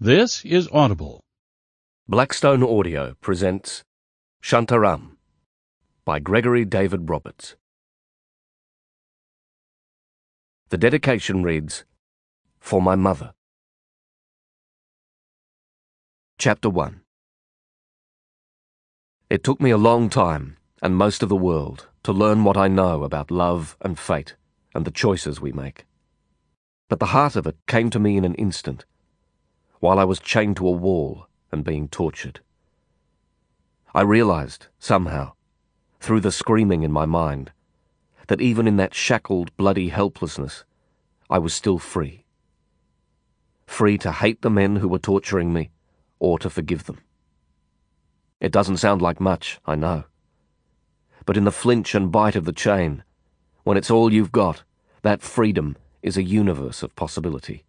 [0.00, 1.20] This is Audible.
[2.08, 3.84] Blackstone Audio presents
[4.42, 5.18] Shantaram
[6.04, 7.54] by Gregory David Roberts.
[10.70, 11.84] The dedication reads
[12.58, 13.34] For My Mother.
[16.38, 17.00] Chapter 1
[19.30, 22.66] It took me a long time, and most of the world, to learn what I
[22.66, 24.34] know about love and fate
[24.74, 25.86] and the choices we make.
[26.88, 28.84] But the heart of it came to me in an instant,
[29.84, 32.40] while I was chained to a wall and being tortured.
[33.94, 35.32] I realized, somehow,
[36.00, 37.52] through the screaming in my mind,
[38.28, 40.64] that even in that shackled, bloody helplessness,
[41.28, 42.24] I was still free.
[43.66, 45.70] Free to hate the men who were torturing me,
[46.18, 47.00] or to forgive them.
[48.40, 50.04] It doesn't sound like much, I know.
[51.26, 53.04] But in the flinch and bite of the chain,
[53.64, 54.62] when it's all you've got,
[55.02, 57.66] that freedom is a universe of possibility.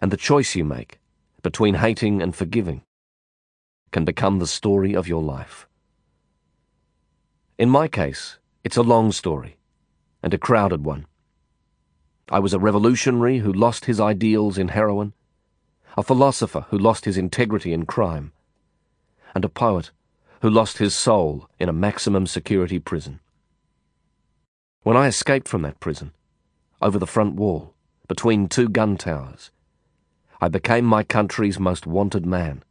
[0.00, 0.98] And the choice you make
[1.42, 2.82] between hating and forgiving
[3.92, 5.68] can become the story of your life.
[7.58, 9.56] In my case, it's a long story
[10.22, 11.06] and a crowded one.
[12.30, 15.12] I was a revolutionary who lost his ideals in heroin,
[15.96, 18.32] a philosopher who lost his integrity in crime,
[19.34, 19.90] and a poet
[20.40, 23.20] who lost his soul in a maximum security prison.
[24.82, 26.12] When I escaped from that prison,
[26.80, 27.74] over the front wall,
[28.08, 29.50] between two gun towers.
[30.40, 32.62] I became my country's most wanted man.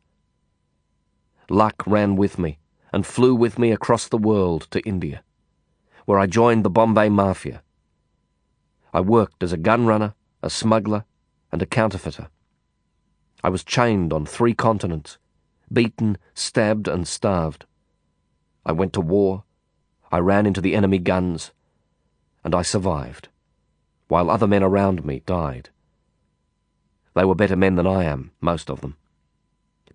[1.50, 2.59] Luck ran with me
[2.92, 5.23] and flew with me across the world to India,
[6.06, 7.64] where I joined the Bombay Mafia.
[8.94, 11.06] I worked as a gun runner, a smuggler,
[11.52, 12.30] and a counterfeiter.
[13.44, 15.17] I was chained on three continents,
[15.72, 17.66] beaten, stabbed, and starved.
[18.66, 19.44] I went to war,
[20.11, 21.52] I ran into the enemy guns,
[22.44, 23.30] and I survived
[24.14, 25.69] while other men around me died.
[27.14, 28.97] They were better men than I am, most of them.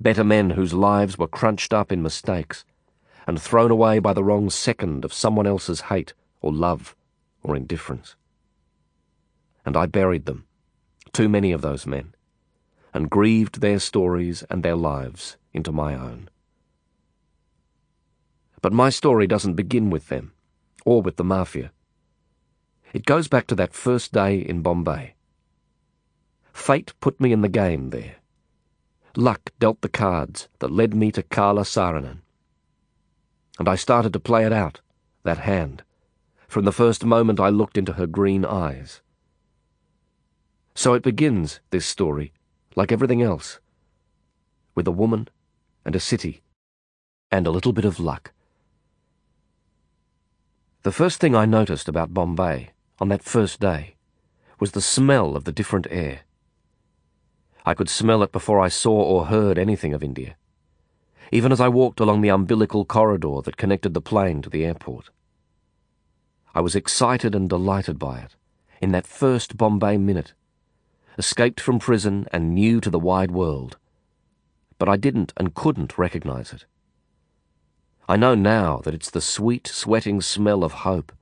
[0.00, 2.64] Better men whose lives were crunched up in mistakes
[3.27, 6.95] and thrown away by the wrong second of someone else's hate or love
[7.42, 8.14] or indifference.
[9.67, 10.46] And I buried them,
[11.12, 12.14] too many of those men,
[12.95, 16.30] and grieved their stories and their lives into my own.
[18.62, 20.33] But my story doesn't begin with them,
[20.84, 21.73] or with the Mafia.
[22.92, 25.14] It goes back to that first day in Bombay.
[26.58, 28.17] Fate put me in the game there.
[29.17, 32.19] Luck dealt the cards that led me to Karla Saaranen.
[33.58, 34.80] And I started to play it out,
[35.23, 35.83] that hand,
[36.46, 39.01] from the first moment I looked into her green eyes.
[40.74, 42.33] So it begins, this story,
[42.77, 43.61] like everything else,
[44.75, 45.29] with a woman
[45.86, 46.42] and a city
[47.30, 48.33] and a little bit of luck.
[50.83, 53.95] The first thing I noticed about Bombay on that first day
[54.61, 56.23] was the smell of the different air.
[57.68, 60.36] I could smell it before I saw or heard anything of India,
[61.30, 65.11] even as I walked along the umbilical corridor that connected the plane to the airport.
[66.55, 68.36] I was excited and delighted by it,
[68.80, 70.33] in that first Bombay minute,
[71.18, 73.77] escaped from prison and new to the wide world.
[74.78, 76.64] But I didn't and couldn't recognize it.
[78.08, 81.12] I know now that it's the sweet, sweating smell of hope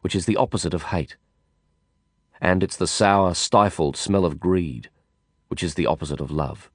[0.00, 1.18] which is the opposite of hate.
[2.40, 4.88] And it's the sour, stifled smell of greed,
[5.54, 6.68] which is the opposite of love.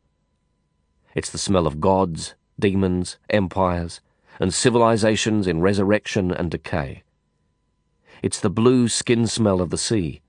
[1.13, 3.99] It's the smell of gods, demons, empires,
[4.39, 7.03] and civilizations in resurrection and decay.
[8.23, 10.21] It's the blue skin smell of the sea,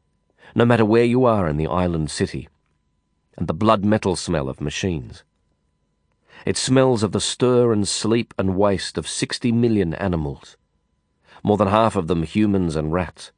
[0.52, 2.48] no matter where you are in the island city,
[3.38, 5.22] and the blood metal smell of machines.
[6.44, 10.56] It smells of the stir and sleep and waste of 60 million animals,
[11.44, 13.30] more than half of them humans and rats.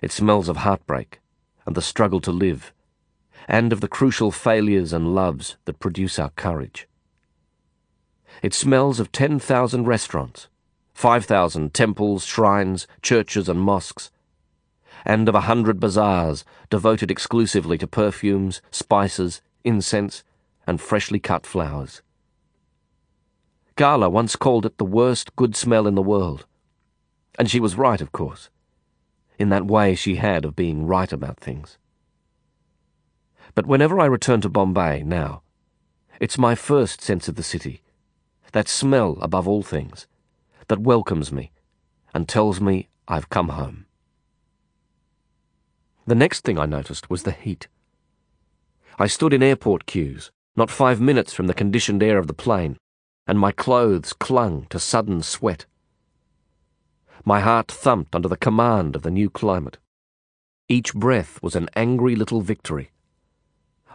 [0.00, 1.18] It smells of heartbreak
[1.66, 2.72] and the struggle to live,
[3.48, 6.86] and of the crucial failures and loves that produce our courage.
[8.42, 10.48] It smells of 10,000 restaurants,
[10.94, 14.10] 5,000 temples, shrines, churches, and mosques,
[15.04, 20.22] and of a hundred bazaars devoted exclusively to perfumes, spices, incense,
[20.66, 22.02] and freshly cut flowers.
[23.76, 26.44] Karla once called it the worst good smell in the world.
[27.38, 28.50] And she was right, of course,
[29.38, 31.77] in that way she had of being right about things.
[33.54, 35.42] But whenever I return to Bombay now,
[36.20, 37.82] it's my first sense of the city,
[38.52, 40.06] that smell above all things,
[40.68, 41.52] that welcomes me
[42.14, 43.86] and tells me I've come home.
[46.06, 47.68] The next thing I noticed was the heat.
[48.98, 52.76] I stood in airport queues, not five minutes from the conditioned air of the plane,
[53.26, 55.66] and my clothes clung to sudden sweat.
[57.24, 59.78] My heart thumped under the command of the new climate.
[60.68, 62.90] Each breath was an angry little victory.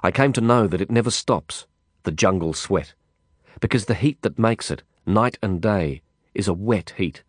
[0.05, 1.65] I came to know that it never stops,
[2.03, 2.93] the jungle sweat,
[3.61, 6.01] because the heat that makes it, night and day,
[6.33, 7.23] is a wet heat.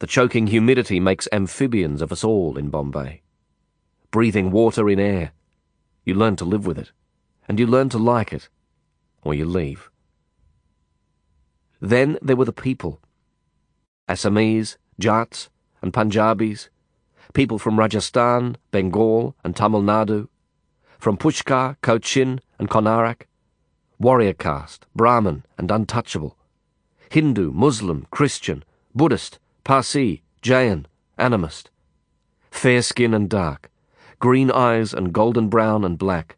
[0.00, 3.22] The choking humidity makes amphibians of us all in Bombay.
[4.10, 5.30] Breathing water in air,
[6.04, 6.90] you learn to live with it,
[7.46, 8.48] and you learn to like it,
[9.22, 9.88] or you leave.
[11.80, 13.00] Then there were the people
[14.08, 15.48] Assamese, Jats,
[15.80, 16.70] and Punjabis,
[17.34, 20.28] people from Rajasthan, Bengal, and Tamil Nadu,
[21.02, 23.22] from Pushkar, Cochin, and Konarak,
[23.98, 26.38] warrior caste, Brahmin, and untouchable,
[27.10, 28.62] Hindu, Muslim, Christian,
[28.94, 30.86] Buddhist, Parsi, Jain,
[31.18, 31.70] animist,
[32.52, 33.68] fair skin and dark,
[34.20, 36.36] green eyes and golden brown and black,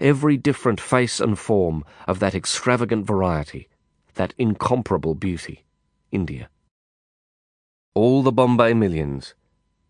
[0.00, 3.68] every different face and form of that extravagant variety,
[4.14, 5.66] that incomparable beauty,
[6.10, 6.48] India.
[7.92, 9.34] All the Bombay millions,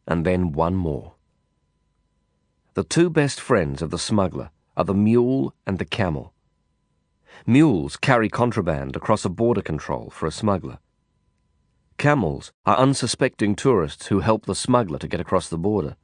[0.09, 1.13] and then one more.
[2.75, 6.33] The two best friends of the smuggler are the mule and the camel.
[7.47, 10.79] Mules carry contraband across a border control for a smuggler.
[11.99, 15.97] Camels are unsuspecting tourists who help the smuggler to get across the border.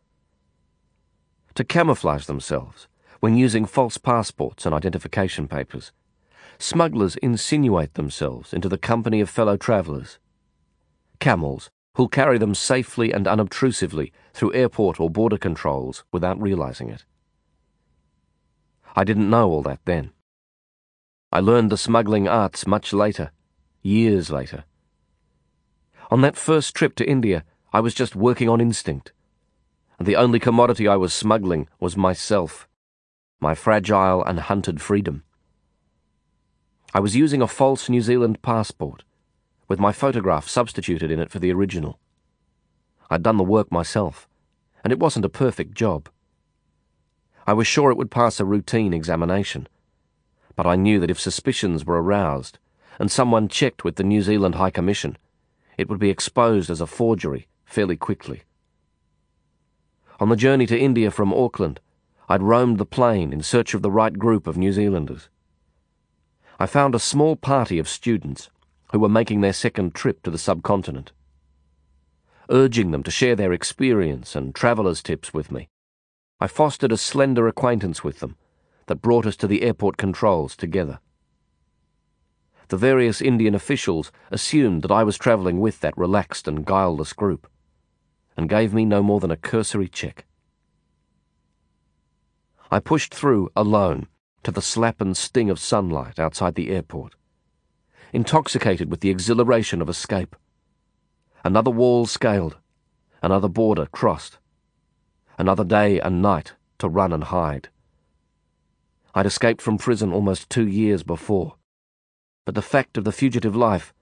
[1.55, 2.87] To camouflage themselves,
[3.21, 5.91] when using false passports and identification papers,
[6.59, 10.19] smugglers insinuate themselves into the company of fellow travellers.
[11.19, 17.05] Camels who'll carry them safely and unobtrusively through airport or border controls without realizing it.
[18.95, 20.13] I didn't know all that then.
[21.33, 23.33] I learned the smuggling arts much later,
[23.83, 24.63] years later.
[26.09, 27.43] On that first trip to India,
[27.73, 29.13] I was just working on instinct.
[29.99, 32.69] And the only commodity I was smuggling was myself,
[33.41, 35.25] my fragile and hunted freedom.
[36.95, 39.03] I was using a false New Zealand passport
[39.69, 42.01] with my photograph substituted in it for the original.
[43.11, 44.27] I'd done the work myself,
[44.83, 46.09] and it wasn't a perfect job.
[47.47, 49.69] I was sure it would pass a routine examination,
[50.57, 52.59] but I knew that if suspicions were aroused
[52.99, 55.17] and someone checked with the New Zealand High Commission,
[55.77, 58.43] it would be exposed as a forgery fairly quickly.
[60.19, 61.81] On the journey to India from Auckland,
[62.29, 65.29] I'd roamed the plane in search of the right group of New Zealanders.
[66.59, 68.51] I found a small party of students
[68.93, 71.13] who were making their second trip to the subcontinent.
[72.51, 75.69] Urging them to share their experience and traveller's tips with me,
[76.41, 78.37] I fostered a slender acquaintance with them
[78.87, 81.01] that brought us to the airport controls together.
[82.69, 87.51] The various Indian officials assumed that I was travelling with that relaxed and guileless group,
[88.37, 90.25] and gave me no more than a cursory check.
[92.71, 94.07] I pushed through alone
[94.43, 97.15] to the slap and sting of sunlight outside the airport
[98.13, 100.35] intoxicated with the exhilaration of escape.
[101.45, 102.57] Another wall scaled,
[103.23, 104.39] another border crossed,
[105.39, 107.69] another day and night to run and hide.
[109.15, 111.57] I'd escaped from prison almost two years before,
[112.45, 113.93] but the fact of the fugitive life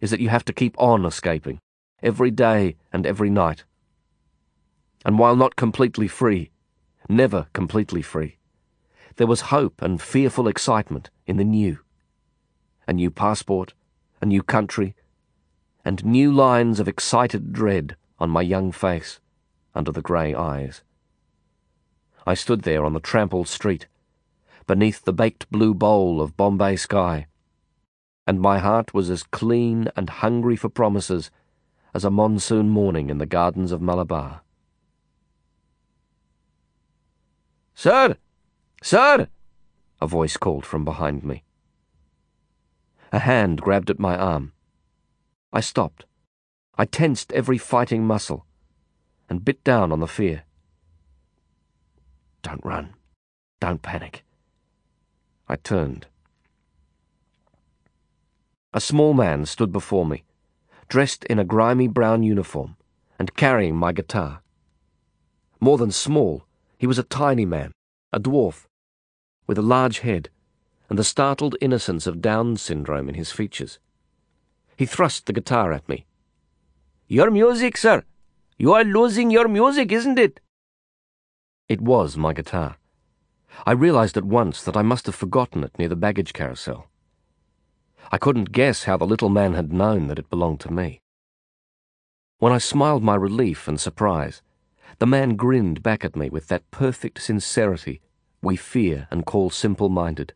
[0.00, 1.60] is that you have to keep on escaping,
[2.02, 3.64] every day and every night.
[5.04, 6.50] And while not completely free,
[7.08, 8.38] never completely free,
[9.16, 11.78] there was hope and fearful excitement in the new
[12.86, 13.74] a new passport,
[14.20, 14.94] a new country,
[15.84, 19.20] and new lines of excited dread on my young face
[19.74, 20.82] under the grey eyes.
[22.26, 23.86] I stood there on the trampled street,
[24.66, 27.26] beneath the baked blue bowl of Bombay sky,
[28.26, 31.30] and my heart was as clean and hungry for promises
[31.94, 34.42] as a monsoon morning in the gardens of Malabar.
[37.74, 38.16] Sir!
[38.82, 39.28] Sir!
[40.00, 41.42] A voice called from behind me.
[43.14, 44.52] A hand grabbed at my arm.
[45.52, 46.06] I stopped.
[46.78, 48.46] I tensed every fighting muscle
[49.28, 50.44] and bit down on the fear.
[52.42, 52.94] Don't run.
[53.60, 54.24] Don't panic.
[55.46, 56.06] I turned.
[58.72, 60.24] A small man stood before me,
[60.88, 62.76] dressed in a grimy brown uniform
[63.18, 64.40] and carrying my guitar.
[65.60, 66.46] More than small,
[66.78, 67.72] he was a tiny man,
[68.10, 68.64] a dwarf,
[69.46, 70.30] with a large head
[70.92, 73.78] and the startled innocence of Down syndrome in his features.
[74.76, 76.04] He thrust the guitar at me.
[77.08, 78.02] Your music, sir!
[78.58, 80.38] You are losing your music, isn't it?
[81.66, 82.76] It was my guitar.
[83.64, 86.90] I realized at once that I must have forgotten it near the baggage carousel.
[88.10, 91.00] I couldn't guess how the little man had known that it belonged to me.
[92.38, 94.42] When I smiled my relief and surprise,
[94.98, 98.02] the man grinned back at me with that perfect sincerity
[98.42, 100.34] we fear and call simple minded.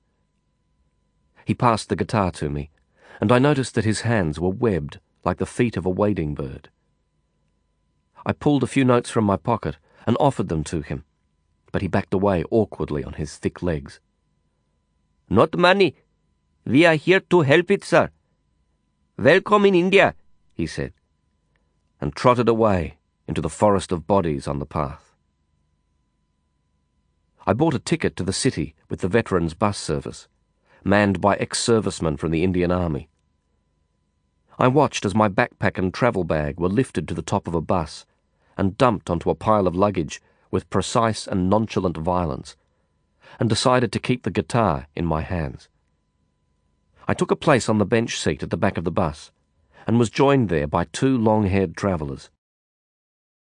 [1.47, 2.71] He passed the guitar to me,
[3.21, 6.71] and I noticed that his hands were webbed like the feet of a wading bird.
[8.27, 9.77] I pulled a few notes from my pocket
[10.09, 11.05] and offered them to him,
[11.71, 14.01] but he backed away awkwardly on his thick legs.
[15.31, 15.95] Not money.
[16.65, 18.11] We are here to help it, sir.
[19.17, 20.17] Welcome in India,
[20.53, 20.95] he said,
[22.01, 22.99] and trotted away
[23.29, 25.15] into the forest of bodies on the path.
[27.47, 30.27] I bought a ticket to the city with the veterans bus service,
[30.87, 33.09] manned by ex-servicemen from the Indian Army.
[34.59, 37.61] I watched as my backpack and travel bag were lifted to the top of a
[37.61, 38.07] bus
[38.57, 42.57] and dumped onto a pile of luggage with precise and nonchalant violence,
[43.39, 45.69] and decided to keep the guitar in my hands.
[47.07, 49.31] I took a place on the bench seat at the back of the bus,
[49.87, 52.31] and was joined there by two long-haired travellers.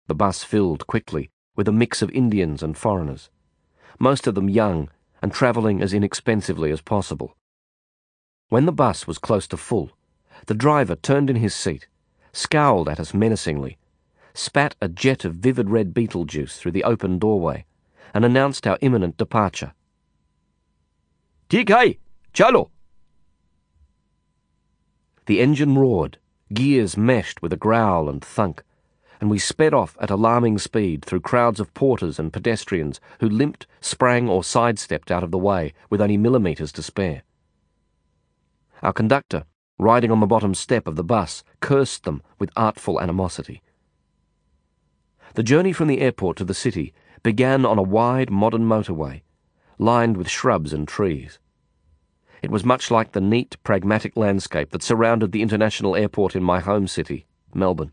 [0.08, 3.30] The bus filled quickly with a mix of Indians and foreigners,
[3.98, 4.90] most of them young
[5.22, 7.36] and travelling as inexpensively as possible.
[8.48, 9.90] When the bus was close to full,
[10.46, 11.88] the driver turned in his seat,
[12.32, 13.78] scowled at us menacingly,
[14.34, 17.66] spat a jet of vivid red betel juice through the open doorway,
[18.14, 19.72] and announced our imminent departure.
[21.52, 21.98] Hai,
[22.32, 22.70] chalo!
[25.26, 26.18] The engine roared,
[26.54, 28.62] gears meshed with a growl and thunk,
[29.20, 33.66] and we sped off at alarming speed through crowds of porters and pedestrians who limped,
[33.80, 37.22] sprang, or sidestepped out of the way with only millimetres to spare.
[38.82, 39.44] Our conductor,
[39.78, 43.62] riding on the bottom step of the bus, cursed them with artful animosity.
[45.34, 49.22] The journey from the airport to the city began on a wide modern motorway,
[49.78, 51.38] lined with shrubs and trees.
[52.40, 56.60] It was much like the neat, pragmatic landscape that surrounded the international airport in my
[56.60, 57.92] home city, Melbourne.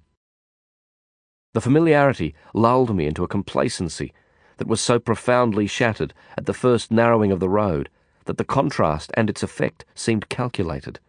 [1.55, 4.12] The familiarity lulled me into a complacency
[4.57, 7.88] that was so profoundly shattered at the first narrowing of the road
[8.25, 11.00] that the contrast and its effect seemed calculated.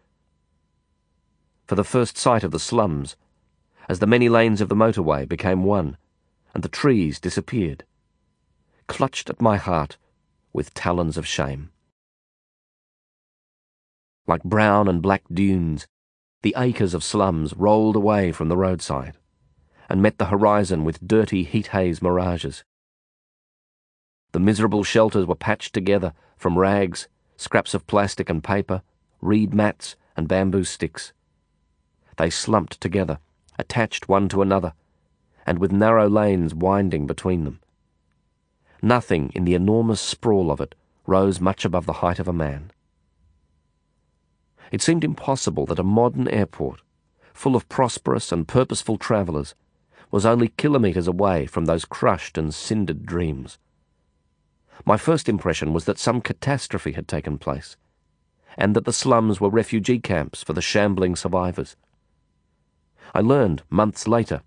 [1.65, 3.17] For the first sight of the slums,
[3.89, 5.97] as the many lanes of the motorway became one,
[6.53, 7.83] and the trees disappeared,
[8.87, 9.97] clutched at my heart
[10.53, 11.71] with talons of shame.
[14.25, 15.87] Like brown and black dunes,
[16.41, 19.17] the acres of slums rolled away from the roadside
[19.89, 22.63] and met the horizon with dirty heat haze mirages.
[24.33, 28.81] The miserable shelters were patched together from rags, scraps of plastic and paper,
[29.21, 31.13] reed mats, and bamboo sticks.
[32.17, 33.19] They slumped together,
[33.57, 34.73] attached one to another,
[35.45, 37.59] and with narrow lanes winding between them.
[38.81, 40.75] Nothing in the enormous sprawl of it
[41.05, 42.71] rose much above the height of a man.
[44.71, 46.81] It seemed impossible that a modern airport,
[47.33, 49.55] full of prosperous and purposeful travellers,
[50.11, 53.57] was only kilometres away from those crushed and cindered dreams.
[54.85, 57.75] My first impression was that some catastrophe had taken place,
[58.57, 61.75] and that the slums were refugee camps for the shambling survivors.
[63.13, 64.41] I learned, months later,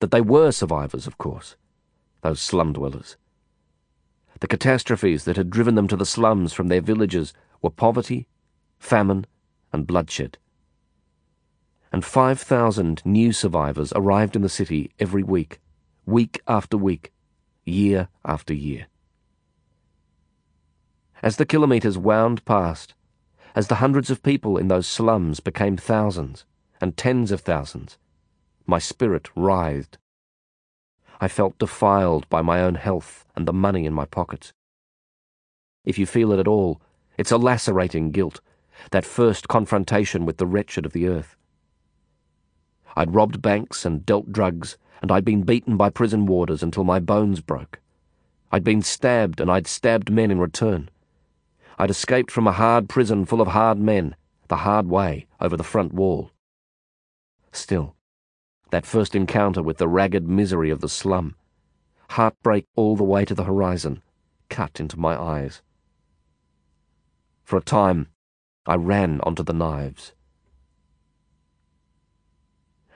[0.00, 1.56] that they were survivors, of course,
[2.22, 3.16] those slum dwellers.
[4.40, 8.26] The catastrophes that had driven them to the slums from their villages were poverty,
[8.78, 9.26] famine,
[9.72, 10.38] and bloodshed
[11.92, 15.60] and 5,000 new survivors arrived in the city every week,
[16.06, 17.12] week after week,
[17.64, 18.86] year after year.
[21.22, 22.94] As the kilometres wound past,
[23.54, 26.46] as the hundreds of people in those slums became thousands
[26.80, 27.98] and tens of thousands,
[28.66, 29.98] my spirit writhed.
[31.20, 34.52] I felt defiled by my own health and the money in my pockets.
[35.84, 36.80] If you feel it at all,
[37.18, 38.40] it's a lacerating guilt,
[38.90, 41.36] that first confrontation with the wretched of the earth.
[42.96, 47.00] I'd robbed banks and dealt drugs, and I'd been beaten by prison warders until my
[47.00, 47.80] bones broke.
[48.50, 50.90] I'd been stabbed, and I'd stabbed men in return.
[51.78, 54.14] I'd escaped from a hard prison full of hard men,
[54.48, 56.30] the hard way, over the front wall.
[57.50, 57.96] Still,
[58.70, 61.34] that first encounter with the ragged misery of the slum,
[62.10, 64.02] heartbreak all the way to the horizon,
[64.48, 65.62] cut into my eyes.
[67.42, 68.08] For a time,
[68.66, 70.12] I ran onto the knives.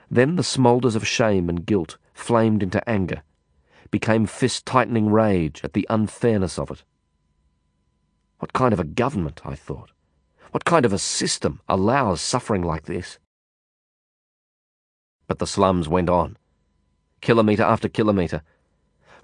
[0.09, 3.23] Then the smoulders of shame and guilt flamed into anger,
[3.91, 6.83] became fist-tightening rage at the unfairness of it.
[8.39, 9.91] What kind of a government, I thought?
[10.51, 13.19] What kind of a system allows suffering like this?
[15.27, 16.37] But the slums went on,
[17.21, 18.41] kilometre after kilometre,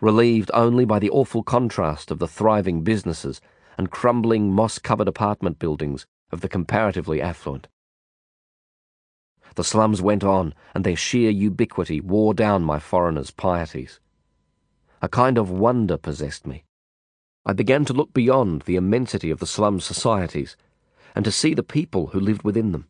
[0.01, 3.39] relieved only by the awful contrast of the thriving businesses
[3.77, 7.67] and crumbling moss-covered apartment buildings of the comparatively affluent.
[9.55, 13.99] The slums went on, and their sheer ubiquity wore down my foreigner's pieties.
[15.01, 16.63] A kind of wonder possessed me.
[17.45, 20.55] I began to look beyond the immensity of the slum societies,
[21.13, 22.87] and to see the people who lived within them.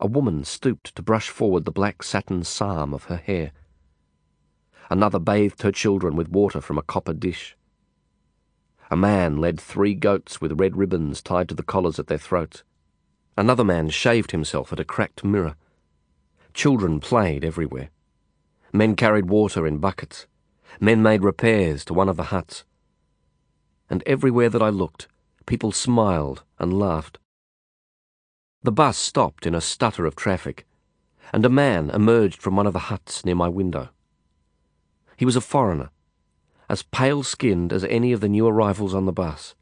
[0.00, 3.52] A woman stooped to brush forward the black satin psalm of her hair.
[4.90, 7.56] Another bathed her children with water from a copper dish.
[8.90, 12.64] A man led three goats with red ribbons tied to the collars at their throats.
[13.38, 15.54] Another man shaved himself at a cracked mirror.
[16.54, 17.90] Children played everywhere.
[18.72, 20.26] Men carried water in buckets.
[20.80, 22.64] Men made repairs to one of the huts.
[23.88, 25.06] And everywhere that I looked,
[25.46, 27.20] people smiled and laughed.
[28.64, 30.66] The bus stopped in a stutter of traffic,
[31.32, 33.90] and a man emerged from one of the huts near my window.
[35.16, 35.90] He was a foreigner,
[36.68, 39.54] as pale skinned as any of the new arrivals on the bus,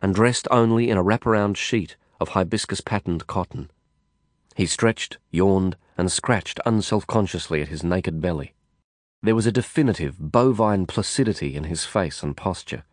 [0.00, 3.70] and dressed only in a wraparound sheet of hibiscus patterned cotton.
[4.54, 8.54] He stretched, yawned, and scratched unself-consciously at his naked belly.
[9.22, 12.84] There was a definitive bovine placidity in his face and posture.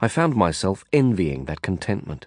[0.00, 2.26] I found myself envying that contentment,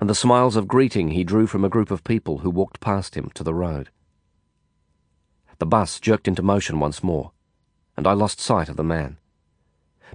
[0.00, 3.14] and the smiles of greeting he drew from a group of people who walked past
[3.14, 3.90] him to the road.
[5.58, 7.32] The bus jerked into motion once more,
[7.96, 9.18] and I lost sight of the man.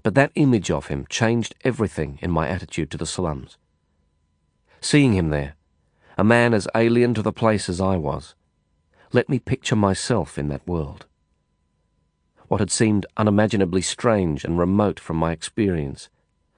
[0.04, 3.58] But that image of him changed everything in my attitude to the slums.
[4.82, 5.56] Seeing him there,
[6.18, 8.36] a man as alien to the place as I was,
[9.14, 11.06] let me picture myself in that world.
[12.48, 16.10] What had seemed unimaginably strange and remote from my experience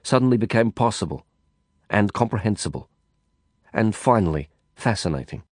[0.02, 1.26] suddenly became possible
[1.88, 2.88] and comprehensible,
[3.72, 5.42] and finally fascinating.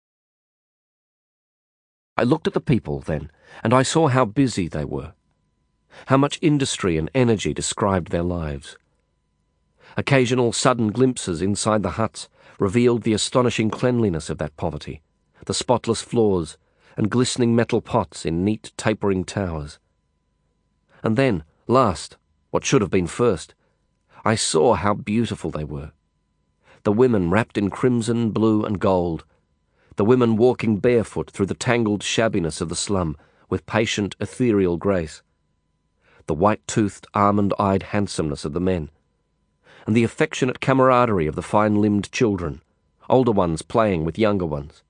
[2.17, 3.31] I looked at the people then,
[3.63, 5.15] and I saw how busy they were,
[6.07, 8.77] how much industry and energy described their lives.
[9.97, 15.03] Occasional sudden glimpses inside the huts revealed the astonishing cleanliness of that poverty,
[15.47, 16.59] the spotless floors,
[16.97, 19.79] and glistening metal pots in neat tapering towers.
[21.03, 22.17] And then, last,
[22.51, 23.55] what should have been first,
[24.25, 25.93] I saw how beautiful they were.
[26.83, 29.25] The women wrapped in crimson, blue, and gold,
[29.97, 33.17] the women walking barefoot through the tangled shabbiness of the slum
[33.49, 35.23] with patient, ethereal grace,
[36.27, 38.91] the white-toothed, almond-eyed handsomeness of the men,
[39.89, 42.61] and the affectionate camaraderie of the fine-limbed children,
[43.09, 44.83] older ones playing with younger ones,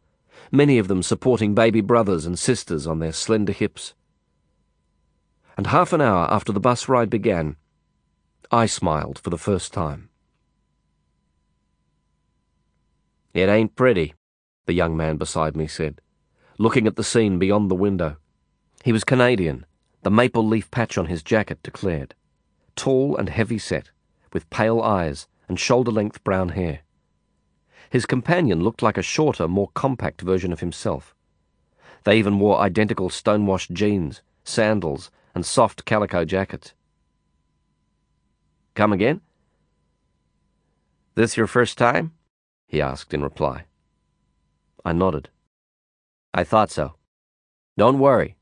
[0.50, 3.94] many of them supporting baby brothers and sisters on their slender hips.
[5.56, 7.54] And half an hour after the bus ride began,
[8.50, 10.08] I smiled for the first time.
[13.32, 14.14] It ain't pretty,
[14.66, 16.00] the young man beside me said,
[16.58, 18.16] looking at the scene beyond the window.
[18.82, 19.64] He was Canadian,
[20.02, 22.16] the maple leaf patch on his jacket declared.
[22.74, 23.90] Tall and heavy set,
[24.32, 26.80] with pale eyes and shoulder length brown hair.
[27.90, 31.14] His companion looked like a shorter, more compact version of himself.
[32.04, 36.74] They even wore identical stonewashed jeans, sandals, and soft calico jackets.
[38.74, 39.20] Come again?
[41.14, 42.12] This your first time?
[42.66, 43.64] he asked in reply.
[44.84, 45.30] I nodded.
[46.32, 46.94] I thought so.
[47.76, 48.36] Don't worry.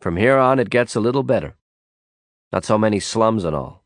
[0.00, 1.56] From here on it gets a little better.
[2.52, 3.83] Not so many slums and all.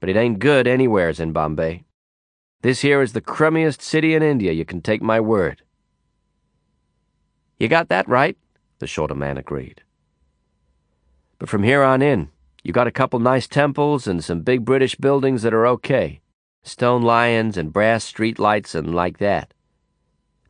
[0.00, 1.84] But it ain't good anywheres in Bombay.
[2.62, 5.62] This here is the crummiest city in India, you can take my word.
[7.58, 8.36] You got that right,
[8.78, 9.82] the shorter man agreed.
[11.38, 12.30] But from here on in,
[12.62, 16.20] you got a couple nice temples and some big British buildings that are okay.
[16.62, 19.54] Stone lions and brass street lights and like that.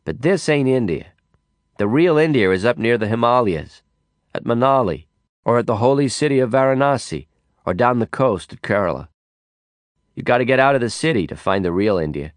[0.03, 1.13] But this ain't India.
[1.77, 3.81] The real India is up near the Himalayas,
[4.33, 5.05] at Manali,
[5.45, 7.27] or at the holy city of Varanasi,
[7.65, 9.07] or down the coast at Kerala.
[10.21, 12.33] You gotta get out of the city to find the real India.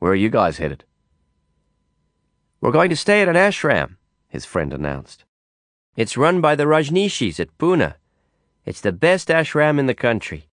[0.00, 0.82] Where are you guys headed?
[2.60, 5.24] We're going to stay at an ashram, his friend announced.
[5.94, 7.94] It's run by the Rajneeshis at Pune.
[8.66, 10.48] It's the best ashram in the country.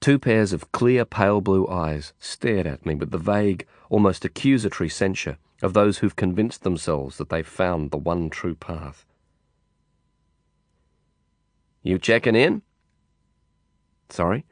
[0.00, 4.88] Two pairs of clear, pale blue eyes stared at me with the vague, almost accusatory
[4.88, 9.04] censure of those who've convinced themselves that they've found the one true path.
[11.82, 12.62] You checking in?
[14.08, 14.44] Sorry?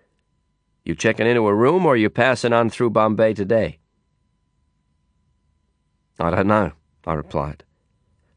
[0.85, 3.79] You checking into a room or you passing on through Bombay today?
[6.19, 6.73] I don't know,
[7.07, 7.65] I replied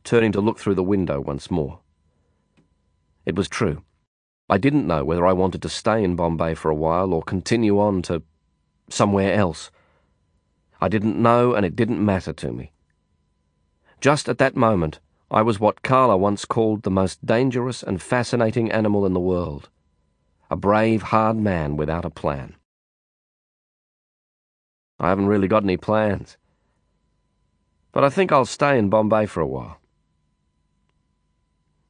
[0.07, 1.81] turning to look through the window once more.
[3.25, 3.83] It was true.
[4.49, 7.77] I didn't know whether I wanted to stay in Bombay for a while or continue
[7.77, 8.23] on to
[8.89, 9.69] somewhere else.
[10.79, 12.71] I didn't know, and it didn't matter to me.
[13.99, 18.71] Just at that moment, I was what Karla once called the most dangerous and fascinating
[18.71, 19.69] animal in the world
[20.49, 22.55] a brave, hard man without a plan.
[24.99, 26.37] I haven't really got any plans.
[27.91, 29.79] But I think I'll stay in Bombay for a while.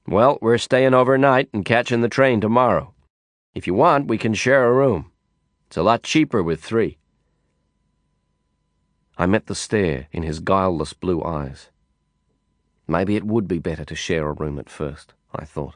[0.08, 2.94] Well, we're staying overnight and catching the train tomorrow.
[3.54, 5.12] If you want, we can share a room.
[5.68, 6.98] It's a lot cheaper with three.
[9.18, 11.70] I met the stare in his guileless blue eyes.
[12.88, 15.76] Maybe it would be better to share a room at first, I thought.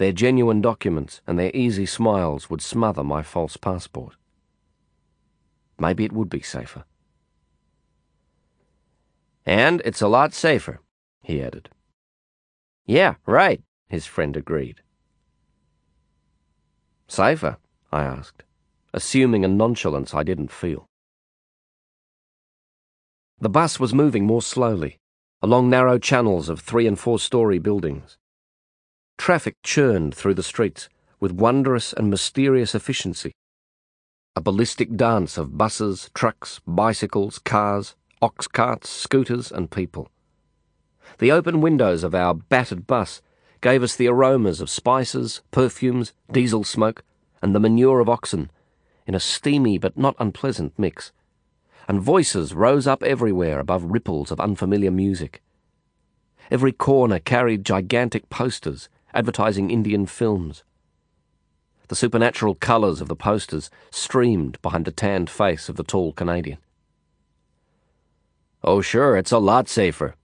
[0.00, 4.14] Their genuine documents and their easy smiles would smother my false passport.
[5.78, 6.84] Maybe it would be safer.
[9.44, 10.80] And it's a lot safer,
[11.22, 11.68] he added.
[12.86, 13.60] Yeah, right,
[13.90, 14.80] his friend agreed.
[17.06, 17.58] Safer?
[17.92, 18.42] I asked,
[18.94, 20.88] assuming a nonchalance I didn't feel.
[23.38, 24.98] The bus was moving more slowly,
[25.42, 28.16] along narrow channels of three and four story buildings.
[29.20, 30.88] Traffic churned through the streets
[31.20, 33.32] with wondrous and mysterious efficiency.
[34.34, 40.10] A ballistic dance of buses, trucks, bicycles, cars, ox carts, scooters, and people.
[41.18, 43.20] The open windows of our battered bus
[43.60, 47.04] gave us the aromas of spices, perfumes, diesel smoke,
[47.42, 48.50] and the manure of oxen
[49.06, 51.12] in a steamy but not unpleasant mix
[51.86, 55.42] and voices rose up everywhere above ripples of unfamiliar music.
[56.50, 60.64] Every corner carried gigantic posters advertising Indian films.
[61.88, 66.58] The supernatural colours of the posters streamed behind the tanned face of the tall Canadian.
[68.62, 70.14] Oh, sure, it's a lot safer.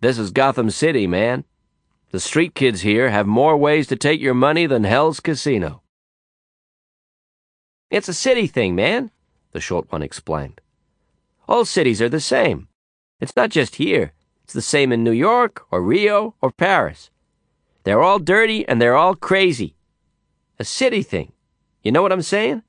[0.00, 1.44] This is Gotham City, man.
[2.10, 5.82] The street kids here have more ways to take your money than Hell's Casino.
[7.90, 9.10] It's a city thing, man,
[9.52, 10.60] the short one explained.
[11.48, 12.68] All cities are the same.
[13.20, 14.12] It's not just here.
[14.44, 17.10] It's the same in New York or Rio or Paris.
[17.84, 19.74] They're all dirty and they're all crazy.
[20.58, 21.32] A city thing.
[21.82, 22.62] You know what I'm saying?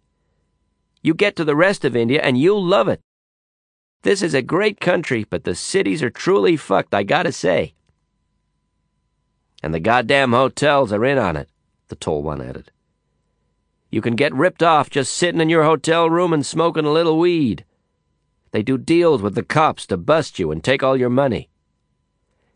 [1.02, 3.02] You get to the rest of India and you'll love it.
[4.04, 7.74] This is a great country, but the cities are truly fucked, I gotta say.
[9.62, 11.50] And the goddamn hotels are in on it,
[11.89, 12.71] the tall one added.
[13.91, 17.19] You can get ripped off just sitting in your hotel room and smoking a little
[17.19, 17.65] weed.
[18.52, 21.51] They do deals with the cops to bust you and take all your money.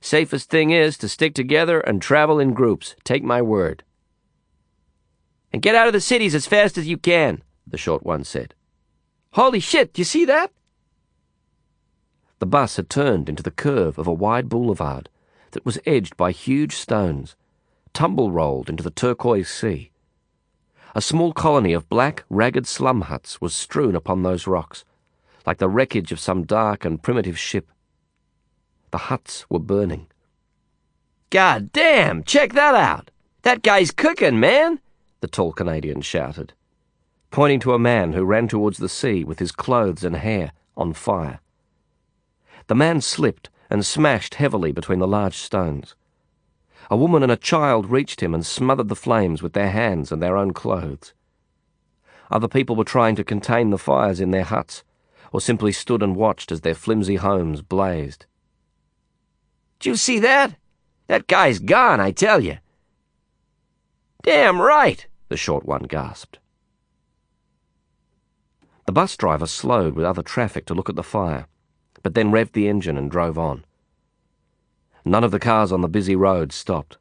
[0.05, 3.83] Safest thing is to stick together and travel in groups, take my word.
[5.51, 8.53] And get out of the cities as fast as you can, the short one said.
[9.31, 10.51] Holy shit, you see that?
[12.37, 15.09] The bus had turned into the curve of a wide boulevard
[15.53, 17.35] that was edged by huge stones,
[17.91, 19.89] tumble rolled into the turquoise sea.
[20.93, 24.85] A small colony of black, ragged slum huts was strewn upon those rocks
[25.47, 27.71] like the wreckage of some dark and primitive ship.
[28.95, 30.07] The huts were burning.
[31.29, 33.11] God damn, check that out!
[33.41, 34.79] That guy's cooking, man!
[35.19, 36.53] the tall Canadian shouted,
[37.29, 40.93] pointing to a man who ran towards the sea with his clothes and hair on
[40.93, 41.41] fire.
[42.67, 45.97] The man slipped and smashed heavily between the large stones.
[46.89, 50.23] A woman and a child reached him and smothered the flames with their hands and
[50.23, 51.13] their own clothes.
[52.31, 54.85] Other people were trying to contain the fires in their huts,
[55.33, 58.25] or simply stood and watched as their flimsy homes blazed.
[59.79, 60.55] Did you see that?
[61.07, 62.57] That guy's gone, I tell you.
[64.23, 66.39] Damn right, the short one gasped.
[68.85, 71.47] The bus driver slowed with other traffic to look at the fire,
[72.03, 73.65] but then revved the engine and drove on.
[75.03, 76.97] None of the cars on the busy road stopped.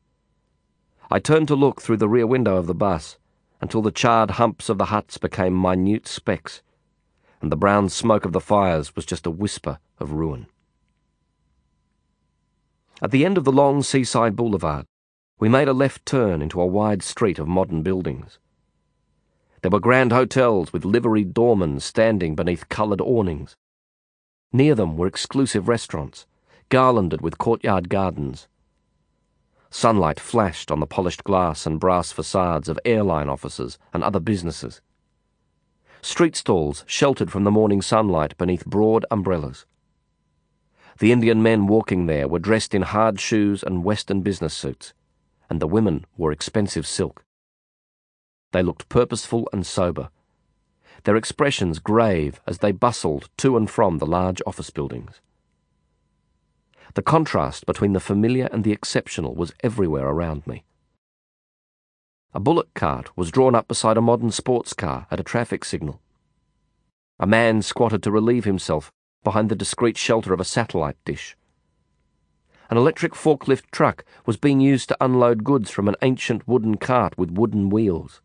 [1.11, 3.19] I turned to look through the rear window of the bus
[3.61, 6.63] until the charred humps of the huts became minute specks
[7.45, 10.47] and the brown smoke of the fires was just a whisper of ruin.
[13.03, 14.87] At the end of the long seaside boulevard,
[15.39, 18.39] we made a left turn into a wide street of modern buildings.
[19.63, 23.57] There were grand hotels with liveried doormen standing beneath coloured awnings.
[24.53, 26.27] Near them were exclusive restaurants,
[26.69, 28.49] garlanded with courtyard gardens.
[29.71, 34.81] Sunlight flashed on the polished glass and brass facades of airline offices and other businesses
[36.05, 39.65] street stalls sheltered from the morning sunlight beneath broad umbrellas.
[40.99, 44.95] The Indian men walking there were dressed in hard shoes and Western business suits,
[45.51, 47.25] and the women wore expensive silk.
[48.53, 50.11] They looked purposeful and sober,
[51.05, 55.21] their expressions grave as they bustled to and from the large office buildings.
[56.95, 60.65] The contrast between the familiar and the exceptional was everywhere around me.
[62.33, 66.01] A bullock cart was drawn up beside a modern sports car at a traffic signal.
[67.19, 68.93] A man squatted to relieve himself
[69.25, 71.37] behind the discreet shelter of a satellite dish.
[72.71, 77.19] An electric forklift truck was being used to unload goods from an ancient wooden cart
[77.19, 78.21] with wooden wheels.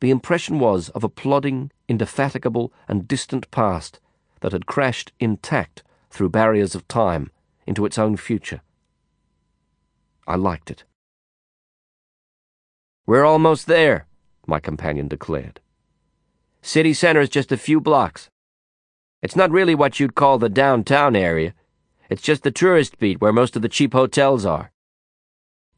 [0.00, 4.00] The impression was of a plodding, indefatigable, and distant past
[4.40, 7.30] that had crashed intact through barriers of time
[7.66, 8.60] into its own future.
[10.26, 10.84] I liked it.
[13.06, 14.06] We're almost there,
[14.46, 15.60] my companion declared.
[16.62, 18.30] City center is just a few blocks.
[19.24, 21.54] It's not really what you'd call the downtown area.
[22.10, 24.70] It's just the tourist beat where most of the cheap hotels are.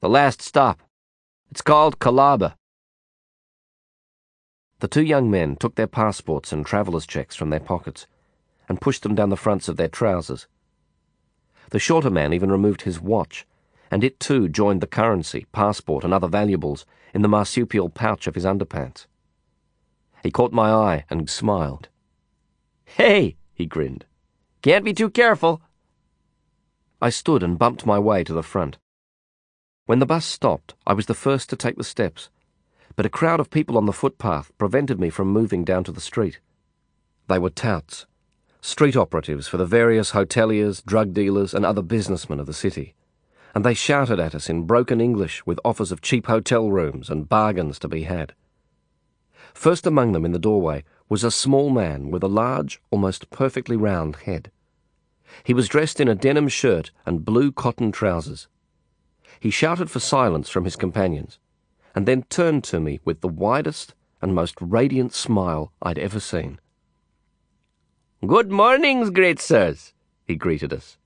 [0.00, 0.82] The last stop.
[1.52, 2.56] It's called Colaba.
[4.80, 8.08] The two young men took their passports and traveller's checks from their pockets
[8.68, 10.48] and pushed them down the fronts of their trousers.
[11.70, 13.46] The shorter man even removed his watch,
[13.92, 18.34] and it too joined the currency, passport, and other valuables in the marsupial pouch of
[18.34, 19.06] his underpants.
[20.24, 21.90] He caught my eye and smiled.
[22.86, 24.06] Hey, he grinned.
[24.62, 25.60] Can't be too careful.
[27.00, 28.78] I stood and bumped my way to the front.
[29.84, 32.30] When the bus stopped, I was the first to take the steps,
[32.96, 36.00] but a crowd of people on the footpath prevented me from moving down to the
[36.00, 36.40] street.
[37.28, 38.06] They were touts,
[38.60, 42.94] street operatives for the various hoteliers, drug dealers, and other businessmen of the city,
[43.54, 47.28] and they shouted at us in broken English with offers of cheap hotel rooms and
[47.28, 48.34] bargains to be had.
[49.56, 53.74] First among them in the doorway was a small man with a large, almost perfectly
[53.74, 54.50] round head.
[55.44, 58.48] He was dressed in a denim shirt and blue cotton trousers.
[59.40, 61.38] He shouted for silence from his companions,
[61.94, 66.60] and then turned to me with the widest and most radiant smile I'd ever seen.
[68.26, 69.94] Good mornings, great sirs,
[70.26, 70.98] he greeted us.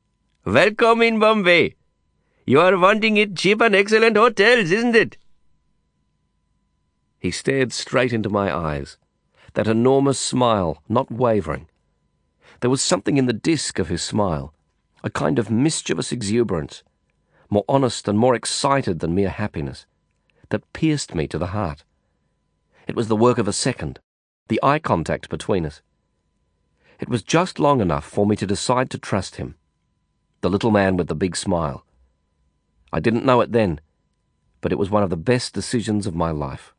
[0.45, 1.77] Welcome in Bombay.
[2.47, 5.17] You are wanting it cheap and excellent hotels, isn't it?
[7.21, 8.97] He stared straight into my eyes,
[9.53, 11.69] that enormous smile not wavering.
[12.61, 14.55] There was something in the disk of his smile,
[15.05, 16.83] a kind of mischievous exuberance,
[17.51, 19.85] more honest and more excited than mere happiness,
[20.49, 21.85] that pierced me to the heart.
[22.87, 24.01] It was the work of a second,
[24.49, 25.83] the eye contact between us.
[26.99, 29.57] It was just long enough for me to decide to trust him.
[30.41, 31.85] The little man with the big smile.
[32.93, 33.81] I didn't know it then,
[34.61, 36.75] but it was one of the best decisions of my life.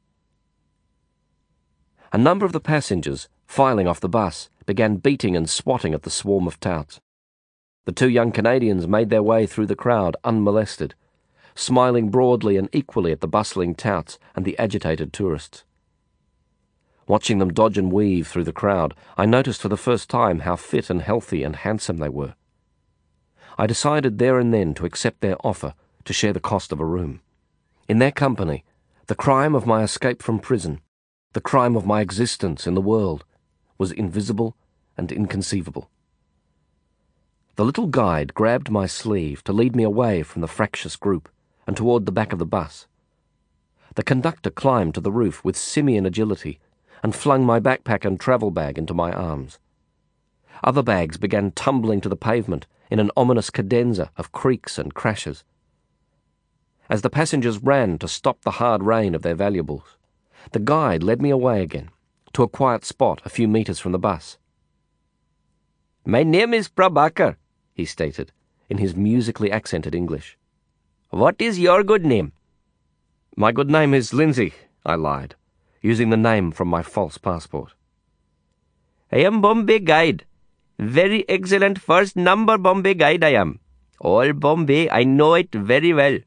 [2.13, 6.09] A number of the passengers, filing off the bus, began beating and swatting at the
[6.09, 6.99] swarm of touts.
[7.85, 10.93] The two young Canadians made their way through the crowd unmolested,
[11.55, 15.63] smiling broadly and equally at the bustling touts and the agitated tourists.
[17.07, 20.57] Watching them dodge and weave through the crowd, I noticed for the first time how
[20.57, 22.35] fit and healthy and handsome they were.
[23.57, 26.85] I decided there and then to accept their offer to share the cost of a
[26.85, 27.21] room.
[27.87, 28.63] In their company,
[29.07, 30.81] the crime of my escape from prison,
[31.33, 33.23] the crime of my existence in the world,
[33.77, 34.55] was invisible
[34.97, 35.89] and inconceivable.
[37.55, 41.29] The little guide grabbed my sleeve to lead me away from the fractious group
[41.65, 42.87] and toward the back of the bus.
[43.95, 46.59] The conductor climbed to the roof with simian agility
[47.03, 49.59] and flung my backpack and travel bag into my arms.
[50.63, 55.43] Other bags began tumbling to the pavement in an ominous cadenza of creaks and crashes.
[56.89, 59.97] As the passengers ran to stop the hard rain of their valuables,
[60.51, 61.89] the guide led me away again,
[62.33, 64.37] to a quiet spot a few metres from the bus.
[66.05, 67.35] My name is Prabaker,
[67.73, 68.31] he stated,
[68.69, 70.37] in his musically accented English.
[71.09, 72.31] What is your good name?
[73.35, 74.53] My good name is Lindsay,
[74.85, 75.35] I lied,
[75.81, 77.73] using the name from my false passport.
[79.11, 80.25] I am Bombay Guide.
[80.79, 83.59] Very excellent first number Bombay Guide I am.
[83.99, 86.17] All Bombay, I know it very well.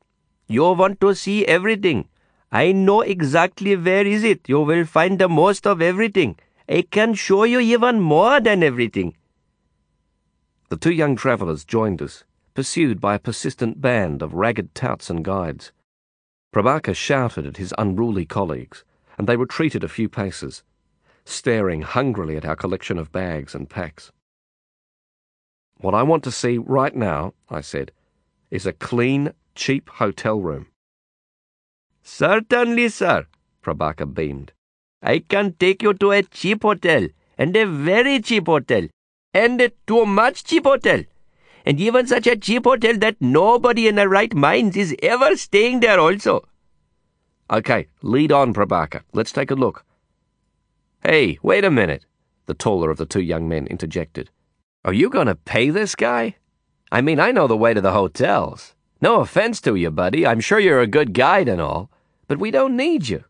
[0.46, 2.08] You want to see everything.
[2.54, 4.48] I know exactly where is it.
[4.48, 6.38] You will find the most of everything.
[6.68, 9.16] I can show you even more than everything.
[10.68, 12.22] The two young travellers joined us,
[12.54, 15.72] pursued by a persistent band of ragged touts and guides.
[16.54, 18.84] Prabaker shouted at his unruly colleagues,
[19.18, 20.62] and they retreated a few paces,
[21.24, 24.12] staring hungrily at our collection of bags and packs.
[25.78, 27.90] What I want to see right now, I said,
[28.52, 30.68] is a clean, cheap hotel room.
[32.06, 33.26] Certainly, sir,
[33.62, 34.52] Prabaker beamed.
[35.02, 38.86] I can take you to a cheap hotel, and a very cheap hotel,
[39.32, 41.02] and a too much cheap hotel,
[41.64, 45.80] and even such a cheap hotel that nobody in their right minds is ever staying
[45.80, 46.46] there also.
[47.50, 49.00] Okay, lead on, Prabaker.
[49.14, 49.84] Let's take a look.
[51.02, 52.04] Hey, wait a minute,
[52.44, 54.30] the taller of the two young men interjected.
[54.84, 56.36] Are you going to pay this guy?
[56.92, 58.74] I mean, I know the way to the hotels.
[59.00, 60.26] No offense to you, buddy.
[60.26, 61.90] I'm sure you're a good guide and all
[62.26, 63.24] but we don't need you.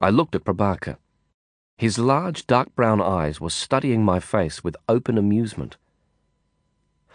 [0.00, 0.96] I looked at Prabaker.
[1.76, 5.76] His large dark brown eyes were studying my face with open amusement.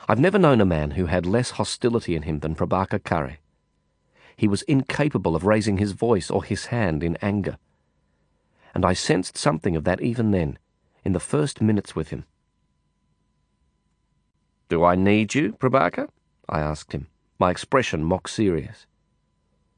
[0.07, 3.37] I've never known a man who had less hostility in him than Prabaker Kharre.
[4.35, 7.57] He was incapable of raising his voice or his hand in anger.
[8.73, 10.59] And I sensed something of that even then,
[11.03, 12.25] in the first minutes with him.
[14.69, 16.09] Do I need you, Prabaker?
[16.47, 17.07] I asked him,
[17.39, 18.85] my expression mock serious.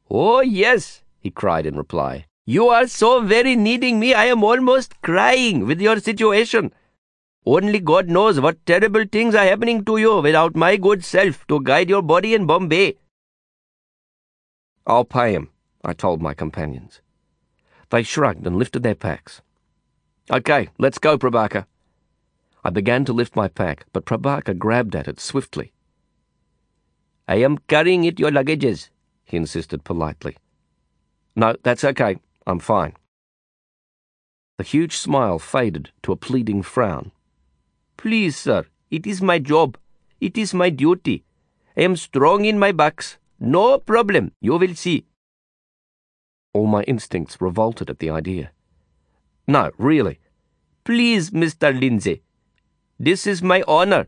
[0.10, 2.26] Oh, yes, he cried in reply.
[2.46, 6.74] You are so very needing me, I am almost crying with your situation.
[7.46, 11.62] Only God knows what terrible things are happening to you without my good self to
[11.62, 12.96] guide your body in Bombay.
[14.88, 15.50] I'll pay him,
[15.84, 17.02] I told my companions.
[17.92, 19.42] They shrugged and lifted their packs.
[20.32, 21.66] Okay, let's go, Prabaker.
[22.64, 25.72] I began to lift my pack, but Prabaker grabbed at it swiftly.
[27.28, 28.90] I am carrying it your luggages,
[29.30, 30.38] he insisted politely.
[31.36, 32.18] No, that's okay.
[32.46, 32.94] I'm fine.
[34.58, 37.12] The huge smile faded to a pleading frown.
[37.96, 39.78] Please, sir, it is my job.
[40.20, 41.24] It is my duty.
[41.78, 43.18] I am strong in my backs.
[43.40, 45.06] No problem, you will see.
[46.54, 48.52] All my instincts revolted at the idea.
[49.48, 50.20] No, really.
[50.84, 51.78] Please, Mr.
[51.80, 52.22] Lindsay.
[53.00, 54.08] This is my honor.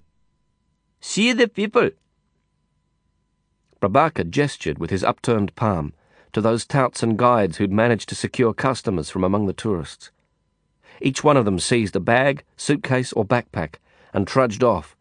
[1.00, 1.92] See the people.
[3.82, 5.94] Prabaker gestured with his upturned palm
[6.34, 10.12] to those touts and guides who'd managed to secure customers from among the tourists.
[11.02, 13.76] Each one of them seized a bag, suitcase, or backpack
[14.14, 14.96] and trudged off,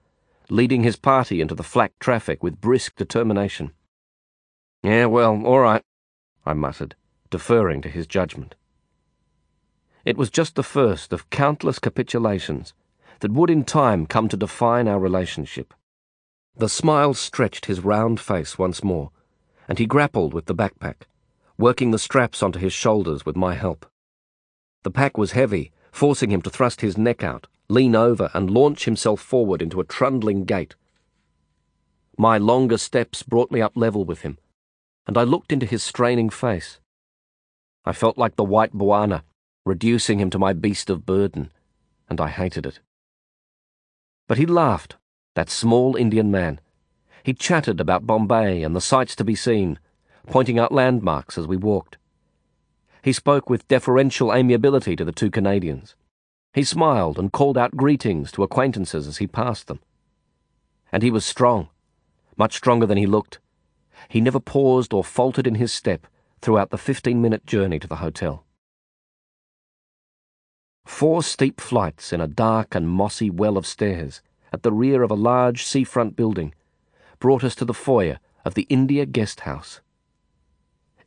[0.49, 3.73] leading his party into the flak traffic with brisk determination.
[4.83, 5.83] Yeah, well, all right,
[6.47, 6.95] I muttered,
[7.29, 8.55] deferring to his judgment.
[10.07, 12.73] It was just the first of countless capitulations
[13.21, 15.75] that would in time come to define our relationship.
[16.61, 19.13] The smile stretched his round face once more,
[19.67, 21.07] and he grappled with the backpack,
[21.57, 23.87] working the straps onto his shoulders with my help.
[24.83, 28.85] The pack was heavy, forcing him to thrust his neck out, lean over, and launch
[28.85, 30.75] himself forward into a trundling gait.
[32.19, 34.37] My longer steps brought me up level with him,
[35.07, 36.79] and I looked into his straining face.
[37.87, 39.23] I felt like the white Bwana,
[39.65, 41.53] reducing him to my beast of burden,
[42.07, 42.81] and I hated it.
[44.29, 44.97] But he laughed,
[45.35, 46.61] that small Indian man.
[47.23, 49.79] He chattered about Bombay and the sights to be seen,
[50.27, 51.99] pointing out landmarks as we walked.
[53.03, 55.95] He spoke with deferential amiability to the two Canadians.
[56.53, 59.81] He smiled and called out greetings to acquaintances as he passed them.
[60.93, 61.69] And he was strong,
[62.37, 63.39] much stronger than he looked.
[64.09, 66.07] He never paused or faltered in his step
[66.41, 68.45] throughout the 15 minute journey to the hotel.
[70.85, 75.11] Four steep flights in a dark and mossy well of stairs at the rear of
[75.11, 76.55] a large seafront building
[77.19, 79.81] brought us to the foyer of the India Guest House.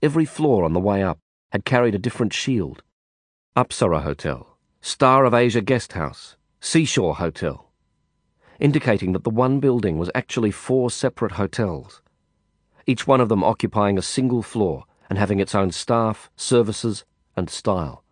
[0.01, 1.19] Every floor on the way up
[1.51, 2.83] had carried a different shield.
[3.55, 7.71] Apsara Hotel, Star of Asia Guest House, Seashore Hotel,
[8.59, 12.01] indicating that the one building was actually four separate hotels,
[12.85, 17.49] each one of them occupying a single floor and having its own staff, services, and
[17.49, 18.03] style.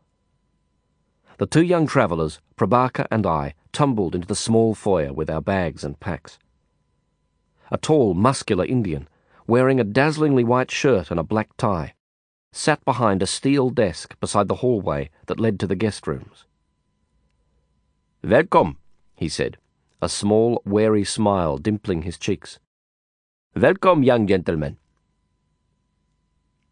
[1.38, 5.84] The two young travellers, Prabaker and I, tumbled into the small foyer with our bags
[5.84, 6.38] and packs.
[7.72, 9.08] A tall, muscular Indian
[9.48, 11.94] wearing a dazzlingly white shirt and a black tie,
[12.52, 16.46] sat behind a steel desk beside the hallway that led to the guest rooms.
[18.24, 18.78] Welcome,
[19.16, 19.58] he said,
[20.02, 22.60] a small, wary smile dimpling his cheeks.
[23.56, 24.78] Welcome, young gentlemen.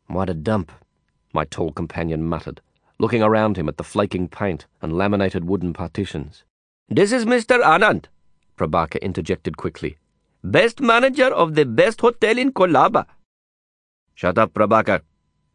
[0.08, 0.72] What a dump,
[1.34, 2.62] my tall companion muttered,
[2.98, 6.44] looking around him at the flaking paint and laminated wooden partitions.
[6.92, 7.62] This is Mr.
[7.62, 8.06] Anand,
[8.58, 10.00] Prabaker interjected quickly.
[10.44, 13.06] Best manager of the best hotel in Colaba.
[14.16, 15.02] Shut up, Prabaker,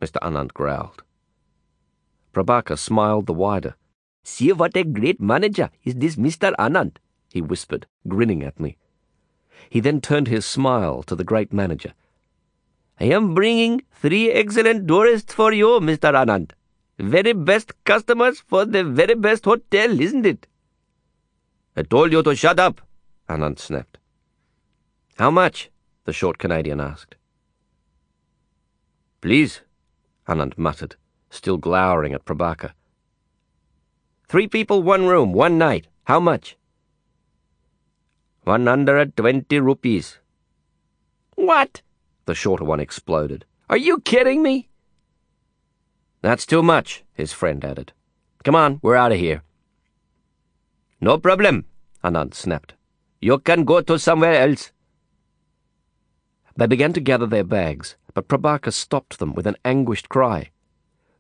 [0.01, 0.18] Mr.
[0.23, 1.03] Anand growled.
[2.33, 3.75] Prabaker smiled the wider.
[4.23, 6.55] See what a great manager is this Mr.
[6.57, 6.99] Anand,
[7.33, 8.77] he whispered, grinning at me.
[9.68, 11.94] He then turned his smile to the great manager.
[13.01, 16.14] I am bringing three excellent tourists for you, Mr.
[16.14, 16.53] Anand.
[16.97, 20.47] Very best customers for the very best hotel, isn't it?
[21.77, 22.81] I told you to shut up,
[23.29, 23.99] Anand snapped.
[25.19, 25.71] How much?
[26.05, 27.17] the short Canadian asked.
[29.21, 29.63] Please,
[30.29, 30.97] Anand muttered,
[31.31, 32.73] still glowering at Prabaker.
[34.29, 35.87] Three people, one room, one night.
[36.05, 36.57] How much?
[38.43, 40.19] One hundred twenty rupees.
[41.35, 41.81] What?
[42.27, 43.47] The shorter one exploded.
[43.71, 44.69] Are you kidding me?
[46.21, 47.93] That's too much, his friend added.
[48.45, 49.43] Come on, we're out of here.
[51.05, 51.67] No problem,
[52.03, 52.73] Anand snapped.
[53.21, 54.73] You can go to somewhere else.
[56.57, 60.48] They began to gather their bags, but Prabaker stopped them with an anguished cry.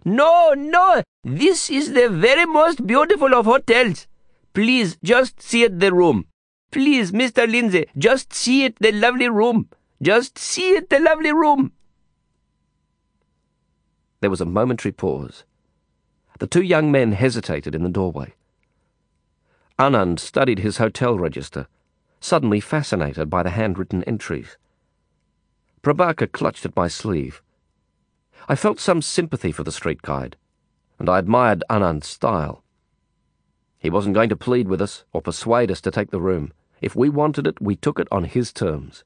[0.02, 1.02] No, no!
[1.22, 4.06] This is the very most beautiful of hotels.
[4.54, 6.24] Please, just see it the room.
[6.70, 7.46] Please, Mr.
[7.46, 9.68] Lindsay, just see it the lovely room.
[10.00, 11.72] Just see it the lovely room.
[14.22, 15.44] There was a momentary pause.
[16.38, 18.32] The two young men hesitated in the doorway.
[19.78, 21.66] Anand studied his hotel register,
[22.20, 24.56] suddenly fascinated by the handwritten entries.
[25.82, 27.42] Prabaker clutched at my sleeve.
[28.48, 30.36] I felt some sympathy for the street guide,
[31.00, 32.62] and I admired Anand's style.
[33.78, 36.52] He wasn't going to plead with us or persuade us to take the room.
[36.80, 39.02] If we wanted it, we took it on his terms.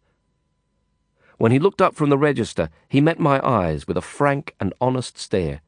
[1.39, 4.75] When he looked up from the register, he met my eyes with a frank and
[4.81, 5.62] honest stare,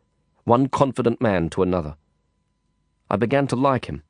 [0.45, 1.97] one confident man to another.
[3.09, 4.03] I began to like him.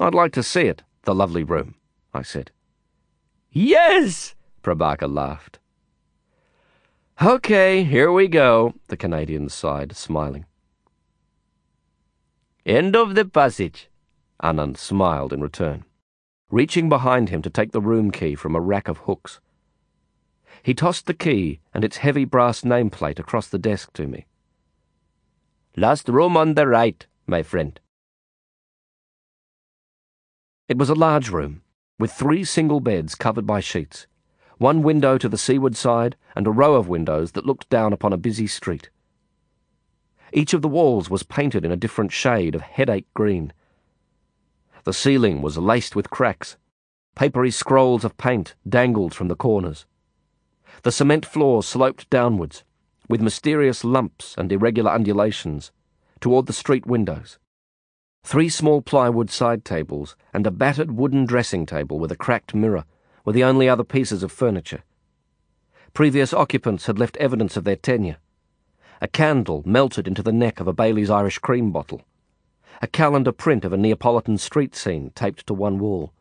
[0.00, 1.74] I'd like to see it, the lovely room,
[2.14, 2.50] I said.
[3.52, 5.58] Yes, Prabaker laughed.
[7.20, 10.46] Okay, here we go, the Canadian sighed, smiling.
[12.64, 13.90] End of the passage.
[14.42, 15.84] Anand smiled in return,
[16.48, 19.38] reaching behind him to take the room key from a rack of hooks.
[20.62, 24.24] He tossed the key and its heavy brass nameplate across the desk to me.
[25.76, 27.78] Last room on the right, my friend.
[30.70, 31.62] It was a large room,
[31.98, 34.06] with three single beds covered by sheets,
[34.58, 38.12] one window to the seaward side, and a row of windows that looked down upon
[38.12, 38.88] a busy street.
[40.32, 43.52] Each of the walls was painted in a different shade of headache green.
[44.84, 46.56] The ceiling was laced with cracks.
[47.16, 49.86] Papery scrolls of paint dangled from the corners.
[50.84, 52.62] The cement floor sloped downwards,
[53.08, 55.72] with mysterious lumps and irregular undulations,
[56.20, 57.40] toward the street windows.
[58.22, 62.84] Three small plywood side tables and a battered wooden dressing table with a cracked mirror
[63.24, 64.82] were the only other pieces of furniture.
[65.94, 68.18] Previous occupants had left evidence of their tenure.
[69.00, 72.02] A candle melted into the neck of a Bailey's Irish cream bottle.
[72.82, 76.12] A calendar print of a Neapolitan street scene taped to one wall.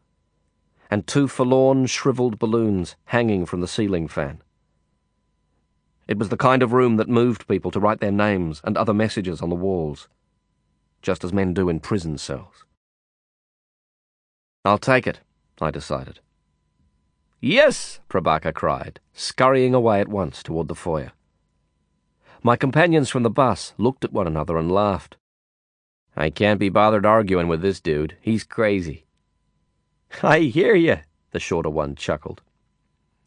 [0.90, 4.42] And two forlorn, shriveled balloons hanging from the ceiling fan.
[6.08, 8.96] It was the kind of room that moved people to write their names and other
[8.96, 10.08] messages on the walls,
[11.02, 12.66] just as men do in prison cells.
[14.66, 15.22] I'll take it,
[15.62, 16.20] I decided.
[17.42, 21.14] Yes, Prabaker cried, scurrying away at once toward the foyer.
[22.44, 25.18] My companions from the bus looked at one another and laughed.
[26.16, 28.18] I can't be bothered arguing with this dude.
[28.22, 29.06] He's crazy.
[30.22, 30.98] I hear you,
[31.32, 32.42] the shorter one chuckled.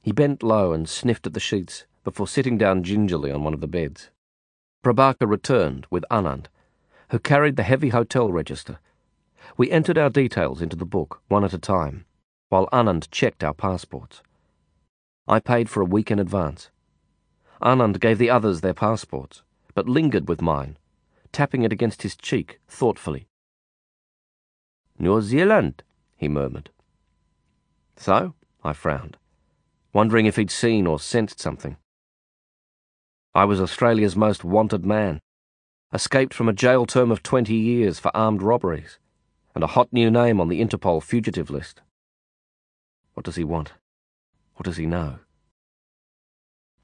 [0.02, 3.60] He bent low and sniffed at the sheets before sitting down gingerly on one of
[3.60, 4.10] the beds.
[4.84, 6.46] Prabaker returned with Anand,
[7.12, 8.78] who carried the heavy hotel register.
[9.58, 12.06] We entered our details into the book, one at a time,
[12.48, 14.22] while Anand checked our passports.
[15.28, 16.70] I paid for a week in advance.
[17.60, 19.42] Anand gave the others their passports,
[19.74, 20.78] but lingered with mine,
[21.32, 23.28] tapping it against his cheek thoughtfully.
[24.98, 25.82] New Zealand,
[26.16, 26.70] he murmured.
[27.94, 28.32] So?
[28.64, 29.18] I frowned,
[29.92, 31.76] wondering if he'd seen or sensed something.
[33.34, 35.20] I was Australia's most wanted man,
[35.92, 38.98] escaped from a jail term of 20 years for armed robberies,
[39.54, 41.80] and a hot new name on the Interpol fugitive list.
[43.14, 43.72] What does he want?
[44.54, 45.18] What does he know?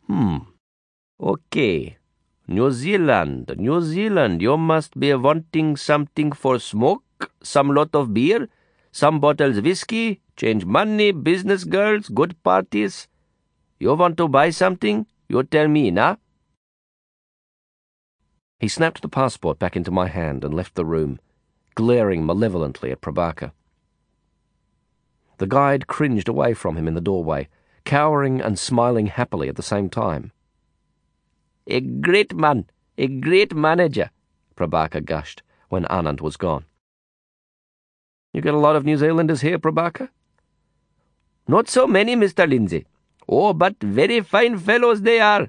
[0.06, 0.38] Hmm.
[1.20, 1.96] Okay.
[2.46, 8.48] New Zealand, New Zealand, you must be wanting something for smoke, some lot of beer,
[8.90, 13.06] some bottles whiskey, change money, business girls, good parties.
[13.78, 15.06] You want to buy something?
[15.28, 16.16] You tell me, nah?
[18.59, 21.20] He snapped the passport back into my hand and left the room,
[21.76, 23.52] glaring malevolently at Prabaker.
[25.38, 27.48] The guide cringed away from him in the doorway,
[27.84, 30.32] cowering and smiling happily at the same time.
[31.68, 34.11] A great man, a great manager,
[34.56, 36.64] Prabaker gushed when Anand was gone.
[38.32, 40.09] You get a lot of New Zealanders here, Prabaker?
[41.46, 42.48] Not so many, Mr.
[42.48, 42.86] Lindsay.
[43.28, 45.48] Oh, but very fine fellows they are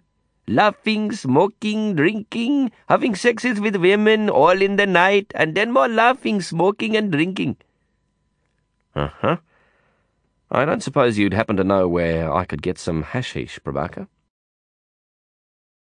[0.50, 6.41] laughing, smoking, drinking, having sexes with women all in the night, and then more laughing,
[6.41, 7.58] smoking, and drinking.
[8.95, 9.38] Uh huh.
[10.52, 14.08] I don't suppose you'd happen to know where I could get some hashish, Prabaker?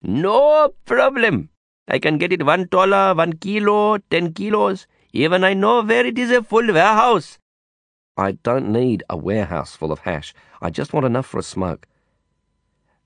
[0.04, 1.50] No problem.
[1.88, 4.88] I can get it one dollar, one kilo, ten kilos.
[5.14, 7.40] Even I know where it is a full warehouse.
[8.18, 10.34] I don't need a warehouse full of hash.
[10.62, 11.88] I just want enough for a smoke.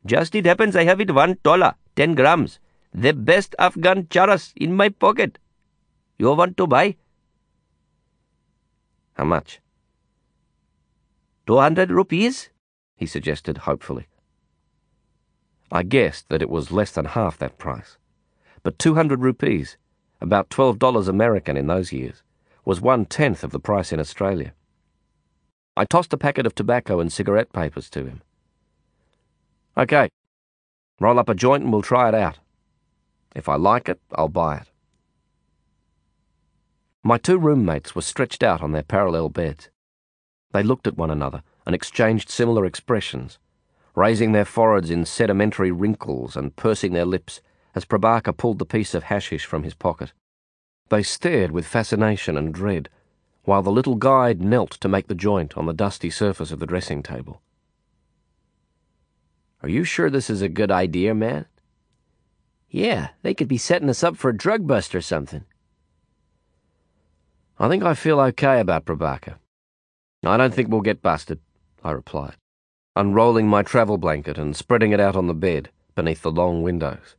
[0.05, 2.59] Just it happens I have it one dollar, ten grams.
[2.93, 5.37] The best Afghan charas in my pocket.
[6.17, 6.95] You want to buy?
[9.13, 9.59] How much?
[11.47, 12.49] Two hundred rupees,
[12.95, 14.07] he suggested hopefully.
[15.71, 17.97] I guessed that it was less than half that price.
[18.63, 19.77] But 200 rupees,
[20.21, 22.23] about $12 American in those years,
[22.63, 24.53] was one tenth of the price in Australia.
[25.75, 28.21] I tossed a packet of tobacco and cigarette papers to him.
[29.77, 30.09] Okay.
[30.99, 32.39] Roll up a joint and we'll try it out.
[33.35, 34.69] If I like it, I'll buy it.
[37.03, 39.69] My two roommates were stretched out on their parallel beds.
[40.53, 43.37] They looked at one another and exchanged similar expressions,
[43.93, 47.41] raising their foreheads in sedimentary wrinkles and pursing their lips
[47.75, 50.13] as Prabaker pulled the piece of hashish from his pocket.
[50.89, 52.89] They stared with fascination and dread,
[53.43, 56.65] while the little guide knelt to make the joint on the dusty surface of the
[56.65, 57.41] dressing table.
[59.65, 61.47] Are you sure this is a good idea, man?
[62.69, 65.43] Yeah, they could be setting us up for a drug bust or something.
[67.57, 69.37] I think I feel okay about Prabaker.
[70.23, 71.39] I don't think we'll get busted,
[71.83, 72.35] I replied,
[72.95, 77.15] unrolling my travel blanket and spreading it out on the bed beneath the long windows.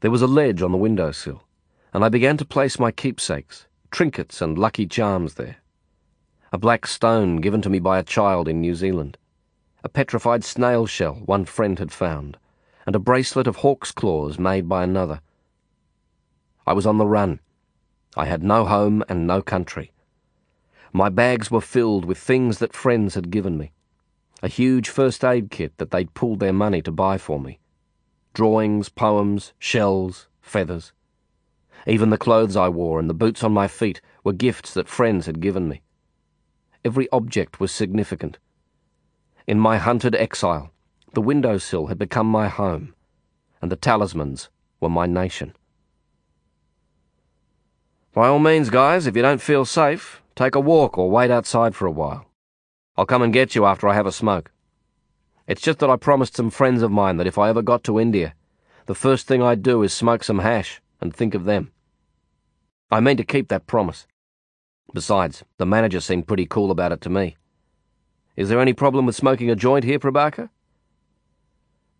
[0.00, 1.42] There was a ledge on the windowsill,
[1.92, 5.56] and I began to place my keepsakes, trinkets and lucky charms there.
[6.54, 9.18] A black stone given to me by a child in New Zealand,
[9.84, 12.38] a petrified snail shell one friend had found,
[12.86, 15.20] and a bracelet of hawk's claws made by another.
[16.66, 17.40] I was on the run.
[18.16, 19.92] I had no home and no country.
[20.94, 23.72] My bags were filled with things that friends had given me.
[24.42, 27.58] A huge first aid kit that they'd pooled their money to buy for me.
[28.32, 30.92] Drawings, poems, shells, feathers.
[31.86, 35.26] Even the clothes I wore and the boots on my feet were gifts that friends
[35.26, 35.82] had given me.
[36.86, 38.38] Every object was significant.
[39.46, 40.70] In my hunted exile,
[41.12, 42.94] the windowsill had become my home,
[43.60, 44.48] and the talismans
[44.80, 45.54] were my nation.
[48.14, 51.74] By all means, guys, if you don't feel safe, take a walk or wait outside
[51.74, 52.24] for a while.
[52.96, 54.50] I'll come and get you after I have a smoke.
[55.46, 58.00] It's just that I promised some friends of mine that if I ever got to
[58.00, 58.34] India,
[58.86, 61.70] the first thing I'd do is smoke some hash and think of them.
[62.90, 64.06] I mean to keep that promise.
[64.94, 67.36] Besides, the manager seemed pretty cool about it to me.
[68.36, 70.48] Is there any problem with smoking a joint here, Prabaker?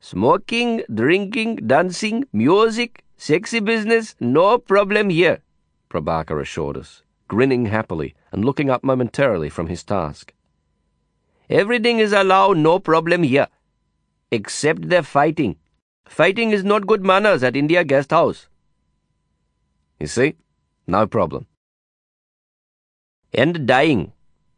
[0.00, 5.40] Smoking, drinking, dancing, music, sexy business, no problem here,
[5.88, 10.34] Prabaker assured us, grinning happily and looking up momentarily from his task.
[11.48, 13.46] Everything is allowed, no problem here.
[14.30, 15.56] Except the fighting.
[16.04, 18.48] Fighting is not good manners at India Guest House.
[20.00, 20.34] You see?
[20.86, 21.46] No problem.
[23.32, 24.12] And dying,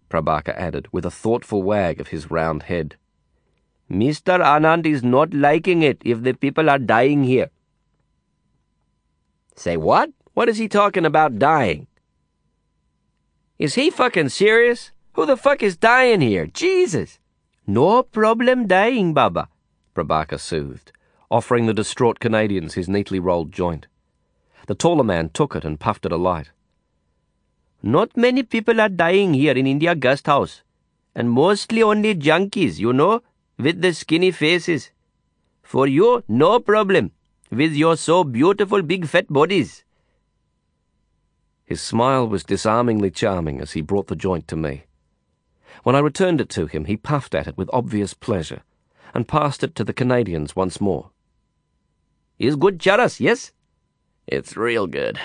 [0.08, 2.96] Prabaker added with a thoughtful wag of his round head.
[3.90, 4.40] Mr.
[4.40, 7.50] Anand is not liking it if the people are dying here.
[9.54, 10.10] Say what?
[10.34, 11.86] What is he talking about dying?
[13.58, 14.90] Is he fucking serious?
[15.14, 16.46] Who the fuck is dying here?
[16.46, 17.18] Jesus!
[17.66, 19.48] No problem dying, Baba,
[19.94, 20.92] Prabaker soothed,
[21.30, 23.86] offering the distraught Canadians his neatly rolled joint.
[24.66, 26.50] The taller man took it and puffed it alight.
[27.86, 30.62] Not many people are dying here in India Guest House,
[31.14, 33.22] and mostly only junkies, you know,
[33.60, 34.90] with the skinny faces.
[35.62, 37.12] For you, no problem,
[37.48, 39.84] with your so beautiful big fat bodies.
[41.64, 44.86] His smile was disarmingly charming as he brought the joint to me.
[45.84, 48.62] When I returned it to him, he puffed at it with obvious pleasure
[49.14, 51.10] and passed it to the Canadians once more.
[52.40, 53.52] Is good charas, yes?
[54.26, 55.20] It's real good,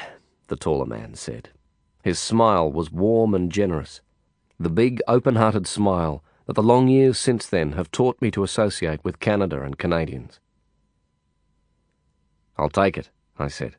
[0.45, 1.49] the taller man said.
[2.04, 4.02] His smile was warm and generous,
[4.60, 8.43] the big, open hearted smile that the long years since then have taught me to
[8.43, 10.39] associate with Canada and Canadians.
[12.58, 13.76] I'll take it, I said.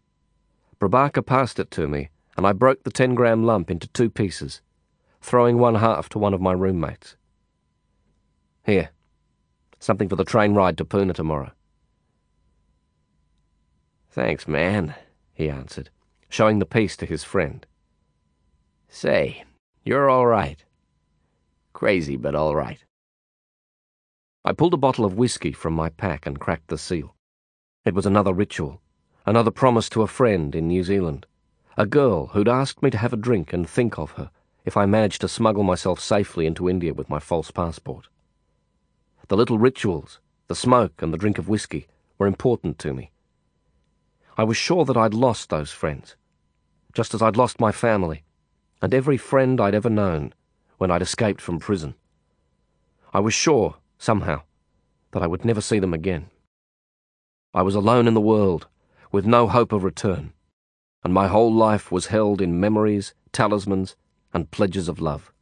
[0.81, 4.61] Prabaker passed it to me, and I broke the ten gram lump into two pieces,
[5.21, 7.17] throwing one half to one of my roommates.
[8.65, 8.91] Here,
[9.79, 11.53] something for the train ride to Pune tomorrow.
[14.11, 14.95] Thanks, man,
[15.35, 15.91] he answered,
[16.29, 17.67] showing the piece to his friend.
[18.95, 19.45] Say,
[19.85, 20.63] you're all right.
[21.73, 22.85] Crazy, but all right.
[24.45, 27.17] I pulled a bottle of whiskey from my pack and cracked the seal.
[27.87, 28.83] It was another ritual,
[29.25, 31.25] another promise to a friend in New Zealand,
[31.79, 34.31] a girl who'd asked me to have a drink and think of her
[34.67, 38.09] if I managed to smuggle myself safely into India with my false passport.
[39.29, 41.87] The little rituals, the smoke and the drink of whiskey,
[42.19, 43.11] were important to me.
[44.37, 46.15] I was sure that I'd lost those friends,
[46.93, 48.23] just as I'd lost my family,
[48.83, 50.35] and every friend I'd ever known
[50.77, 51.95] when I'd escaped from prison.
[53.15, 54.43] I was sure, somehow,
[55.13, 56.27] that I would never see them again.
[57.55, 58.67] I was alone in the world,
[59.13, 60.33] with no hope of return,
[61.05, 63.95] and my whole life was held in memories, talismans,
[64.35, 65.33] and pledges of love.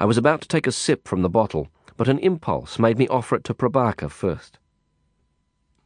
[0.00, 3.08] I was about to take a sip from the bottle, but an impulse made me
[3.08, 4.58] offer it to Prabaker first.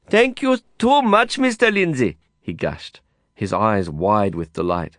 [0.06, 1.72] Thank you too much, Mr.
[1.72, 3.00] Lindsay, he gushed,
[3.34, 4.98] his eyes wide with delight.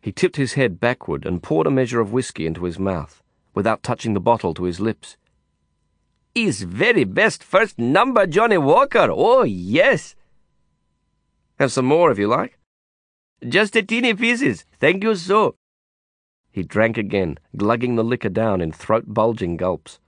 [0.00, 3.22] He tipped his head backward and poured a measure of whisky into his mouth,
[3.54, 5.16] without touching the bottle to his lips.
[6.34, 9.08] His very best first number, Johnnie Walker.
[9.10, 10.14] Oh, yes.
[11.58, 12.58] Have some more if you like.
[13.46, 14.64] Just a teeny pieces.
[14.78, 15.56] Thank you so.
[16.50, 19.98] He drank again, glugging the liquor down in throat bulging gulps.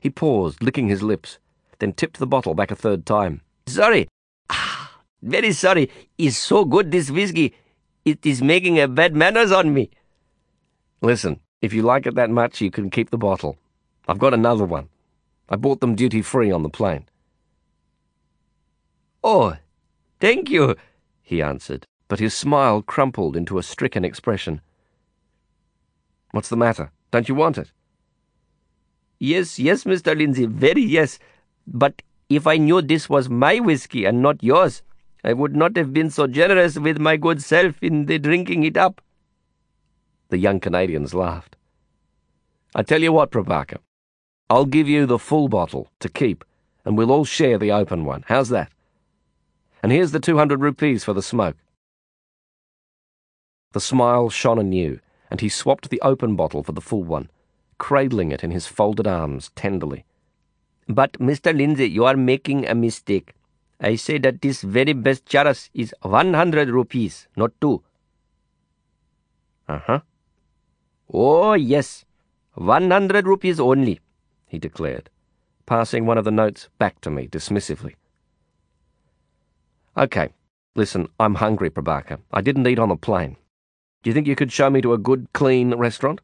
[0.00, 1.38] He paused, licking his lips,
[1.78, 3.42] then tipped the bottle back a third time.
[3.66, 4.08] Sorry.
[4.50, 5.90] Ah, very sorry.
[6.16, 7.54] Is so good, this whiskey.
[8.08, 9.90] It is making a bad manners on me.
[11.02, 13.58] Listen, if you like it that much, you can keep the bottle.
[14.08, 14.88] I've got another one.
[15.50, 17.04] I bought them duty free on the plane.
[19.22, 19.56] Oh,
[20.20, 20.74] thank you,
[21.22, 24.62] he answered, but his smile crumpled into a stricken expression.
[26.30, 26.90] What's the matter?
[27.10, 27.72] Don't you want it?
[29.18, 30.16] Yes, yes, Mr.
[30.16, 31.18] Lindsay, very yes.
[31.66, 32.00] But
[32.30, 34.82] if I knew this was my whiskey and not yours,
[35.24, 38.76] I would not have been so generous with my good self in the drinking it
[38.76, 39.00] up.
[40.28, 41.56] The young Canadians laughed.
[42.74, 43.78] I tell you what, Prabaker,
[44.50, 46.44] I'll give you the full bottle to keep,
[46.84, 48.24] and we'll all share the open one.
[48.28, 48.70] How's that?
[49.82, 51.56] And here's the 200 rupees for the smoke.
[53.72, 55.00] The smile shone anew,
[55.30, 57.30] and he swapped the open bottle for the full one,
[57.78, 60.04] cradling it in his folded arms tenderly.
[60.88, 61.56] But, Mr.
[61.56, 63.34] Lindsay, you are making a mistake.
[63.80, 67.82] I say that this very best charas is 100 rupees, not two.
[69.68, 70.00] Uh huh.
[71.12, 72.04] Oh, yes.
[72.54, 74.00] 100 rupees only,
[74.46, 75.10] he declared,
[75.64, 77.94] passing one of the notes back to me dismissively.
[79.96, 80.30] Okay,
[80.74, 82.18] listen, I'm hungry, Prabaker.
[82.32, 83.36] I didn't eat on the plane.
[84.02, 86.20] Do you think you could show me to a good, clean restaurant?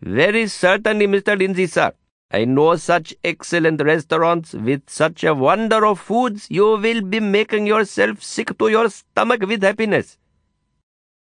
[0.00, 1.38] Very certainly, Mr.
[1.38, 1.92] Lindsay, sir.
[2.34, 7.66] I know such excellent restaurants with such a wonder of foods, you will be making
[7.66, 10.16] yourself sick to your stomach with happiness.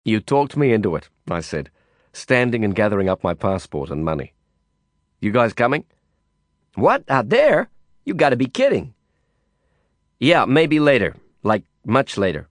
[0.05, 1.69] You talked me into it, I said,
[2.13, 4.35] standing and gathering up my passport and money.
[5.21, 5.85] You guys coming?
[6.77, 7.69] What, out there?
[8.05, 8.95] You gotta be kidding.
[10.21, 12.49] Yeah, maybe later, like much later.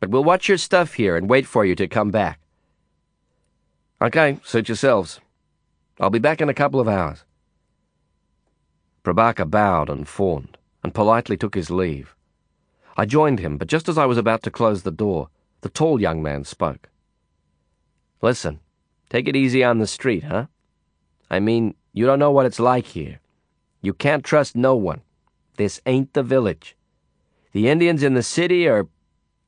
[0.00, 2.40] But we'll watch your stuff here and wait for you to come back.
[4.00, 5.20] Okay, suit yourselves.
[6.00, 7.24] I'll be back in a couple of hours.
[9.04, 12.14] Prabaker bowed and fawned, and politely took his leave.
[12.96, 15.28] I joined him, but just as I was about to close the door,
[15.62, 16.88] the tall young man spoke.
[18.20, 18.60] Listen,
[19.08, 20.46] take it easy on the street, huh?
[21.30, 23.20] I mean, you don't know what it's like here.
[23.80, 25.00] You can't trust no one.
[25.56, 26.76] This ain't the village.
[27.52, 28.86] The Indians in the city are,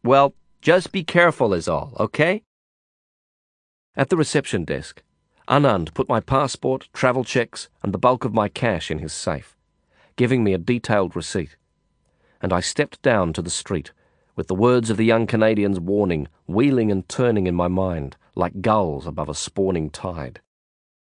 [0.02, 2.42] well, just be careful is all, okay?
[3.96, 5.02] At the reception desk,
[5.48, 9.56] Anand put my passport, travel checks, and the bulk of my cash in his safe,
[10.16, 11.56] giving me a detailed receipt.
[12.40, 13.92] And I stepped down to the street,
[14.36, 18.62] with the words of the young Canadian's warning wheeling and turning in my mind like
[18.62, 20.40] gulls above a spawning tide.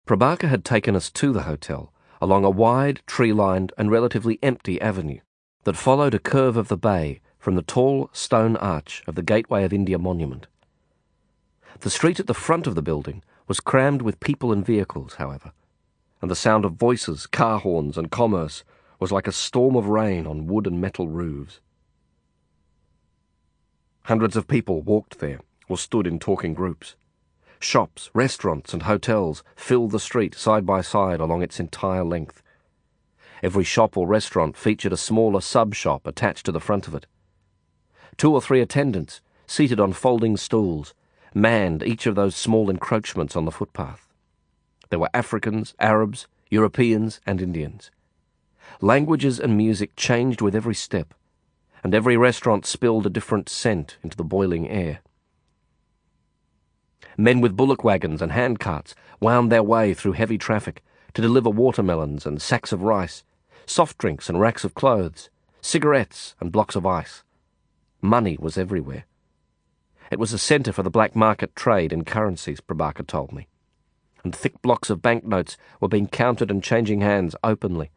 [0.06, 4.80] Prabaker had taken us to the hotel along a wide, tree lined, and relatively empty
[4.80, 5.20] avenue
[5.64, 9.64] that followed a curve of the bay from the tall stone arch of the Gateway
[9.64, 10.46] of India monument.
[11.80, 15.52] The street at the front of the building was crammed with people and vehicles, however,
[16.20, 18.64] and the sound of voices, car horns, and commerce
[18.98, 21.60] was like a storm of rain on wood and metal roofs.
[24.04, 26.94] Hundreds of people walked there or stood in talking groups.
[27.58, 32.42] Shops, restaurants, and hotels filled the street side by side along its entire length.
[33.42, 37.06] Every shop or restaurant featured a smaller sub shop attached to the front of it.
[38.16, 40.94] Two or three attendants, seated on folding stools,
[41.34, 44.08] manned each of those small encroachments on the footpath.
[44.90, 47.90] There were Africans, Arabs, Europeans, and Indians.
[48.80, 51.14] Languages and music changed with every step,
[51.82, 55.00] and every restaurant spilled a different scent into the boiling air.
[57.16, 60.82] Men with bullock wagons and handcarts wound their way through heavy traffic
[61.14, 63.24] to deliver watermelons and sacks of rice,
[63.64, 67.22] soft drinks and racks of clothes, cigarettes and blocks of ice.
[68.02, 69.06] Money was everywhere.
[70.10, 73.48] It was a centre for the black market trade in currencies, Prabaker told me,
[74.22, 77.90] and thick blocks of banknotes were being counted and changing hands openly.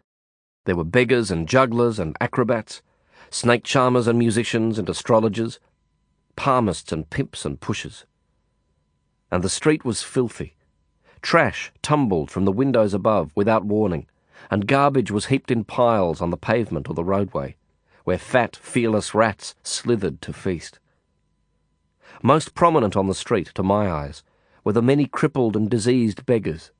[0.65, 2.81] There were beggars and jugglers and acrobats,
[3.29, 5.59] snake charmers and musicians and astrologers,
[6.35, 8.05] palmists and pimps and pushers.
[9.31, 10.55] And the street was filthy.
[11.21, 14.07] Trash tumbled from the windows above without warning,
[14.49, 17.55] and garbage was heaped in piles on the pavement or the roadway,
[18.03, 20.79] where fat, fearless rats slithered to feast.
[22.21, 24.23] Most prominent on the street, to my eyes,
[24.63, 26.71] were the many crippled and diseased beggars.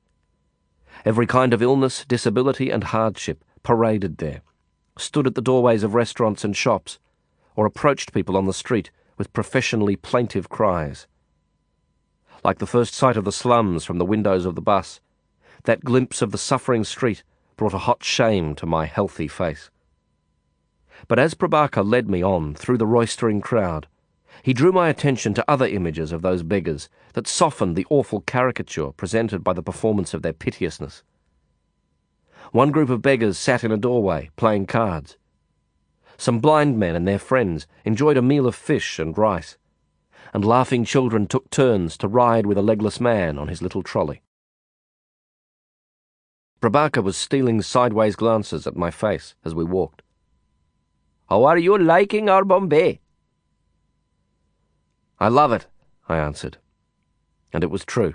[1.04, 4.42] Every kind of illness, disability, and hardship paraded there,
[4.98, 6.98] stood at the doorways of restaurants and shops,
[7.56, 11.06] or approached people on the street with professionally plaintive cries.
[12.44, 15.00] Like the first sight of the slums from the windows of the bus,
[15.64, 17.22] that glimpse of the suffering street
[17.56, 19.70] brought a hot shame to my healthy face.
[21.08, 23.86] But as Prabaker led me on through the roistering crowd,
[24.42, 28.92] he drew my attention to other images of those beggars that softened the awful caricature
[28.92, 31.02] presented by the performance of their piteousness.
[32.52, 35.16] One group of beggars sat in a doorway, playing cards.
[36.16, 39.56] Some blind men and their friends enjoyed a meal of fish and rice,
[40.32, 44.22] and laughing children took turns to ride with a legless man on his little trolley.
[46.60, 50.02] Prabaker was stealing sideways glances at my face as we walked.
[51.28, 53.00] How are you liking our Bombay?
[55.20, 55.66] I love it,
[56.08, 56.56] I answered.
[57.52, 58.14] And it was true.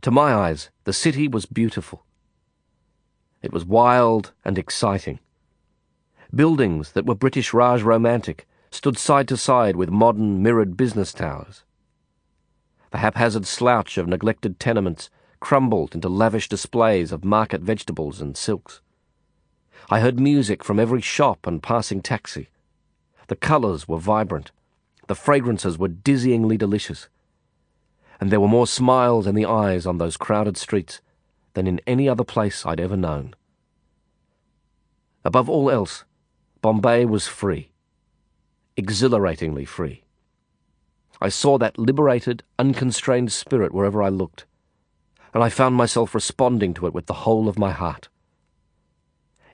[0.00, 2.04] To my eyes, the city was beautiful.
[3.42, 5.20] It was wild and exciting.
[6.34, 11.64] Buildings that were British Raj romantic stood side to side with modern mirrored business towers.
[12.90, 15.10] The haphazard slouch of neglected tenements
[15.40, 18.80] crumbled into lavish displays of market vegetables and silks.
[19.90, 22.48] I heard music from every shop and passing taxi.
[23.28, 24.50] The colours were vibrant.
[25.06, 27.08] The fragrances were dizzyingly delicious.
[28.20, 31.00] And there were more smiles in the eyes on those crowded streets
[31.54, 33.34] than in any other place I'd ever known.
[35.24, 36.04] Above all else,
[36.60, 37.70] Bombay was free.
[38.76, 40.04] Exhilaratingly free.
[41.20, 44.44] I saw that liberated, unconstrained spirit wherever I looked,
[45.32, 48.08] and I found myself responding to it with the whole of my heart.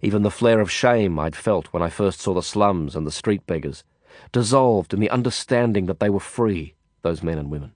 [0.01, 3.13] Even the flare of shame I'd felt when I first saw the slums and the
[3.13, 3.85] street beggars
[4.33, 7.73] dissolved in the understanding that they were free, those men and women.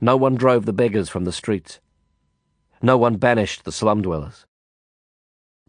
[0.00, 1.80] No one drove the beggars from the streets.
[2.82, 4.46] No one banished the slum dwellers.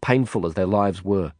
[0.02, 1.32] Painful as their lives were,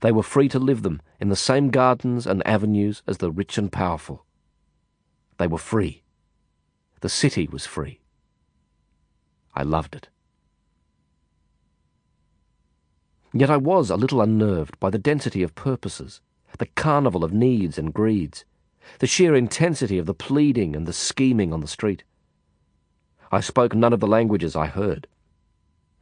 [0.00, 3.56] they were free to live them in the same gardens and avenues as the rich
[3.56, 4.26] and powerful.
[5.38, 6.02] They were free.
[7.00, 8.00] The city was free.
[9.54, 10.08] I loved it.
[13.32, 16.20] Yet I was a little unnerved by the density of purposes,
[16.58, 18.44] the carnival of needs and greeds,
[18.98, 22.04] the sheer intensity of the pleading and the scheming on the street.
[23.32, 25.06] I spoke none of the languages I heard.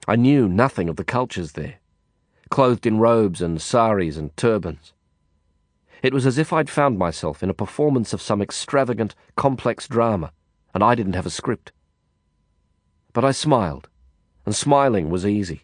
[0.07, 1.77] I knew nothing of the cultures there,
[2.51, 4.93] clothed in robes and saris and turbans.
[6.03, 10.33] It was as if I'd found myself in a performance of some extravagant, complex drama,
[10.75, 11.71] and I didn't have a script.
[13.13, 13.89] But I smiled,
[14.45, 15.63] and smiling was easy,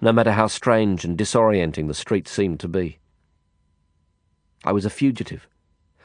[0.00, 2.99] no matter how strange and disorienting the street seemed to be.
[4.64, 5.48] I was a fugitive.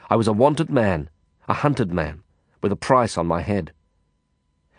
[0.08, 1.10] I was a wanted man,
[1.46, 2.22] a hunted man,
[2.62, 3.72] with a price on my head.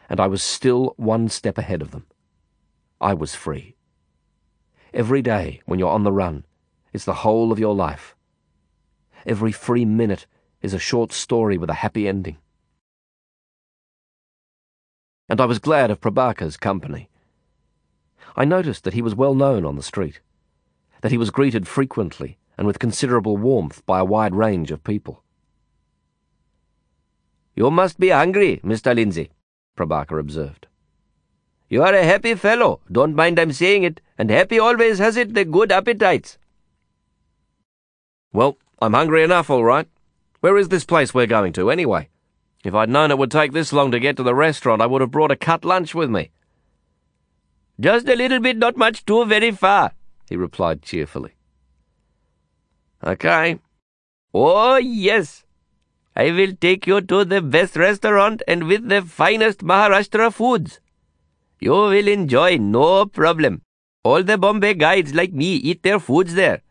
[0.09, 2.07] And I was still one step ahead of them.
[2.99, 3.75] I was free.
[4.93, 6.45] Every day, when you're on the run,
[6.91, 8.15] is the whole of your life.
[9.25, 10.25] Every free minute
[10.61, 12.37] is a short story with a happy ending.
[15.29, 17.09] And I was glad of Prabaker's company.
[18.35, 20.21] I noticed that he was well known on the street,
[21.01, 25.23] that he was greeted frequently and with considerable warmth by a wide range of people.
[27.55, 28.95] You must be hungry, Mr.
[28.95, 29.31] Lindsay,
[29.75, 30.67] Prabaker observed.
[31.69, 35.33] You are a happy fellow, don't mind I'm saying it, and happy always has it
[35.33, 36.37] the good appetites.
[38.31, 39.87] Well, I'm hungry enough, all right.
[40.39, 42.09] Where is this place we're going to, anyway?
[42.63, 45.01] If I'd known it would take this long to get to the restaurant, I would
[45.01, 46.31] have brought a cut lunch with me.
[47.79, 49.93] Just a little bit, not much too very far,
[50.29, 51.36] he replied cheerfully.
[53.03, 53.59] Okay.
[54.33, 55.43] Oh, yes.
[56.15, 60.79] I will take you to the best restaurant and with the finest Maharashtra foods.
[61.59, 63.61] You will enjoy, no problem.
[64.03, 66.61] All the Bombay guides like me eat their foods there.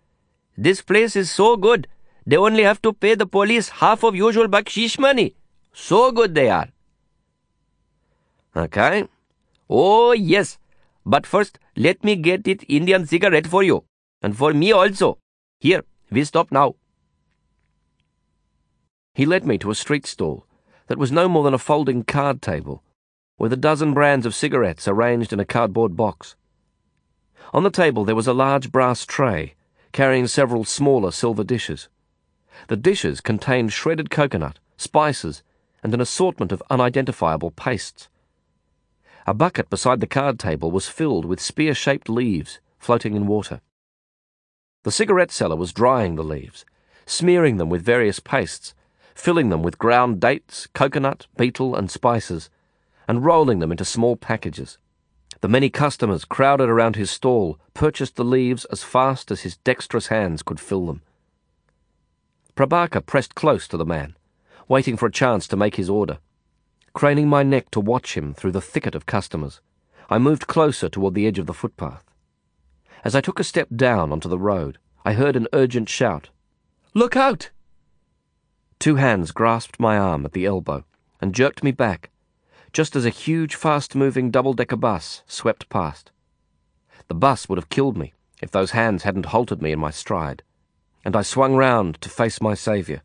[0.56, 1.86] This place is so good,
[2.26, 5.36] they only have to pay the police half of usual bakshish money.
[5.72, 6.68] So good they are.
[8.56, 9.06] Okay.
[9.68, 10.58] Oh, yes.
[11.04, 13.84] But first, let me get it Indian cigarette for you.
[14.22, 15.18] And for me also.
[15.60, 16.74] Here, we stop now.
[19.14, 20.46] He led me to a street stall
[20.86, 22.82] that was no more than a folding card table,
[23.38, 26.36] with a dozen brands of cigarettes arranged in a cardboard box.
[27.52, 29.54] On the table there was a large brass tray,
[29.92, 31.88] carrying several smaller silver dishes.
[32.68, 35.42] The dishes contained shredded coconut, spices,
[35.82, 38.08] and an assortment of unidentifiable pastes.
[39.26, 43.60] A bucket beside the card table was filled with spear shaped leaves floating in water.
[44.86, 46.64] The cigarette seller was drying the leaves,
[47.06, 48.72] smearing them with various pastes,
[49.16, 52.50] filling them with ground dates, coconut, betel, and spices,
[53.08, 54.78] and rolling them into small packages.
[55.40, 60.06] The many customers crowded around his stall purchased the leaves as fast as his dexterous
[60.06, 61.02] hands could fill them.
[62.54, 64.14] Prabaker pressed close to the man,
[64.68, 66.18] waiting for a chance to make his order.
[66.94, 69.60] Craning my neck to watch him through the thicket of customers,
[70.08, 72.04] I moved closer toward the edge of the footpath.
[73.06, 76.30] As I took a step down onto the road, I heard an urgent shout.
[76.92, 77.50] Look out!
[78.80, 80.84] Two hands grasped my arm at the elbow
[81.20, 82.10] and jerked me back,
[82.72, 86.10] just as a huge, fast moving double decker bus swept past.
[87.06, 90.42] The bus would have killed me if those hands hadn't halted me in my stride,
[91.04, 93.02] and I swung round to face my saviour.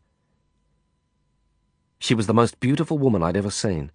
[2.00, 3.92] She was the most beautiful woman I'd ever seen.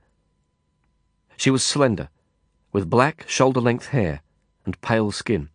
[1.35, 2.07] She was slender,
[2.71, 4.21] with black, shoulder length hair
[4.63, 5.49] and pale skin.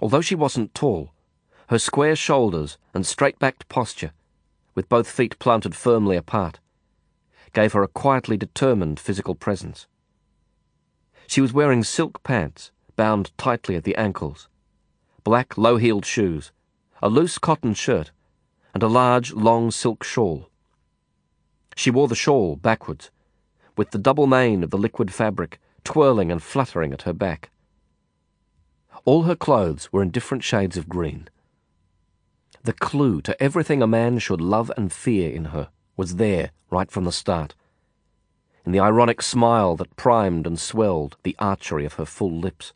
[0.00, 1.12] Although she wasn't tall,
[1.68, 4.12] her square shoulders and straight backed posture,
[4.74, 6.60] with both feet planted firmly apart,
[7.52, 9.86] gave her a quietly determined physical presence.
[11.26, 14.48] She was wearing silk pants bound tightly at the ankles,
[15.24, 16.52] black low heeled shoes,
[17.02, 18.12] a loose cotton shirt,
[18.72, 20.48] and a large long silk shawl.
[21.76, 23.10] She wore the shawl backwards,
[23.76, 27.50] with the double mane of the liquid fabric twirling and fluttering at her back.
[29.04, 31.28] All her clothes were in different shades of green.
[32.64, 36.90] The clue to everything a man should love and fear in her was there right
[36.90, 37.54] from the start.
[38.64, 42.72] In the ironic smile that primed and swelled the archery of her full lips.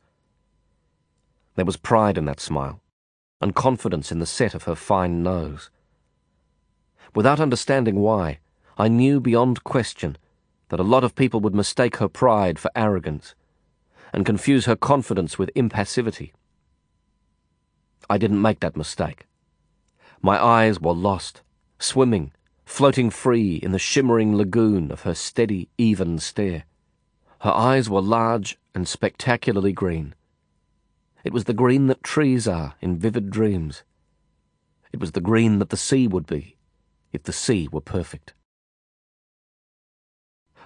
[1.57, 2.81] There was pride in that smile,
[3.41, 5.71] and confidence in the set of her fine nose.
[7.15, 8.39] Without understanding why,
[8.79, 10.17] I knew beyond question
[10.71, 13.35] that a lot of people would mistake her pride for arrogance
[14.13, 16.33] and confuse her confidence with impassivity.
[18.11, 19.27] I didn't make that mistake.
[20.21, 21.43] My eyes were lost,
[21.79, 22.33] swimming,
[22.65, 26.65] floating free in the shimmering lagoon of her steady, even stare.
[27.41, 30.15] Her eyes were large and spectacularly green.
[31.25, 33.83] It was the green that trees are in vivid dreams.
[34.93, 36.57] It was the green that the sea would be
[37.13, 38.33] if the sea were perfect.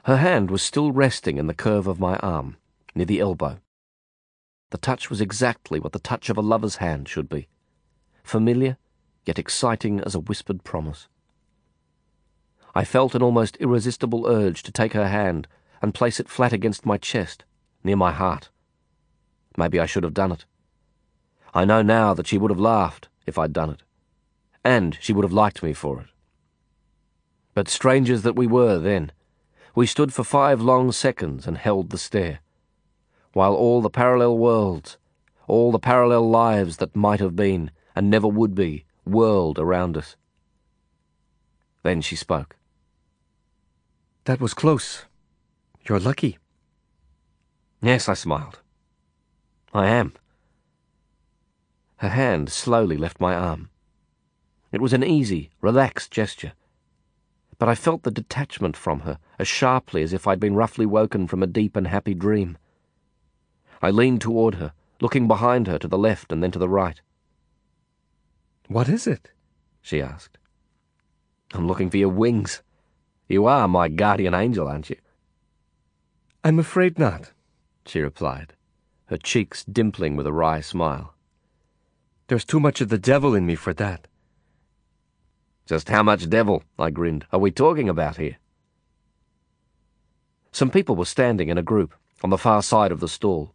[0.05, 2.57] Her hand was still resting in the curve of my arm,
[2.97, 3.61] near the elbow.
[4.71, 7.47] The touch was exactly what the touch of a lover's hand should be
[8.25, 8.77] familiar,
[9.25, 11.07] yet exciting as a whispered promise.
[12.75, 15.47] I felt an almost irresistible urge to take her hand
[15.81, 17.45] and place it flat against my chest,
[17.85, 18.51] near my heart.
[19.57, 20.45] Maybe I should have done it.
[21.55, 23.83] I know now that she would have laughed if I'd done it,
[24.65, 26.09] and she would have liked me for it.
[27.55, 29.13] But strangers that we were then,
[29.75, 32.41] we stood for five long seconds and held the stare,
[33.37, 34.97] while all the parallel worlds,
[35.47, 40.17] all the parallel lives that might have been and never would be, whirled around us.
[41.83, 42.57] Then she spoke.
[44.25, 45.05] That was close.
[45.87, 46.39] You're lucky.
[47.83, 48.61] Yes, I smiled.
[49.75, 50.15] I am.
[51.97, 53.69] Her hand slowly left my arm.
[54.73, 56.55] It was an easy, relaxed gesture
[57.59, 61.27] but I felt the detachment from her as sharply as if I'd been roughly woken
[61.27, 62.59] from a deep and happy dream.
[63.83, 67.01] I leaned toward her, looking behind her to the left and then to the right.
[68.69, 69.31] What is it?
[69.83, 70.39] she asked.
[71.53, 72.63] I'm looking for your wings.
[73.29, 74.97] You are my guardian angel, aren't you?
[76.43, 77.33] I'm afraid not,
[77.87, 78.53] she replied,
[79.07, 81.15] her cheeks dimpling with a wry smile.
[82.29, 84.09] There's too much of the devil in me for that.
[85.67, 88.39] Just how much devil, I grinned, are we talking about here?
[90.53, 93.53] Some people were standing in a group on the far side of the stall.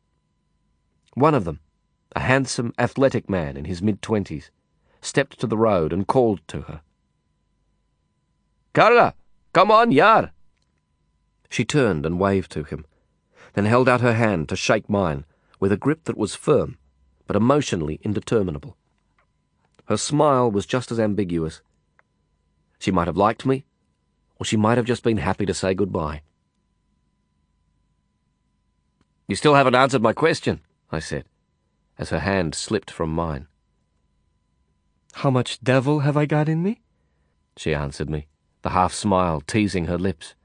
[1.14, 1.59] One of them,
[2.16, 4.51] a handsome, athletic man in his mid twenties,
[5.01, 6.82] stepped to the road and called to her.
[8.74, 9.16] Karla,
[9.53, 10.32] come on, yar!
[11.49, 12.86] She turned and waved to him,
[13.53, 15.26] then held out her hand to shake mine
[15.59, 16.78] with a grip that was firm,
[17.28, 18.78] but emotionally indeterminable.
[19.86, 21.62] Her smile was just as ambiguous
[22.82, 23.64] she might have liked me,
[24.39, 26.24] or she might have just been happy to say goodbye.
[29.28, 30.62] You still haven't answered my question,
[30.92, 31.26] I said,
[31.98, 33.48] as her hand slipped from mine.
[35.14, 36.82] How much devil have I got in me?
[37.58, 38.28] She answered me,
[38.62, 40.36] the half smile teasing her lips.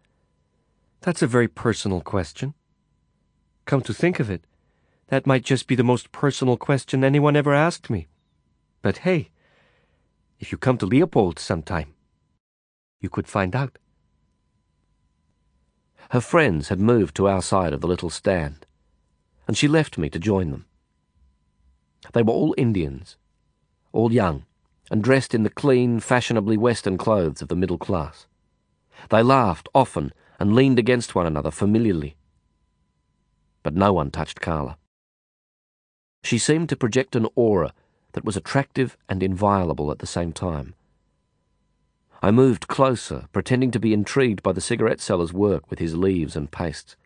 [1.01, 2.55] That's a very personal question.
[3.65, 4.45] Come to think of it,
[5.09, 8.09] that might just be the most personal question anyone ever asked me.
[8.83, 9.31] But hey,
[10.39, 11.95] if you come to Leopold sometime,
[13.01, 13.79] you could find out.
[16.11, 18.66] Her friends had moved to our side of the little stand,
[19.47, 20.67] and she left me to join them.
[22.13, 23.17] They were all Indians,
[23.93, 24.45] all young,
[24.91, 28.27] and dressed in the clean, fashionably Western clothes of the middle class.
[29.11, 32.17] They laughed often and leaned against one another familiarly.
[33.63, 34.79] But no one touched Karla.
[36.23, 37.73] She seemed to project an aura
[38.13, 40.75] that was attractive and inviolable at the same time.
[42.23, 46.35] I moved closer, pretending to be intrigued by the cigarette seller's work with his leaves
[46.35, 46.97] and pastes.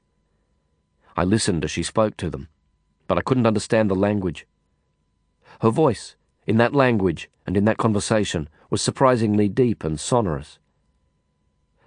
[1.16, 2.48] I listened as she spoke to them,
[3.06, 4.46] but I couldn't understand the language.
[5.60, 10.58] Her voice, in that language and in that conversation, was surprisingly deep and sonorous.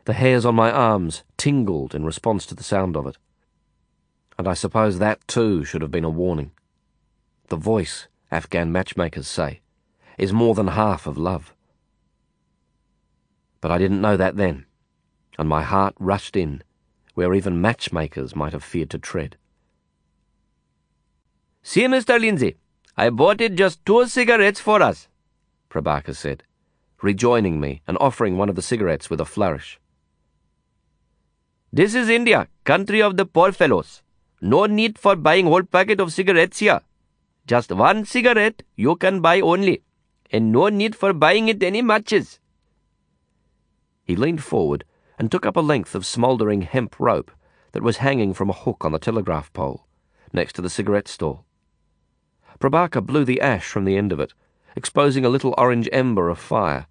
[0.06, 3.18] The hairs on my arms tingled in response to the sound of it.
[4.38, 6.52] And I suppose that too should have been a warning.
[7.48, 9.62] The voice, Afghan matchmakers say,
[10.18, 11.54] is more than half of love.
[13.62, 14.66] But I didn't know that then,
[15.38, 16.64] and my heart rushed in,
[17.14, 19.38] where even matchmakers might have feared to tread.
[21.62, 22.20] See, Mr.
[22.20, 22.58] Lindsay,
[22.98, 25.08] I bought it just two cigarettes for us,
[25.70, 26.44] Prabaker said,
[27.02, 29.80] rejoining me and offering one of the cigarettes with a flourish.
[31.72, 34.04] This is India, country of the poor fellows.
[34.42, 36.82] No need for buying whole packet of cigarettes here.
[37.48, 39.82] Just one cigarette you can buy only,
[40.32, 42.40] and no need for buying it any matches.
[44.04, 44.84] He leaned forward
[45.18, 47.32] and took up a length of smouldering hemp rope
[47.72, 49.86] that was hanging from a hook on the telegraph pole,
[50.32, 51.46] next to the cigarette stall.
[52.60, 54.34] Prabaker blew the ash from the end of it,
[54.76, 56.88] exposing a little orange ember of fire,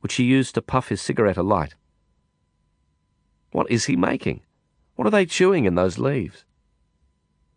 [0.00, 1.74] which he used to puff his cigarette alight.
[3.52, 4.42] What is he making?
[4.94, 6.44] What are they chewing in those leaves?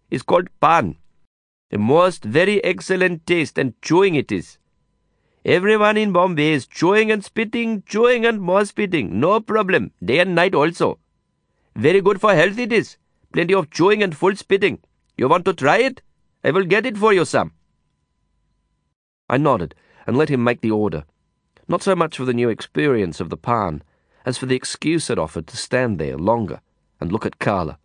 [0.09, 0.97] It's called pan.
[1.69, 4.57] The most very excellent taste and chewing it is.
[5.45, 9.19] Everyone in Bombay is chewing and spitting, chewing and more spitting.
[9.19, 9.91] No problem.
[10.03, 10.99] Day and night also.
[11.75, 12.97] Very good for health it is.
[13.33, 14.79] Plenty of chewing and full spitting.
[15.17, 16.01] You want to try it?
[16.43, 17.51] I will get it for you, Sam.
[19.29, 19.75] I nodded
[20.07, 21.03] and let him make the order,
[21.67, 23.83] not so much for the new experience of the pan
[24.25, 26.61] as for the excuse it offered to stand there longer
[26.99, 27.77] and look at Karla.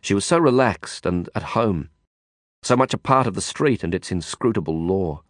[0.00, 1.90] She was so relaxed and at home,
[2.62, 5.22] so much a part of the street and its inscrutable law.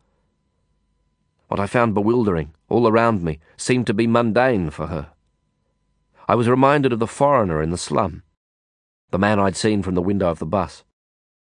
[1.48, 5.10] What I found bewildering, all around me, seemed to be mundane for her.
[6.28, 8.22] I was reminded of the foreigner in the slum,
[9.10, 10.82] the man I'd seen from the window of the bus.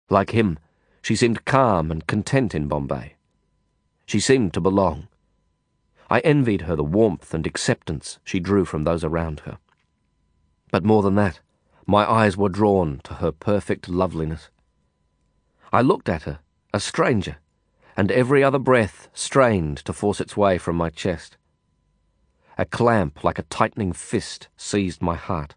[0.09, 0.59] Like him,
[1.03, 3.16] she seemed calm and content in Bombay.
[4.07, 5.09] She seemed to belong.
[6.09, 9.59] I envied her the warmth and acceptance she drew from those around her.
[10.70, 11.41] But more than that,
[11.86, 14.51] my eyes were drawn to her perfect loveliness.
[15.72, 16.41] I looked at her,
[16.72, 17.38] a stranger,
[18.01, 21.36] and every other breath strained to force its way from my chest.
[22.57, 25.55] A clamp like a tightening fist seized my heart.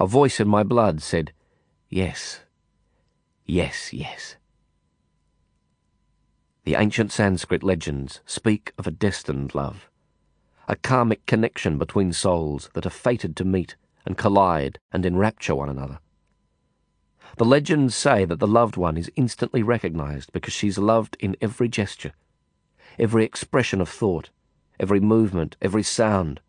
[0.00, 1.34] A voice in my blood said,
[1.90, 2.40] Yes,
[3.44, 4.36] yes, yes.
[6.64, 9.90] The ancient Sanskrit legends speak of a destined love,
[10.66, 13.76] a karmic connection between souls that are fated to meet
[14.06, 15.98] and collide and enrapture one another.
[17.36, 21.68] The legends say that the loved one is instantly recognized because she's loved in every
[21.68, 22.12] gesture,
[22.98, 24.30] every expression of thought,
[24.80, 26.40] every movement, every sound,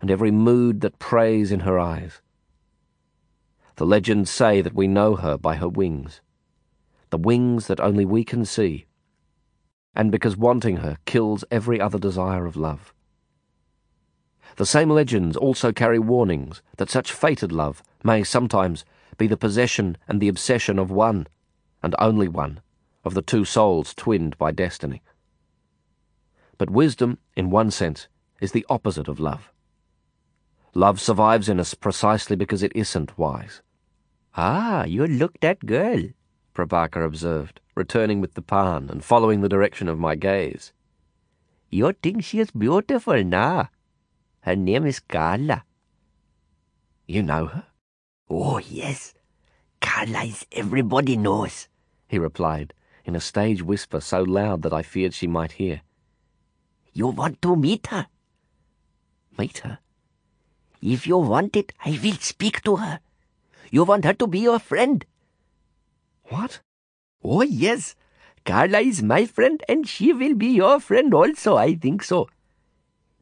[0.00, 2.20] and every mood that prays in her eyes.
[3.76, 6.20] The legends say that we know her by her wings,
[7.10, 8.86] the wings that only we can see
[9.98, 12.94] and because wanting her kills every other desire of love.
[14.56, 18.84] The same legends also carry warnings that such fated love may sometimes
[19.18, 21.26] be the possession and the obsession of one,
[21.82, 22.60] and only one,
[23.04, 25.02] of the two souls twinned by destiny.
[26.56, 28.08] But wisdom, in one sense,
[28.40, 29.52] is the opposite of love.
[30.74, 33.62] Love survives in us precisely because it isn't wise.
[34.36, 36.02] Ah, you look that girl,
[36.54, 40.72] Prabaker observed, returning with the pan and following the direction of my gaze.
[41.70, 43.66] You think she is beautiful, na?
[44.40, 45.64] Her name is Karla.
[47.06, 47.67] You know her?
[48.30, 49.14] Oh, yes.
[49.80, 51.68] Karla is everybody knows,
[52.08, 52.74] he replied,
[53.04, 55.82] in a stage whisper so loud that I feared she might hear.
[56.92, 58.06] You want to meet her?
[59.38, 59.78] Meet her?
[60.82, 63.00] If you want it, I will speak to her.
[63.70, 65.04] You want her to be your friend.
[66.24, 66.60] What?
[67.22, 67.94] Oh, yes.
[68.44, 72.28] Karla is my friend, and she will be your friend also, I think so.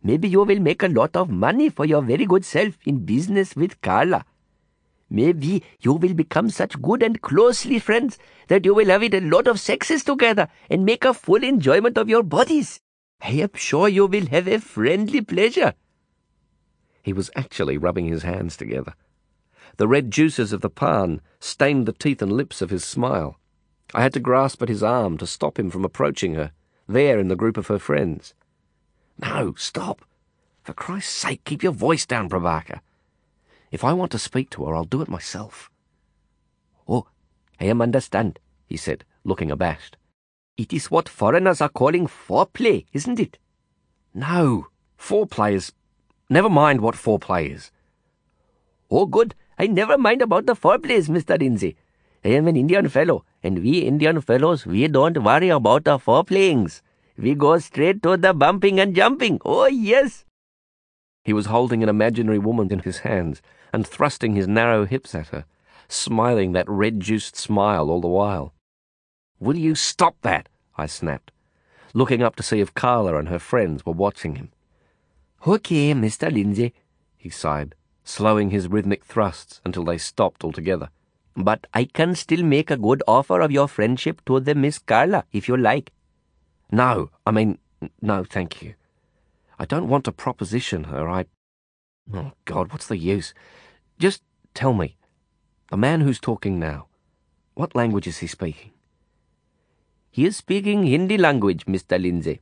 [0.02, 3.56] Maybe you will make a lot of money for your very good self in business
[3.56, 4.24] with Karla.
[5.08, 9.20] Maybe you will become such good and closely friends that you will have it a
[9.20, 12.80] lot of sexes together and make a full enjoyment of your bodies.
[13.22, 15.74] I am sure you will have a friendly pleasure.
[17.02, 18.94] He was actually rubbing his hands together.
[19.76, 23.38] The red juices of the pan stained the teeth and lips of his smile.
[23.94, 26.52] I had to grasp at his arm to stop him from approaching her,
[26.88, 28.34] there in the group of her friends.
[29.18, 30.04] No, stop.
[30.64, 32.80] For Christ's sake, keep your voice down, Prabaker.
[33.76, 35.70] If I want to speak to her, I'll do it myself.
[36.88, 37.08] Oh,
[37.60, 39.98] I am understand, he said, looking abashed.
[40.56, 43.36] It is what foreigners are calling foreplay, isn't it?
[44.14, 44.68] No,
[44.98, 45.72] foreplay is...
[46.30, 47.70] Never mind what foreplay is.
[48.90, 49.34] Oh, good.
[49.58, 51.38] I never mind about the foreplays, Mr.
[51.38, 51.76] Lindsay.
[52.24, 56.80] I am an Indian fellow, and we Indian fellows, we don't worry about the foreplayings.
[57.18, 59.38] We go straight to the bumping and jumping.
[59.44, 60.24] Oh, yes.
[61.26, 65.26] He was holding an imaginary woman in his hands and thrusting his narrow hips at
[65.30, 65.44] her,
[65.88, 68.54] smiling that red-juiced smile all the while.
[69.40, 70.48] Will you stop that?
[70.78, 71.32] I snapped,
[71.92, 74.52] looking up to see if Karla and her friends were watching him.
[75.44, 76.32] Okay, Mr.
[76.32, 76.72] Lindsay,
[77.16, 77.74] he sighed
[78.04, 80.90] slowing his rhythmic thrusts until they stopped altogether.
[81.34, 85.24] But I can still make a good offer of your friendship to the Miss Karla,
[85.32, 85.90] if you like.
[86.70, 87.58] No, I mean,
[88.00, 88.74] no, thank you.
[89.58, 91.08] I don't want to proposition her.
[91.08, 91.26] I.
[92.12, 93.34] Oh, God, what's the use?
[93.98, 94.22] Just
[94.54, 94.96] tell me.
[95.70, 96.86] The man who's talking now,
[97.54, 98.70] what language is he speaking?
[100.10, 102.00] He is speaking Hindi language, Mr.
[102.00, 102.40] Lindsay.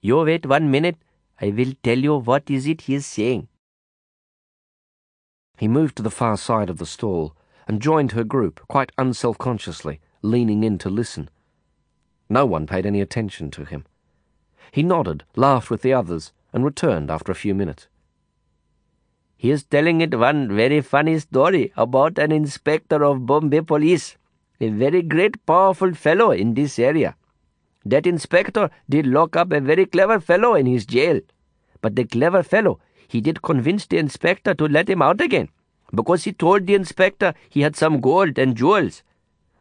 [0.00, 0.96] You wait one minute.
[1.40, 3.48] I will tell you what is it he is saying.
[5.58, 7.36] He moved to the far side of the stall
[7.66, 11.30] and joined her group, quite unself-consciously, leaning in to listen.
[12.28, 13.84] No one paid any attention to him.
[14.70, 17.88] He nodded, laughed with the others, and returned after a few minutes.
[19.36, 24.16] He is telling it one very funny story about an inspector of Bombay police,
[24.60, 27.16] a very great powerful fellow in this area.
[27.84, 31.20] That inspector did lock up a very clever fellow in his jail.
[31.80, 32.78] But the clever fellow,
[33.08, 35.48] he did convince the inspector to let him out again,
[35.92, 39.02] because he told the inspector he had some gold and jewels.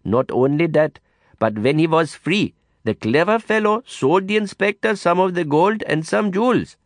[0.03, 0.99] Not only that,
[1.39, 5.81] but when he was free, the clever fellow sold the inspector some of the gold
[5.87, 6.77] and some jewels.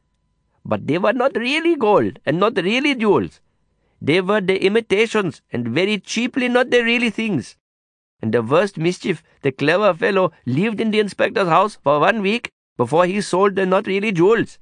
[0.66, 3.40] But they were not really gold and not really jewels.
[4.02, 7.56] They were the imitations and very cheaply not the really things.
[8.22, 12.50] And the worst mischief, the clever fellow lived in the inspector's house for one week
[12.78, 14.58] before he sold the not really jewels.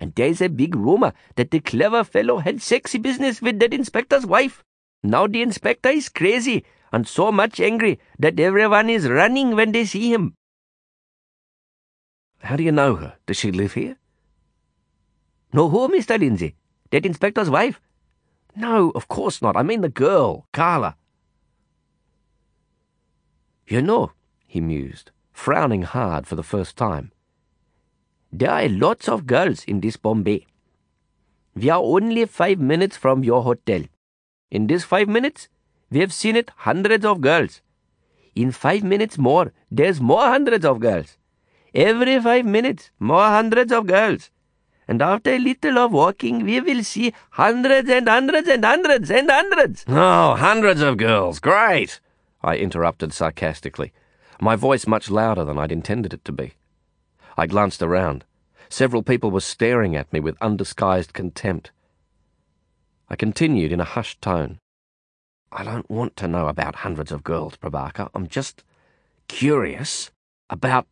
[0.00, 3.74] And there is a big rumor that the clever fellow had sexy business with that
[3.74, 4.64] inspector's wife.
[5.02, 9.84] Now the inspector is crazy and so much angry that everyone is running when they
[9.84, 10.34] see him.
[12.40, 13.16] How do you know her?
[13.26, 13.96] Does she live here?
[15.52, 16.18] Know who, Mr.
[16.18, 16.54] Lindsay?
[16.90, 17.80] That inspector's wife?
[18.56, 19.56] No, of course not.
[19.56, 20.96] I mean the girl, Karla.
[23.66, 24.12] You know,
[24.46, 27.12] he mused, frowning hard for the first time.
[28.30, 30.46] There are lots of girls in this Bombay.
[31.54, 33.82] We are only five minutes from your hotel.
[34.50, 35.48] In these five minutes,
[35.90, 37.60] we have seen it hundreds of girls.
[38.34, 41.18] In five minutes more, there's more hundreds of girls.
[41.74, 44.30] Every five minutes, more hundreds of girls.
[44.92, 49.30] And after a little of walking, we will see hundreds and hundreds and hundreds and
[49.30, 49.86] hundreds.
[49.88, 51.40] Oh, hundreds of girls.
[51.40, 51.98] Great!
[52.42, 53.90] I interrupted sarcastically,
[54.38, 56.52] my voice much louder than I'd intended it to be.
[57.38, 58.26] I glanced around.
[58.68, 61.72] Several people were staring at me with undisguised contempt.
[63.08, 64.58] I continued in a hushed tone.
[65.50, 68.10] I don't want to know about hundreds of girls, Prabaker.
[68.14, 68.62] I'm just
[69.26, 70.10] curious
[70.50, 70.86] about.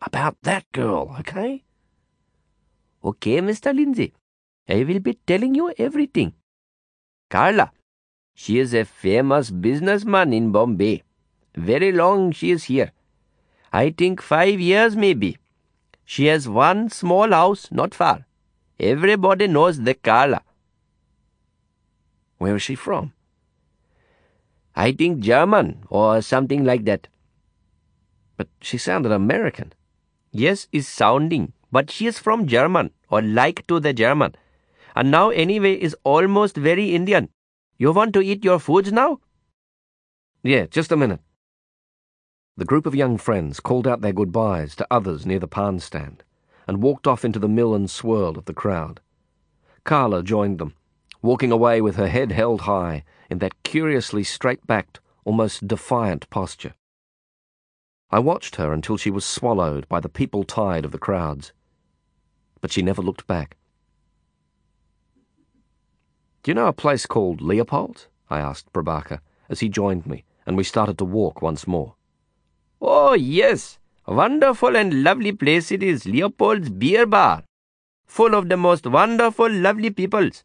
[0.00, 1.64] about that girl, okay?
[3.04, 3.74] Okay, Mr.
[3.74, 4.12] Lindsay.
[4.68, 6.34] I will be telling you everything.
[7.30, 7.72] Karla,
[8.34, 11.02] she is a famous businessman in Bombay.
[11.56, 12.92] Very long she is here.
[13.72, 15.38] I think five years maybe.
[16.04, 18.26] She has one small house not far.
[18.78, 20.42] Everybody knows the Karla.
[22.38, 23.12] Where is she from?
[24.74, 27.08] I think German or something like that.
[28.36, 29.72] But she sounded American.
[30.30, 34.36] Yes, is sounding but she is from German, or like to the German,
[34.94, 37.30] and now anyway is almost very Indian.
[37.78, 39.20] You want to eat your foods now?
[40.42, 41.20] Yeah, just a minute.
[42.58, 46.22] The group of young friends called out their goodbyes to others near the pan stand
[46.68, 49.00] and walked off into the mill and swirl of the crowd.
[49.84, 50.74] Karla joined them,
[51.22, 56.74] walking away with her head held high in that curiously straight-backed, almost defiant posture.
[58.10, 61.52] I watched her until she was swallowed by the people tide of the crowds
[62.62, 63.58] but she never looked back.
[66.42, 68.06] Do you know a place called Leopold?
[68.30, 69.20] I asked Prabaker
[69.50, 71.96] as he joined me, and we started to walk once more.
[72.80, 73.78] Oh, yes.
[74.06, 77.44] Wonderful and lovely place it is, Leopold's Beer Bar.
[78.06, 80.42] Full of the most wonderful, lovely peoples.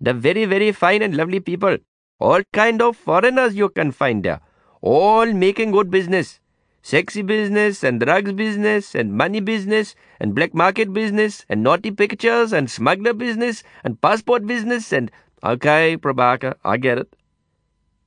[0.00, 1.78] The very, very fine and lovely people.
[2.18, 4.40] All kind of foreigners you can find there.
[4.80, 6.40] All making good business
[6.82, 12.52] sexy business and drugs business and money business and black market business and naughty pictures
[12.52, 15.10] and smuggler business and passport business and
[15.42, 17.14] okay, Prabaker, I get it.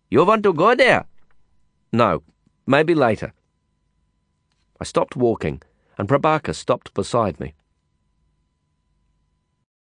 [0.10, 1.06] You want to go there?
[1.92, 2.24] No,
[2.66, 3.34] maybe later.
[4.80, 5.62] I stopped walking,
[5.98, 7.54] and Prabaker stopped beside me.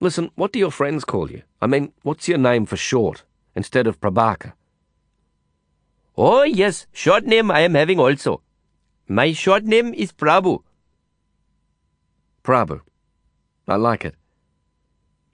[0.00, 1.42] Listen, what do your friends call you?
[1.60, 4.52] I mean, what's your name for short, instead of Prabaker?
[6.16, 8.42] Oh, yes, short name I am having also.
[9.12, 10.62] My short name is Prabhu.
[12.44, 12.80] Prabhu.
[13.66, 14.14] I like it.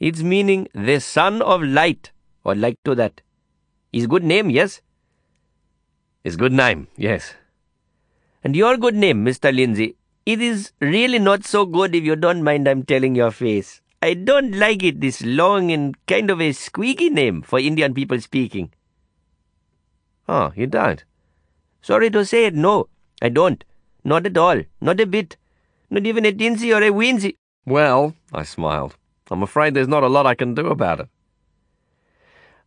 [0.00, 2.10] It's meaning the son of light,
[2.42, 3.20] or like to that.
[3.92, 4.80] Is good name, yes?
[6.24, 7.34] Is good name, yes.
[8.42, 9.54] And your good name, Mr.
[9.54, 13.82] Lindsay, it is really not so good if you don't mind I'm telling your face.
[14.00, 18.22] I don't like it, this long and kind of a squeaky name for Indian people
[18.22, 18.72] speaking.
[20.26, 21.04] Oh, you don't?
[21.82, 22.88] Sorry to say it, no,
[23.22, 23.64] I don't.
[24.05, 25.36] Not at all, not a bit.
[25.90, 27.36] Not even a tinsy or a weensy.
[27.64, 28.97] Well, I smiled,
[29.30, 31.09] I'm afraid there's not a lot I can do about it.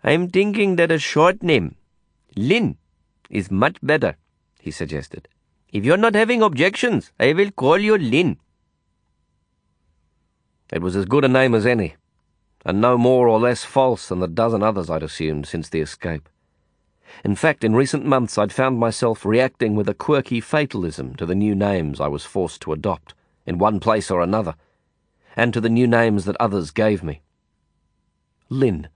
[0.03, 1.75] I'm thinking that a short name,
[2.35, 2.77] Lin,
[3.29, 4.15] is much better,
[4.59, 5.27] he suggested.
[5.71, 8.37] If you're not having objections, I will call you Lin.
[10.71, 11.95] It was as good a name as any,
[12.65, 16.27] and no more or less false than the dozen others I'd assumed since the escape.
[17.23, 21.35] In fact, in recent months I'd found myself reacting with a quirky fatalism to the
[21.35, 23.13] new names I was forced to adopt,
[23.45, 24.55] in one place or another,
[25.35, 27.21] and to the new names that others gave me.
[28.49, 28.89] Lin.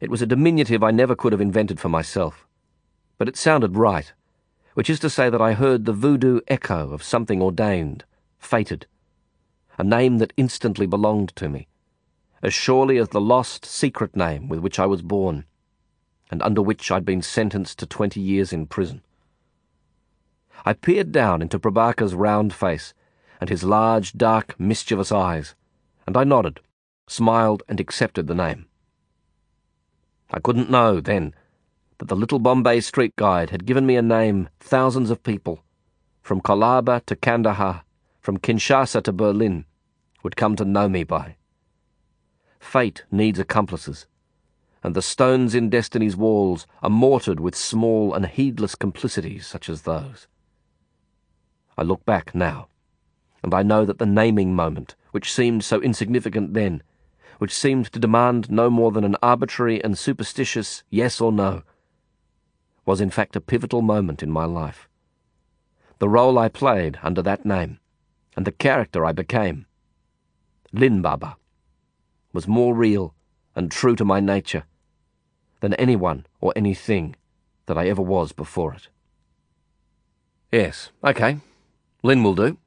[0.00, 2.46] It was a diminutive I never could have invented for myself,
[3.18, 4.12] but it sounded right,
[4.74, 8.04] which is to say that I heard the voodoo echo of something ordained,
[8.38, 8.86] fated,
[9.78, 11.66] a name that instantly belonged to me,
[12.42, 15.46] as surely as the lost secret name with which I was born
[16.30, 19.02] and under which I'd been sentenced to twenty years in prison.
[20.64, 22.94] I peered down into Prabaker's round face
[23.40, 25.54] and his large, dark, mischievous eyes,
[26.06, 26.60] and I nodded,
[27.06, 28.66] smiled, and accepted the name.
[30.30, 31.34] I couldn't know, then,
[31.98, 35.62] that the little Bombay street guide had given me a name thousands of people,
[36.22, 37.84] from Colaba to Kandahar,
[38.20, 39.64] from Kinshasa to Berlin,
[40.22, 41.36] would come to know me by.
[42.58, 44.06] Fate needs accomplices
[44.86, 49.82] and the stones in destiny's walls are mortared with small and heedless complicities such as
[49.82, 50.28] those.
[51.76, 52.68] I look back now,
[53.42, 56.84] and I know that the naming moment, which seemed so insignificant then,
[57.38, 61.64] which seemed to demand no more than an arbitrary and superstitious yes or no,
[62.84, 64.88] was in fact a pivotal moment in my life.
[65.98, 67.80] The role I played under that name,
[68.36, 69.66] and the character I became,
[70.72, 71.38] Lin Baba,
[72.32, 73.16] was more real
[73.56, 74.62] and true to my nature
[75.60, 77.16] than anyone or anything
[77.66, 78.88] that I ever was before it.
[80.52, 81.38] Yes, okay.
[82.02, 82.58] Lin will do.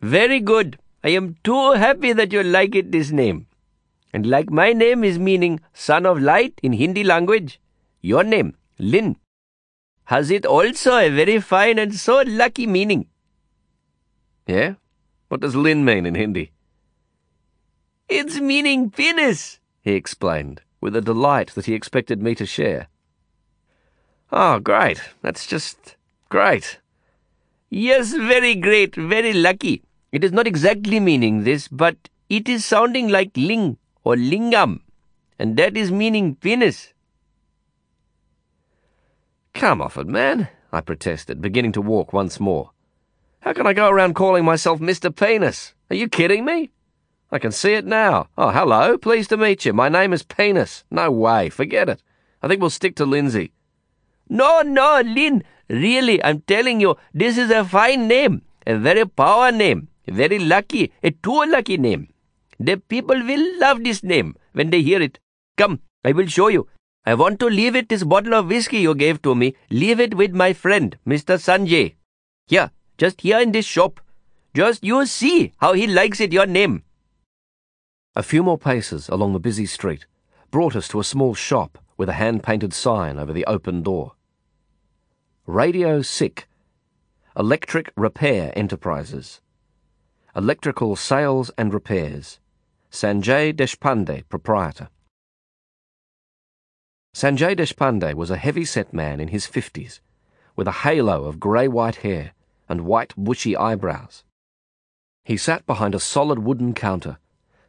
[0.00, 0.78] Very good.
[1.02, 3.46] I am too happy that you like it, this name.
[4.12, 7.60] And like my name is meaning son of light in Hindi language,
[8.00, 9.16] your name, Lin,
[10.04, 13.06] has it also a very fine and so lucky meaning.
[14.46, 14.74] Yeah?
[15.28, 16.52] What does Lin mean in Hindi?
[18.08, 22.86] It's meaning penis, he explained with a delight that he expected me to share.
[24.30, 25.00] Oh, great.
[25.20, 25.96] That's just
[26.28, 26.78] great.
[27.68, 29.82] Yes, very great, very lucky.
[30.12, 34.82] It is not exactly meaning this, but it is sounding like ling or lingam,
[35.40, 36.94] and that is meaning penis.
[39.54, 42.70] Come off it, man, I protested, beginning to walk once more.
[43.40, 45.12] How can I go around calling myself Mr.
[45.12, 45.74] Penis?
[45.90, 46.70] Are you kidding me?
[47.36, 48.28] I can see it now.
[48.38, 48.96] Oh, hello.
[48.96, 49.74] Pleased to meet you.
[49.74, 50.84] My name is Penis.
[50.90, 51.50] No way.
[51.50, 52.02] Forget it.
[52.42, 53.52] I think we'll stick to Lindsay.
[54.30, 55.44] No, no, Lin.
[55.68, 58.40] Really, I'm telling you, this is a fine name.
[58.66, 59.88] A very power name.
[60.08, 60.94] Very lucky.
[61.02, 62.08] A too lucky name.
[62.58, 65.18] The people will love this name when they hear it.
[65.58, 66.66] Come, I will show you.
[67.04, 69.56] I want to leave it this bottle of whiskey you gave to me.
[69.68, 71.36] Leave it with my friend, Mr.
[71.36, 71.96] Sanjay.
[72.46, 74.00] Here, just here in this shop.
[74.54, 76.82] Just you see how he likes it, your name.
[78.18, 80.06] A few more paces along the busy street
[80.50, 84.12] brought us to a small shop with a hand painted sign over the open door.
[85.44, 86.48] Radio Sikh,
[87.36, 89.42] Electric Repair Enterprises,
[90.34, 92.40] Electrical Sales and Repairs,
[92.90, 94.88] Sanjay Deshpande, proprietor.
[97.14, 100.00] Sanjay Deshpande was a heavy set man in his fifties,
[100.56, 102.32] with a halo of grey white hair
[102.66, 104.24] and white bushy eyebrows.
[105.22, 107.18] He sat behind a solid wooden counter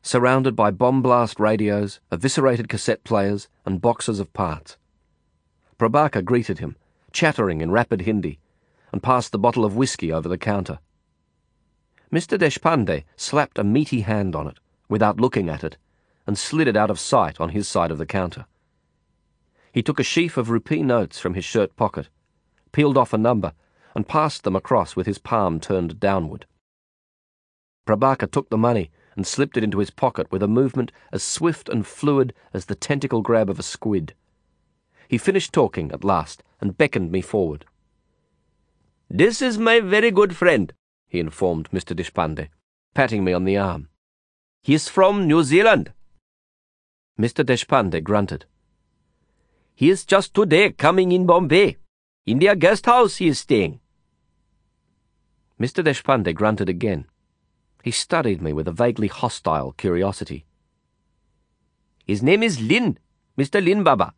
[0.07, 4.77] surrounded by bomb blast radios, eviscerated cassette players, and boxes of parts.
[5.77, 6.77] Prabaker greeted him,
[7.11, 8.39] chattering in rapid Hindi,
[8.93, 10.79] and passed the bottle of whisky over the counter.
[12.09, 12.39] Mr.
[12.39, 15.75] Deshpande slapped a meaty hand on it, without looking at it,
[16.25, 18.45] and slid it out of sight on his side of the counter.
[19.73, 22.07] He took a sheaf of rupee notes from his shirt pocket,
[22.71, 23.51] peeled off a number,
[23.93, 26.45] and passed them across with his palm turned downward.
[27.85, 31.67] Prabaker took the money and slipped it into his pocket with a movement as swift
[31.67, 34.13] and fluid as the tentacle grab of a squid.
[35.09, 37.65] He finished talking at last and beckoned me forward.
[39.09, 40.71] This is my very good friend,
[41.07, 41.95] he informed Mr.
[41.95, 42.49] Deshpande,
[42.93, 43.89] patting me on the arm.
[44.61, 45.93] He is from New Zealand.
[47.19, 47.43] Mr.
[47.43, 48.45] Deshpande grunted.
[49.73, 51.77] He is just today coming in Bombay.
[52.25, 53.79] In their guest house he is staying.
[55.59, 55.83] Mr.
[55.83, 57.05] Deshpande grunted again.
[57.87, 60.45] He studied me with a vaguely hostile curiosity.
[62.03, 62.99] His name is Lin,
[63.37, 63.63] Mr.
[63.63, 64.13] Lin Baba,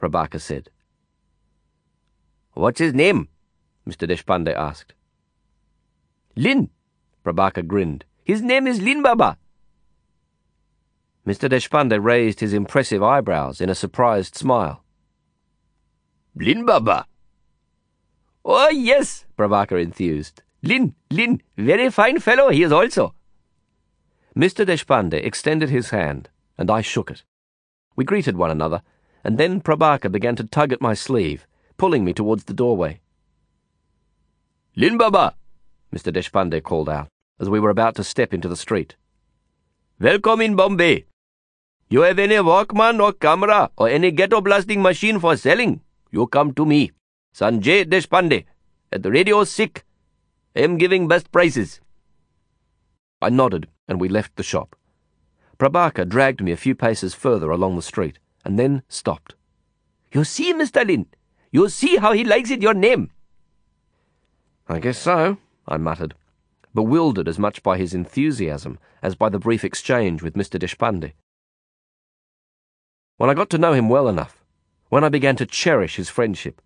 [0.00, 0.70] Prabaker said.
[2.54, 3.28] What's his name?
[3.86, 4.08] Mr.
[4.08, 4.94] Deshpande asked.
[6.34, 6.70] Lin,
[7.22, 8.06] Prabaker grinned.
[8.24, 9.36] His name is Lin Baba.
[11.26, 11.46] Mr.
[11.46, 14.82] Deshpande raised his impressive eyebrows in a surprised smile.
[16.34, 17.04] Lin Baba?
[18.46, 20.40] Oh, yes, Prabaker enthused.
[20.64, 23.14] Lin, Lin, very fine fellow he is also.
[24.34, 24.66] Mr.
[24.66, 27.22] Deshpande extended his hand, and I shook it.
[27.96, 28.82] We greeted one another,
[29.22, 31.46] and then Prabaker began to tug at my sleeve,
[31.76, 33.00] pulling me towards the doorway.
[34.74, 35.34] Lin Baba,
[35.94, 36.10] Mr.
[36.10, 37.08] Deshpande called out,
[37.38, 38.96] as we were about to step into the street.
[40.00, 41.04] Welcome in Bombay.
[41.90, 45.82] You have any Walkman or camera or any ghetto blasting machine for selling?
[46.10, 46.90] You come to me,
[47.34, 48.46] Sanjay Deshpande,
[48.90, 49.84] at the Radio Sikh.
[50.56, 51.80] Am giving best prices.
[53.20, 54.76] I nodded, and we left the shop.
[55.58, 59.34] Prabaker dragged me a few paces further along the street, and then stopped.
[60.12, 60.86] You see, Mr.
[60.86, 61.06] Lin,
[61.50, 63.10] you see how he likes it your name.
[64.68, 66.14] I guess so, I muttered,
[66.72, 70.56] bewildered as much by his enthusiasm as by the brief exchange with Mr.
[70.56, 71.14] Deshpande.
[73.16, 74.44] When I got to know him well enough,
[74.88, 76.62] when I began to cherish his friendship,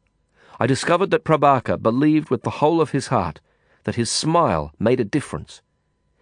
[0.60, 3.40] I discovered that Prabaker believed with the whole of his heart
[3.88, 5.62] that his smile made a difference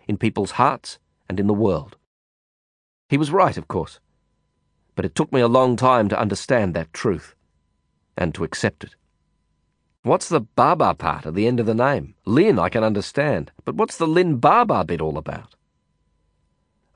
[0.06, 1.96] in people's hearts and in the world.
[3.08, 3.98] He was right, of course,
[4.94, 7.34] but it took me a long time to understand that truth
[8.16, 8.94] and to accept it.
[10.04, 12.14] What's the Baba part at the end of the name?
[12.24, 15.56] Lin I can understand, but what's the Lin Baba bit all about?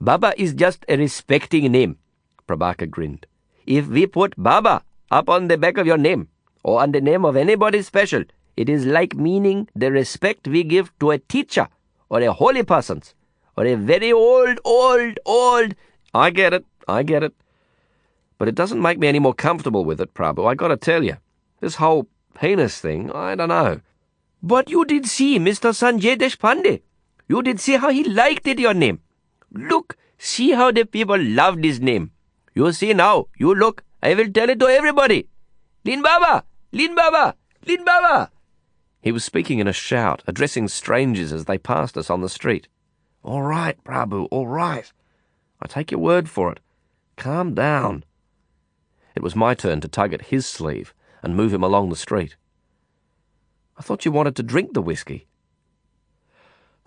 [0.00, 1.98] Baba is just a respecting name,
[2.46, 3.26] Prabaker grinned.
[3.66, 6.28] If we put Baba up on the back of your name,
[6.62, 8.22] or on the name of anybody special,
[8.60, 11.66] it is like meaning the respect we give to a teacher,
[12.10, 13.02] or a holy person,
[13.56, 15.74] or a very old, old, old.
[16.12, 17.34] I get it, I get it.
[18.36, 21.16] But it doesn't make me any more comfortable with it, Prabhu, I gotta tell you.
[21.60, 23.80] This whole penis thing, I don't know.
[24.42, 25.72] But you did see Mr.
[25.78, 26.82] Sanjay Deshpande.
[27.28, 29.00] You did see how he liked it, your name.
[29.52, 32.10] Look, see how the people loved his name.
[32.54, 35.28] You see now, you look, I will tell it to everybody.
[35.84, 36.44] Lin Baba!
[36.72, 37.34] Lin Baba!
[37.66, 38.30] Lin Baba!
[39.00, 42.68] He was speaking in a shout, addressing strangers as they passed us on the street.
[43.22, 44.92] All right, Prabhu, all right.
[45.60, 46.60] I take your word for it.
[47.16, 48.04] Calm down.
[49.14, 52.36] It was my turn to tug at his sleeve and move him along the street.
[53.78, 55.26] I thought you wanted to drink the whisky.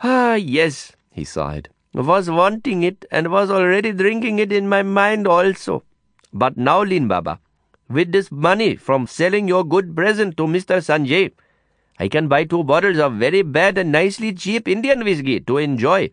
[0.02, 1.70] Ah, yes, he sighed.
[1.94, 5.84] Was wanting it and was already drinking it in my mind also.
[6.32, 7.40] But now, Lin Baba,
[7.88, 10.78] with this money from selling your good present to Mr.
[10.82, 11.32] Sanjay,
[12.00, 16.12] I can buy two bottles of very bad and nicely cheap Indian whisky to enjoy,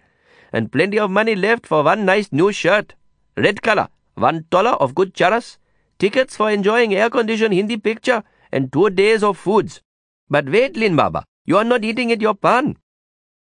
[0.53, 2.95] and plenty of money left for one nice new shirt,
[3.37, 5.57] red color, one dollar of good charas,
[5.99, 9.81] tickets for enjoying air-conditioned Hindi picture, and two days of foods.
[10.29, 12.77] But wait, Lin Baba, you are not eating it your pan.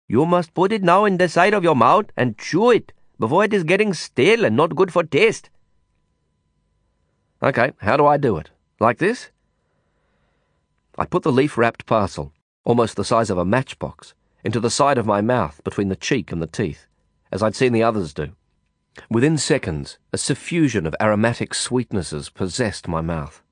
[0.07, 3.43] You must put it now in the side of your mouth and chew it before
[3.43, 5.49] it is getting stale and not good for taste.
[7.41, 8.51] Okay, how do I do it?
[8.79, 9.31] Like this?
[10.97, 12.33] I put the leaf wrapped parcel,
[12.63, 14.13] almost the size of a matchbox,
[14.43, 16.87] into the side of my mouth between the cheek and the teeth,
[17.31, 18.31] as I'd seen the others do.
[19.09, 23.43] Within seconds, a suffusion of aromatic sweetnesses possessed my mouth.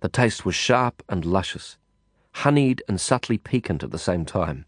[0.00, 1.76] The taste was sharp and luscious,
[2.34, 4.64] honeyed and subtly piquant at the same time.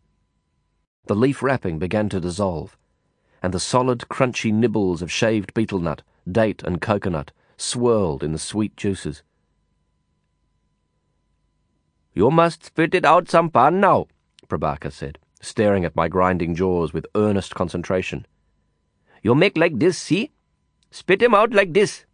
[1.07, 2.77] The leaf wrapping began to dissolve,
[3.43, 8.39] and the solid, crunchy nibbles of shaved betel nut, date, and coconut swirled in the
[8.39, 9.23] sweet juices.
[12.17, 14.07] You must spit it out some pan now,
[14.49, 18.25] Prabaker said, staring at my grinding jaws with earnest concentration.
[19.23, 20.31] You make like this, see?
[20.91, 22.07] Spit him out like this.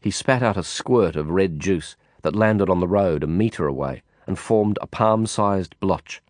[0.00, 3.68] He spat out a squirt of red juice that landed on the road a metre
[3.68, 6.20] away and formed a palm-sized blotch.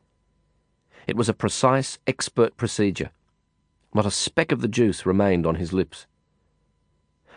[1.07, 3.13] It was a precise, expert procedure.
[3.95, 6.07] Not a speck of the juice remained on his lips.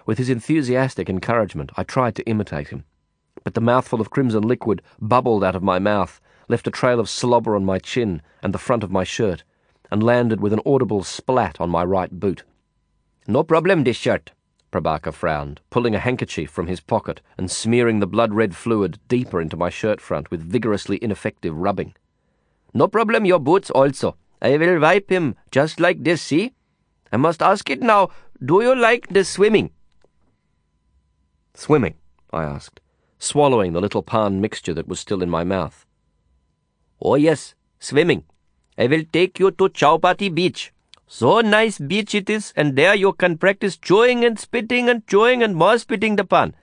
[0.06, 2.84] With his enthusiastic encouragement, I tried to imitate him
[3.46, 6.20] but the mouthful of crimson liquid bubbled out of my mouth,
[6.50, 9.44] left a trail of slobber on my chin and the front of my shirt,
[9.92, 12.44] and landed with an audible splat on my right boot.
[13.28, 14.32] No problem, this shirt,
[14.72, 19.56] Prabaker frowned, pulling a handkerchief from his pocket and smearing the blood-red fluid deeper into
[19.56, 21.94] my shirt front with vigorously ineffective rubbing.
[22.74, 24.18] No problem, your boots also.
[24.42, 26.54] I will wipe him just like this, see?
[27.12, 28.10] I must ask it now,
[28.44, 29.70] do you like the swimming?
[31.54, 31.94] Swimming?
[32.34, 32.82] I asked
[33.20, 35.86] swallowing the little pan mixture that was still in my mouth.
[37.02, 38.24] Oh, yes, swimming.
[38.78, 40.72] I will take you to Chowpatty Beach.
[41.08, 45.44] So nice beach it is, and there you can practice chewing and spitting and chewing
[45.44, 46.56] and more spitting the pan.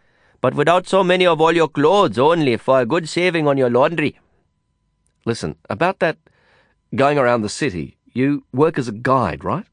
[0.43, 3.71] but without so many of all your clothes only for a good saving on your
[3.71, 4.19] laundry.
[5.25, 6.19] Listen, about that
[6.95, 9.65] going around the city, you work as a guide, right?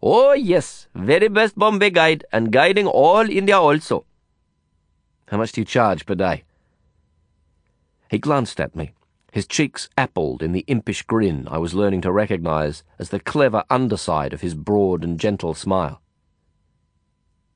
[0.00, 4.06] Oh, yes, very best Bombay guide, and guiding all India also.
[5.32, 6.44] How much do you charge per day?
[8.10, 8.92] He glanced at me,
[9.32, 13.64] his cheeks appled in the impish grin I was learning to recognize as the clever
[13.70, 16.02] underside of his broad and gentle smile.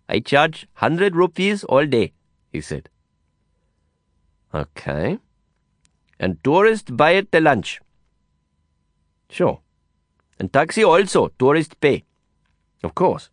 [0.08, 2.14] I charge hundred rupees all day,
[2.50, 2.88] he said.
[4.54, 5.18] Okay.
[6.18, 7.82] And tourist buy it the lunch.
[9.28, 9.60] Sure.
[10.38, 12.04] And taxi also, tourist pay.
[12.82, 13.28] Of course.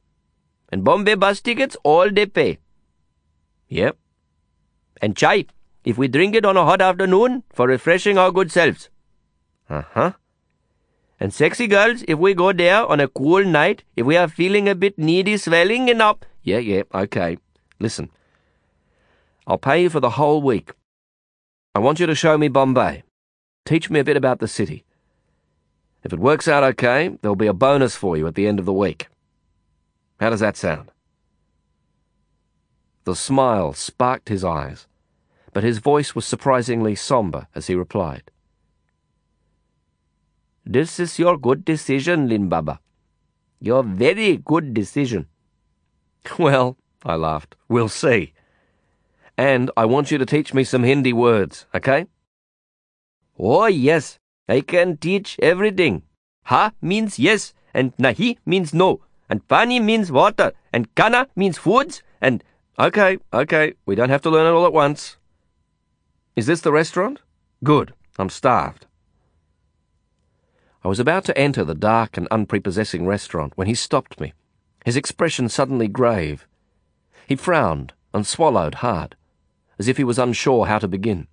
[0.68, 2.60] And Bombay bus tickets, all they pay.
[3.70, 3.98] Yep.
[5.02, 5.46] And chai,
[5.84, 8.90] if we drink it on a hot afternoon for refreshing our good selves.
[9.70, 10.12] Uh huh.
[11.20, 14.68] And sexy girls, if we go there on a cool night, if we are feeling
[14.68, 16.26] a bit needy, swelling and up.
[16.42, 17.38] Yeah, yeah, okay.
[17.80, 18.10] Listen.
[19.48, 20.72] I'll pay you for the whole week.
[21.76, 23.04] I want you to show me Bombay.
[23.66, 24.86] Teach me a bit about the city.
[26.04, 28.66] If it works out okay, there'll be a bonus for you at the end of
[28.66, 29.08] the week.
[30.20, 30.92] How does that sound?
[33.06, 34.88] The smile sparked his eyes,
[35.52, 38.32] but his voice was surprisingly somber as he replied.
[40.66, 42.80] This is your good decision, Lin Baba.
[43.60, 45.28] Your very good decision.
[46.40, 48.34] Well, I laughed, we'll see.
[49.38, 52.08] And I want you to teach me some Hindi words, okay?
[53.38, 56.04] Oh, yes, I can teach everything.
[56.44, 62.04] Ha means yes, and nahi means no, and pani means water, and kana means foods,
[62.22, 62.44] and.
[62.80, 65.18] Okay, okay, we don't have to learn it all at once.
[66.36, 67.20] Is this the restaurant?
[67.64, 68.88] Good, I'm starved.
[70.84, 74.34] I was about to enter the dark and unprepossessing restaurant when he stopped me,
[74.84, 76.48] his expression suddenly grave.
[77.28, 79.16] He frowned and swallowed hard,
[79.78, 81.28] as if he was unsure how to begin.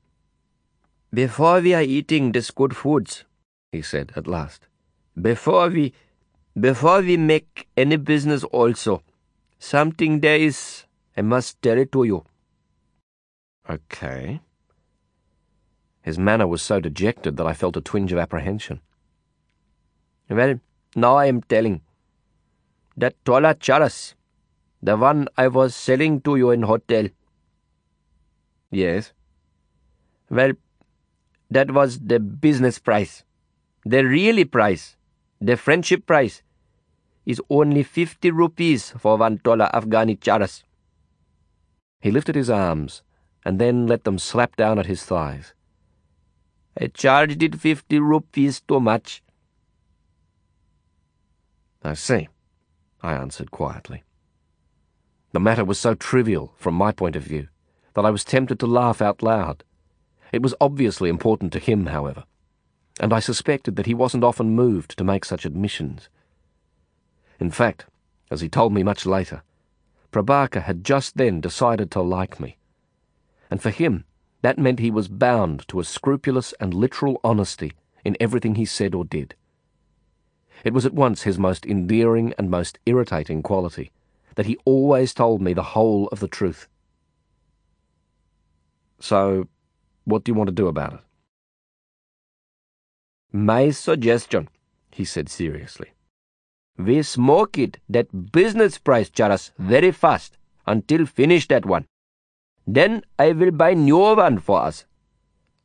[1.12, 3.24] Before we are eating this good foods,
[3.72, 4.68] he said at last,
[5.20, 5.94] before we,
[6.58, 9.02] before we make any business also,
[9.58, 10.84] something there is,
[11.16, 12.24] I must tell it to you.
[13.68, 14.40] Okay.
[16.02, 18.80] His manner was so dejected that I felt a twinge of apprehension.
[20.28, 20.60] Well,
[20.96, 21.82] now I am telling.
[22.96, 24.14] That Tola Charas,
[24.82, 27.08] the one I was selling to you in hotel.
[28.70, 29.12] Yes.
[30.30, 30.52] Well,
[31.50, 33.24] that was the business price.
[33.84, 34.96] The really price,
[35.40, 36.42] the friendship price,
[37.26, 40.62] is only 50 rupees for one tola Afghani charas.
[42.00, 43.02] He lifted his arms
[43.44, 45.54] and then let them slap down at his thighs.
[46.80, 49.22] I charged it 50 rupees too much.
[51.82, 52.28] I see,
[53.02, 54.02] I answered quietly.
[55.32, 57.48] The matter was so trivial from my point of view
[57.94, 59.64] that I was tempted to laugh out loud.
[60.32, 62.24] It was obviously important to him, however,
[63.00, 66.08] and I suspected that he wasn't often moved to make such admissions.
[67.38, 67.86] In fact,
[68.30, 69.42] as he told me much later,
[70.12, 72.56] Prabaker had just then decided to like me,
[73.50, 74.04] and for him
[74.42, 77.72] that meant he was bound to a scrupulous and literal honesty
[78.04, 79.34] in everything he said or did.
[80.64, 83.90] It was at once his most endearing and most irritating quality
[84.36, 86.68] that he always told me the whole of the truth.
[88.98, 89.48] So,
[90.04, 91.00] what do you want to do about it?
[93.32, 94.48] My suggestion,
[94.90, 95.90] he said seriously.
[96.80, 101.86] We smoke it that business price charas very fast until finish that one.
[102.66, 104.86] Then I will buy new one for us.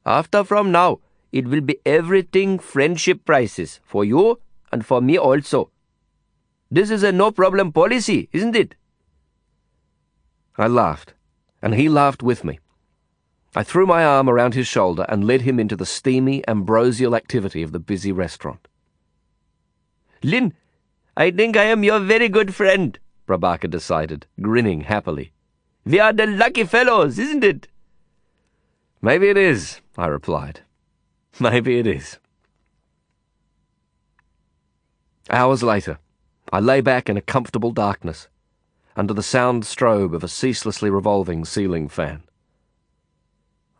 [0.05, 0.99] After from now,
[1.31, 4.39] it will be everything friendship prices for you
[4.73, 5.71] and for me also.
[6.69, 8.75] This is a no problem policy, isn't it?
[10.57, 11.13] I laughed,
[11.61, 12.59] and he laughed with me.
[13.55, 17.63] I threw my arm around his shoulder and led him into the steamy, ambrosial activity
[17.63, 18.67] of the busy restaurant.
[20.21, 20.53] Lin,
[21.17, 25.31] I think I am your very good friend, Prabaker decided, grinning happily.
[25.85, 27.69] We are the lucky fellows, isn't it?
[29.01, 30.61] Maybe it is, I replied.
[31.39, 32.17] Maybe it is.
[35.29, 35.99] Hours later,
[36.51, 38.27] I lay back in a comfortable darkness,
[38.97, 42.23] under the sound strobe of a ceaselessly revolving ceiling fan.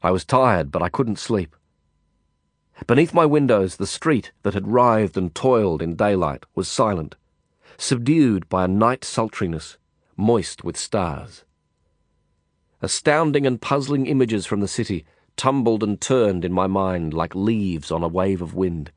[0.02, 1.54] I was tired, but I couldn't sleep.
[2.88, 7.16] Beneath my windows, the street that had writhed and toiled in daylight was silent,
[7.78, 9.78] subdued by a night sultriness,
[10.18, 11.44] moist with stars.
[12.82, 15.06] Astounding and puzzling images from the city
[15.38, 18.92] tumbled and turned in my mind like leaves on a wave of wind,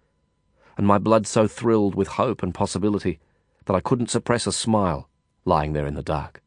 [0.77, 3.19] and my blood so thrilled with hope and possibility
[3.65, 5.09] that I couldn't suppress a smile
[5.45, 6.43] lying there in the dark.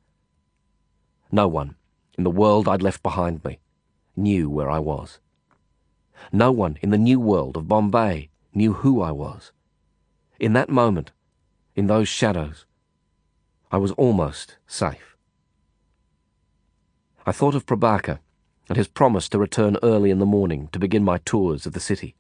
[1.31, 1.75] No one,
[2.17, 3.59] in the world I'd left behind me
[4.15, 5.19] knew where I was.
[6.31, 9.51] No one in the new world of Bombay knew who I was.
[10.39, 11.11] In that moment,
[11.81, 12.67] in those shadows,
[13.71, 15.17] I was almost safe.
[17.25, 18.19] I thought of Prabaker
[18.69, 21.79] and his promise to return early in the morning to begin my tours of the
[21.79, 22.13] city.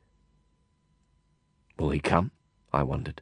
[1.77, 2.31] Will he come?
[2.73, 3.21] I wondered.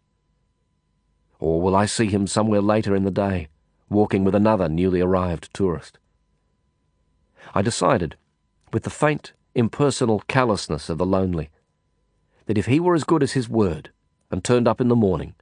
[1.41, 3.49] Or will I see him somewhere later in the day,
[3.89, 5.97] walking with another newly arrived tourist?
[7.53, 8.15] I decided,
[8.71, 11.49] with the faint, impersonal callousness of the lonely,
[12.45, 13.91] that if he were as good as his word
[14.31, 15.35] and turned up in the morning,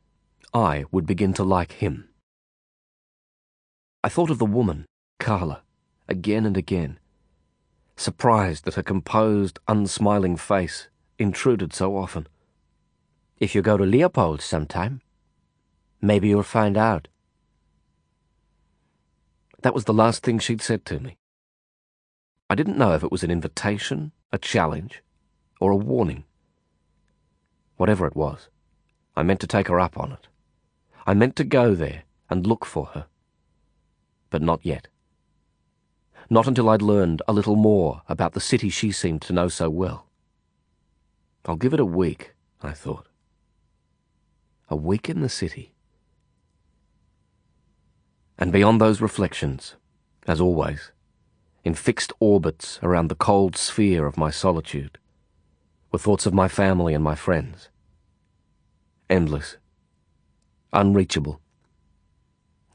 [0.57, 2.09] I would begin to like him.
[4.03, 4.87] I thought of the woman,
[5.19, 5.61] Karla,
[6.07, 6.97] again and again,
[7.95, 10.87] surprised that her composed, unsmiling face
[11.19, 12.27] intruded so often.
[13.37, 15.01] If you go to Leopold sometime,
[16.01, 17.07] maybe you'll find out.
[19.61, 21.17] That was the last thing she'd said to me.
[22.49, 25.03] I didn't know if it was an invitation, a challenge,
[25.61, 26.23] or a warning.
[27.75, 28.49] Whatever it was,
[29.15, 30.27] I meant to take her up on it.
[31.07, 33.05] I meant to go there and look for her.
[34.29, 34.89] But not yet.
[36.29, 39.69] Not until I'd learned a little more about the city she seemed to know so
[39.69, 40.07] well.
[41.45, 43.07] I'll give it a week, I thought.
[44.67, 45.71] A week in the city.
[48.37, 49.77] And beyond those reflections,
[50.27, 50.91] as always,
[51.63, 54.97] in fixed orbits around the cold sphere of my solitude,
[55.93, 57.69] were thoughts of my family and my friends.
[59.09, 59.55] Endless.
[60.73, 61.39] Unreachable.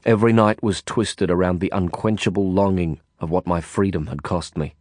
[0.05, 4.75] Every night was twisted around the unquenchable longing of what my freedom had cost me,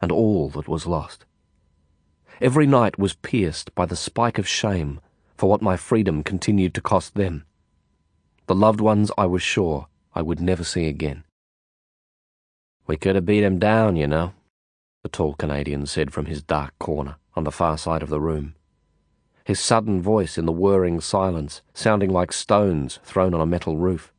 [0.00, 1.24] and all that was lost.
[2.40, 5.00] Every night was pierced by the spike of shame
[5.36, 7.44] for what my freedom continued to cost them,
[8.46, 11.24] the loved ones I was sure I would never see again.
[12.86, 14.32] We could have beat him down, you know,
[15.02, 18.54] the tall Canadian said from his dark corner on the far side of the room.
[19.46, 24.12] His sudden voice in the whirring silence sounding like stones thrown on a metal roof.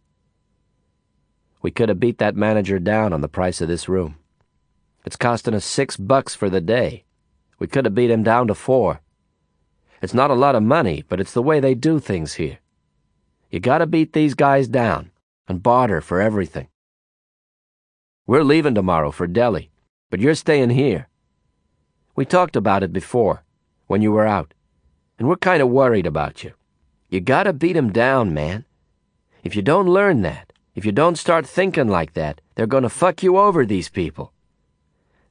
[1.61, 4.15] We could have beat that manager down on the price of this room.
[5.05, 7.03] It's costing us six bucks for the day.
[7.59, 9.01] We could have beat him down to four.
[10.01, 12.59] It's not a lot of money, but it's the way they do things here.
[13.51, 15.11] You gotta beat these guys down
[15.45, 16.69] and barter for everything.
[18.25, 19.71] We're leaving tomorrow for Delhi,
[20.09, 21.09] but you're staying here.
[22.15, 23.43] We talked about it before,
[23.87, 24.53] when you were out,
[25.17, 26.53] and we're kind of worried about you.
[27.09, 28.65] You gotta beat 'em down, man.
[29.43, 33.23] If you don't learn that, if you don't start thinking like that, they're gonna fuck
[33.23, 34.33] you over, these people.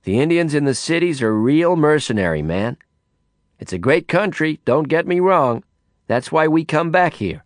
[0.05, 2.79] The Indians in the cities are real mercenary, man.
[3.59, 5.65] It's a great country, don't get me wrong.
[6.07, 7.45] That's why we come back here.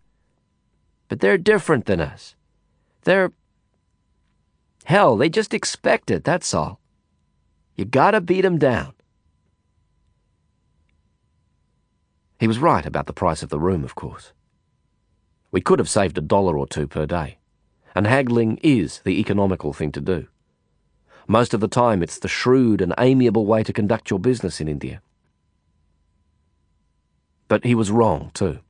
[1.07, 2.35] But they're different than us.
[3.03, 3.31] They're
[4.85, 6.79] Hell, they just expect it, that's all.
[7.75, 8.93] You gotta beat 'em down.
[12.41, 14.33] He was right about the price of the room, of course.
[15.51, 17.37] We could have saved a dollar or two per day,
[17.93, 20.25] and haggling is the economical thing to do.
[21.27, 24.67] Most of the time, it's the shrewd and amiable way to conduct your business in
[24.67, 25.03] India.
[27.47, 28.61] But he was wrong, too.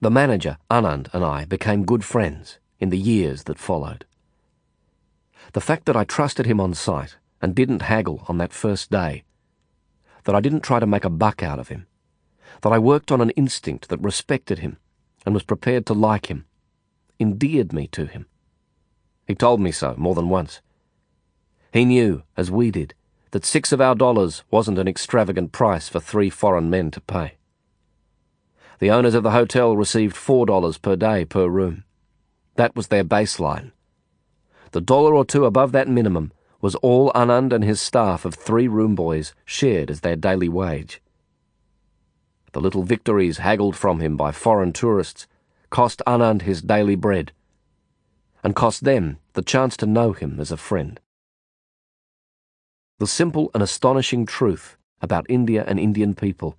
[0.00, 4.04] The manager, Anand, and I became good friends in the years that followed.
[5.52, 9.24] The fact that I trusted him on sight and didn't haggle on that first day,
[10.22, 11.88] that I didn't try to make a buck out of him,
[12.62, 14.78] that I worked on an instinct that respected him
[15.24, 16.44] and was prepared to like him,
[17.18, 18.26] endeared me to him.
[19.26, 20.60] He told me so more than once.
[21.72, 22.94] He knew, as we did,
[23.30, 27.34] that six of our dollars wasn't an extravagant price for three foreign men to pay.
[28.78, 31.84] The owners of the hotel received four dollars per day per room.
[32.56, 33.72] That was their baseline
[34.74, 38.66] the dollar or two above that minimum was all Anand and his staff of three
[38.66, 41.00] room boys shared as their daily wage.
[42.54, 45.26] The little victories haggled from him by foreign tourists
[45.70, 47.32] cost Anand his daily bread,
[48.44, 51.00] and cost them the chance to know him as a friend.
[53.00, 56.56] The simple and astonishing truth about India and Indian people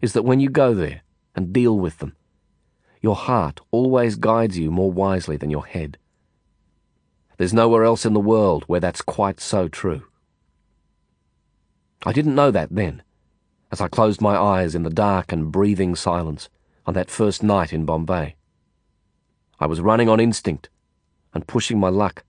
[0.00, 1.02] is that when you go there
[1.34, 2.14] and deal with them,
[3.00, 5.98] your heart always guides you more wisely than your head.
[7.38, 10.06] There's nowhere else in the world where that's quite so true.
[12.06, 13.02] I didn't know that then,
[13.74, 16.48] as I closed my eyes in the dark and breathing silence
[16.86, 18.36] on that first night in Bombay.
[19.58, 20.68] I was running on instinct
[21.32, 22.22] and pushing my luck.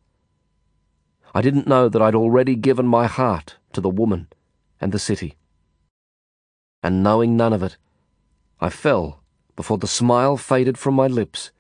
[1.36, 4.28] I didn't know that I'd already given my heart to the woman
[4.82, 5.36] and the city.
[6.82, 7.78] And knowing none of it,
[8.60, 9.22] I fell
[9.56, 11.52] before the smile faded from my lips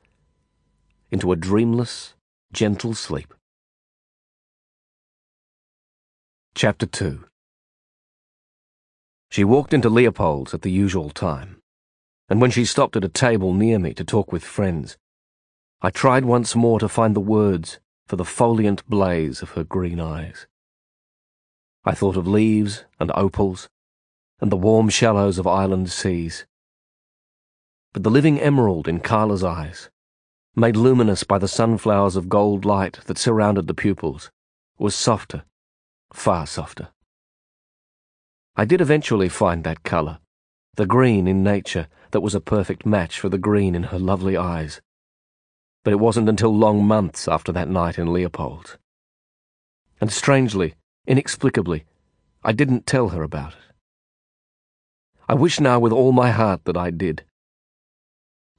[1.11, 2.15] into a dreamless,
[2.51, 3.35] gentle sleep.
[6.55, 7.25] Chapter 2
[9.29, 11.61] She walked into Leopold's at the usual time,
[12.29, 14.97] and when she stopped at a table near me to talk with friends,
[15.81, 19.99] I tried once more to find the words for the foliant blaze of her green
[19.99, 20.47] eyes.
[21.83, 23.69] I thought of leaves and opals
[24.39, 26.45] and the warm shallows of island seas.
[27.93, 29.89] But the living emerald in Karla's eyes,
[30.55, 34.31] made luminous by the sunflowers of gold light that surrounded the pupils,
[34.77, 35.43] was softer
[36.13, 36.89] far softer.
[38.57, 40.19] I did eventually find that colour,
[40.75, 44.37] the green in nature that was a perfect match for the green in her lovely
[44.37, 44.81] eyes.
[45.83, 48.77] But it wasn't until long months after that night in Leopold.
[49.99, 50.75] And strangely,
[51.05, 51.85] inexplicably,
[52.43, 53.75] I didn't tell her about it.
[55.27, 57.25] I wish now with all my heart that I did.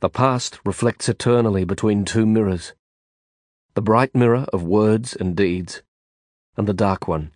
[0.01, 2.74] The past reflects eternally between two mirrors
[3.74, 5.82] the bright mirror of words and deeds,
[6.56, 7.31] and the dark one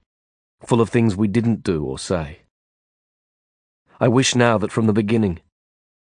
[0.65, 2.41] full of things we didn't do or say.
[4.03, 5.41] I wish now that from the beginning,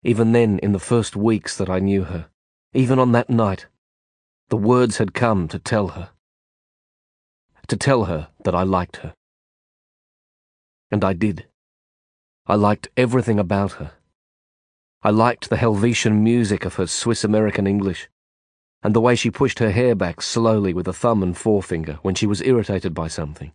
[0.05, 2.29] even then in the first weeks that I knew her,
[2.73, 3.67] even on that night,
[4.51, 6.11] the words had come to tell her.
[7.67, 9.15] To tell her that I liked her.
[10.93, 11.47] And I did.
[12.47, 13.95] I liked everything about her.
[15.03, 18.09] I liked the Helvetian music of her Swiss American English,
[18.81, 22.15] and the way she pushed her hair back slowly with a thumb and forefinger when
[22.15, 23.51] she was irritated by something.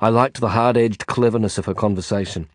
[0.00, 2.50] I liked the hard-edged cleverness of her conversation,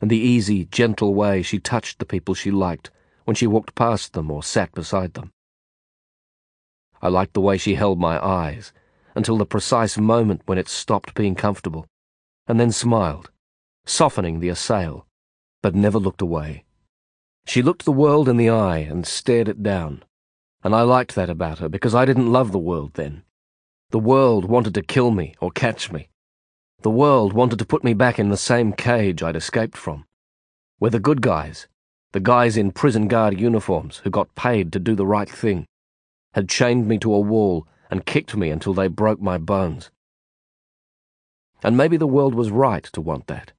[0.00, 2.90] and the easy, gentle way she touched the people she liked
[3.24, 5.32] when she walked past them or sat beside them.
[7.02, 8.72] I liked the way she held my eyes
[9.14, 11.86] until the precise moment when it stopped being comfortable,
[12.46, 13.30] and then smiled,
[13.86, 15.06] softening the assail,
[15.62, 16.64] but never looked away.
[17.46, 20.04] She looked the world in the eye and stared it down,
[20.62, 23.22] and I liked that about her because I didn't love the world then.
[23.90, 26.08] The world wanted to kill me or catch me,
[26.86, 30.06] the world wanted to put me back in the same cage I'd escaped from,
[30.78, 31.66] where the good guys,
[32.12, 35.66] the guys in prison guard uniforms who got paid to do the right thing,
[36.34, 39.90] had chained me to a wall and kicked me until they broke my bones.
[41.60, 43.50] And maybe the world was right to want that.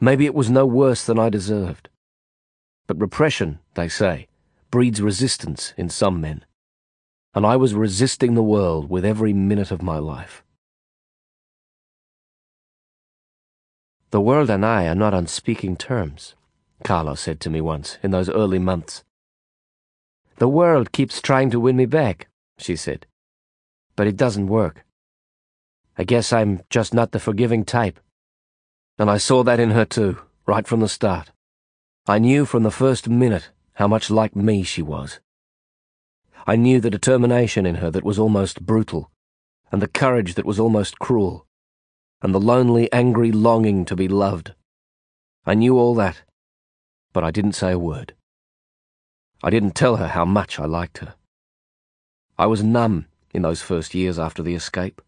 [0.00, 1.88] Maybe it was no worse than I deserved.
[2.86, 4.28] But repression, they say,
[4.70, 6.44] breeds resistance in some men.
[7.34, 10.44] And I was resisting the world with every minute of my life.
[14.14, 16.36] The world and I are not on speaking terms,
[16.84, 19.02] Karla said to me once in those early months.
[20.36, 23.06] The world keeps trying to win me back, she said.
[23.96, 24.84] But it doesn't work.
[25.98, 27.98] I guess I'm just not the forgiving type.
[29.00, 31.32] And I saw that in her too, right from the start.
[32.06, 35.18] I knew from the first minute how much like me she was.
[36.46, 39.10] I knew the determination in her that was almost brutal,
[39.72, 41.48] and the courage that was almost cruel
[42.24, 44.54] and the lonely, angry longing to be loved.
[45.44, 46.22] I knew all that,
[47.12, 48.14] but I didn't say a word.
[49.42, 51.16] I didn't tell her how much I liked her.
[52.38, 55.02] I was numb in those first years after the escape,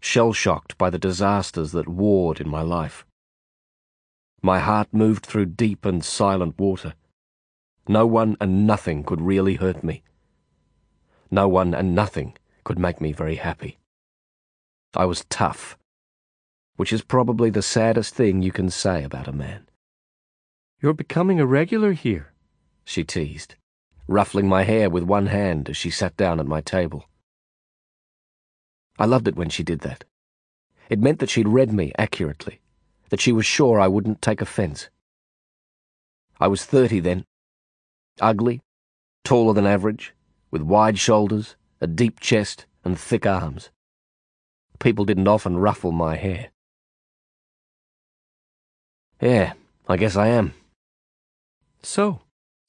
[0.00, 3.04] shell-shocked by the disasters that warred in my life.
[4.40, 6.94] My heart moved through deep and silent water.
[7.86, 10.02] No one and nothing could really hurt me.
[11.30, 13.76] No one and nothing could make me very happy.
[14.94, 15.77] I was tough
[16.78, 19.68] which is probably the saddest thing you can say about a man.
[20.80, 22.32] You're becoming a regular here,
[22.84, 23.56] she teased,
[24.06, 27.08] ruffling my hair with one hand as she sat down at my table.
[28.96, 30.04] I loved it when she did that.
[30.88, 32.60] It meant that she'd read me accurately,
[33.08, 34.88] that she was sure I wouldn't take offence.
[36.38, 37.24] I was thirty then,
[38.20, 38.60] ugly,
[39.24, 40.14] taller than average,
[40.52, 43.70] with wide shoulders, a deep chest, and thick arms.
[44.78, 46.50] People didn't often ruffle my hair.
[49.20, 49.54] Yeah,
[49.88, 50.54] I guess I am.
[51.82, 52.20] So,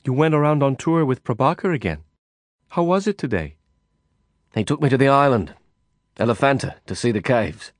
[0.04, 2.00] you went around on tour with Prabaker again.
[2.70, 3.56] How was it today?
[4.56, 5.54] He took me to the island,
[6.18, 7.72] Elephanta, to see the caves.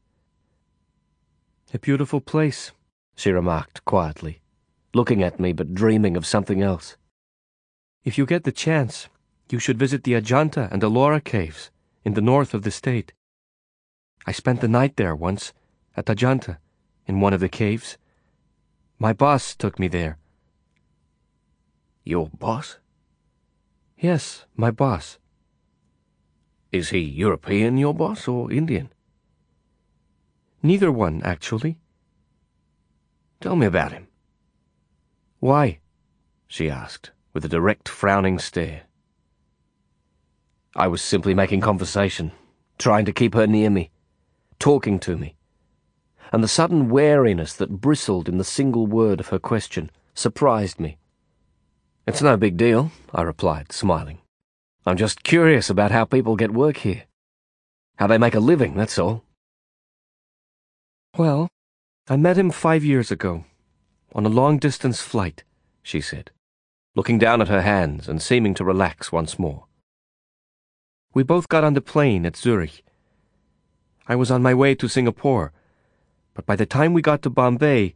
[1.74, 2.72] A beautiful place,
[3.16, 4.42] she remarked quietly,
[4.94, 6.96] looking at me but dreaming of something else.
[8.04, 9.08] If you get the chance,
[9.50, 11.72] you should visit the Ajanta and Ellora caves
[12.04, 13.14] in the north of the state.
[14.28, 15.54] I spent the night there once,
[15.98, 16.58] at Ajanta,
[17.08, 17.98] in one of the caves.
[19.02, 20.18] My boss took me there.
[22.04, 22.80] Your boss?
[23.98, 25.18] Yes, my boss.
[26.74, 28.90] Is he European, your boss, or Indian?
[30.62, 31.78] Neither one, actually.
[33.40, 34.08] Tell me about him.
[35.40, 35.80] Why?
[36.48, 38.82] she asked, with a direct frowning stare.
[40.76, 42.34] I was simply making conversation,
[42.78, 43.92] trying to keep her near me,
[44.60, 45.36] talking to me.
[46.32, 50.98] And the sudden wariness that bristled in the single word of her question surprised me.
[52.06, 54.20] It's no big deal, I replied, smiling.
[54.86, 57.04] I'm just curious about how people get work here.
[57.98, 59.24] How they make a living, that's all.
[61.18, 61.50] Well,
[62.08, 63.46] I met him five years ago,
[64.14, 65.44] on a long distance flight,
[65.84, 66.32] she said,
[66.96, 69.66] looking down at her hands and seeming to relax once more.
[71.14, 72.84] We both got on the plane at Zurich.
[74.08, 75.52] I was on my way to Singapore,
[76.40, 77.96] but by the time we got to Bombay,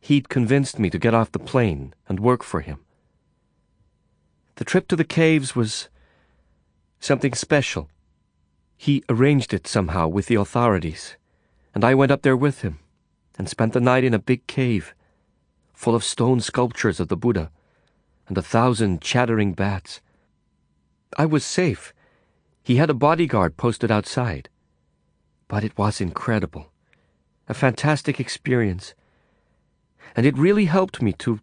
[0.00, 2.78] he'd convinced me to get off the plane and work for him.
[4.54, 5.90] The trip to the caves was
[7.00, 7.90] something special.
[8.78, 11.18] He arranged it somehow with the authorities,
[11.74, 12.78] and I went up there with him
[13.36, 14.94] and spent the night in a big cave
[15.74, 17.50] full of stone sculptures of the Buddha
[18.26, 20.00] and a thousand chattering bats.
[21.18, 21.92] I was safe.
[22.62, 24.48] He had a bodyguard posted outside.
[25.46, 26.71] But it was incredible.
[27.48, 28.94] A fantastic experience.
[30.14, 31.40] And it really helped me to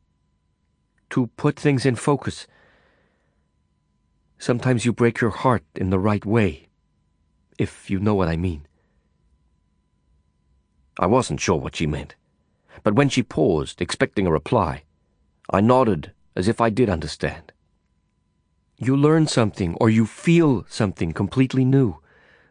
[1.09, 2.45] to put things in focus.
[4.38, 6.67] Sometimes you break your heart in the right way,
[7.57, 8.67] if you know what I mean.
[10.99, 12.15] I wasn't sure what she meant,
[12.84, 14.84] but when she paused, expecting a reply,
[15.49, 17.51] I nodded as if I did understand.
[18.77, 21.99] You learn something or you feel something completely new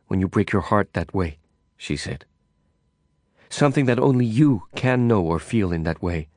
[0.09, 1.39] when you break your heart that way,
[1.77, 2.25] she said.
[3.51, 6.29] Something that only you can know or feel in that way.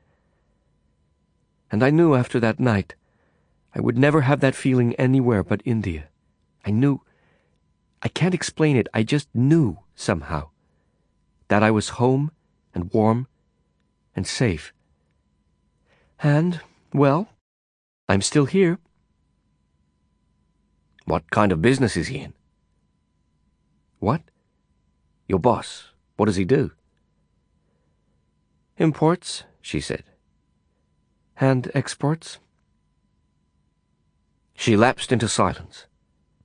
[1.72, 2.96] And I knew after that night
[3.74, 6.10] I would never have that feeling anywhere but India.
[6.66, 7.02] I knew.
[8.02, 8.88] I can't explain it.
[8.94, 10.50] I just knew somehow
[11.48, 12.32] that I was home
[12.74, 13.28] and warm
[14.16, 14.74] and safe.
[16.22, 16.60] And,
[16.94, 17.30] well,
[18.10, 18.80] I'm still here.
[21.06, 22.34] What kind of business is he in?
[24.00, 24.22] What?
[25.28, 25.90] Your boss.
[26.18, 26.72] What does he do?
[28.82, 30.04] Imports, she said.
[31.40, 32.40] And exports.
[34.56, 35.86] She lapsed into silence,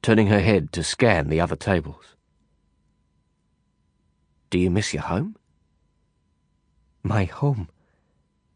[0.02, 2.14] turning her head to scan the other tables.
[4.50, 5.36] Do you miss your home?
[7.02, 7.70] My home?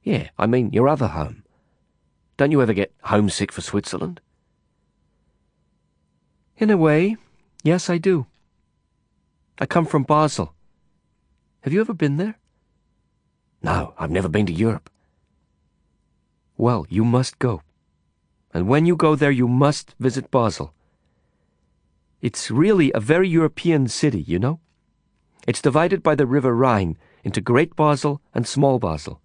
[0.02, 1.44] Yeah, I mean your other home.
[2.36, 4.20] Don't you ever get homesick for Switzerland?
[6.58, 7.16] In a way,
[7.62, 8.26] yes, I do.
[9.58, 10.52] I come from Basel.
[11.62, 12.39] Have you ever been there?
[13.62, 14.90] No, I've never been to Europe.
[16.56, 17.62] Well, you must go
[18.52, 20.74] and when you go there, you must visit Basel.
[22.20, 24.60] It's really a very European city, you know?
[25.46, 29.20] It's divided by the river Rhine into Great Basel and Small Basel.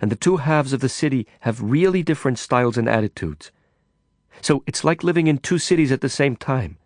[0.00, 3.52] And the two halves of the city have really different styles and attitudes.
[4.40, 6.78] So it's like living in two cities at the same time.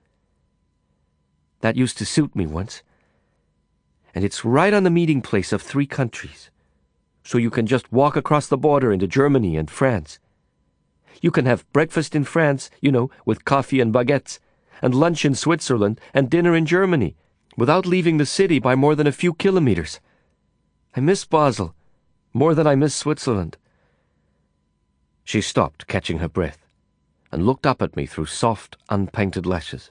[1.60, 2.82] That used to suit me once.
[4.14, 6.50] And it's right on the meeting place of three countries.
[7.24, 10.18] So you can just walk across the border into Germany and France.
[11.22, 14.38] You can have breakfast in France, you know, with coffee and baguettes,
[14.82, 17.16] and lunch in Switzerland, and dinner in Germany,
[17.56, 20.00] without leaving the city by more than a few kilometers.
[20.94, 21.74] I miss Basel,
[22.34, 23.56] more than I miss Switzerland.
[25.24, 26.66] She stopped, catching her breath,
[27.32, 29.90] and looked up at me through soft, unpainted lashes.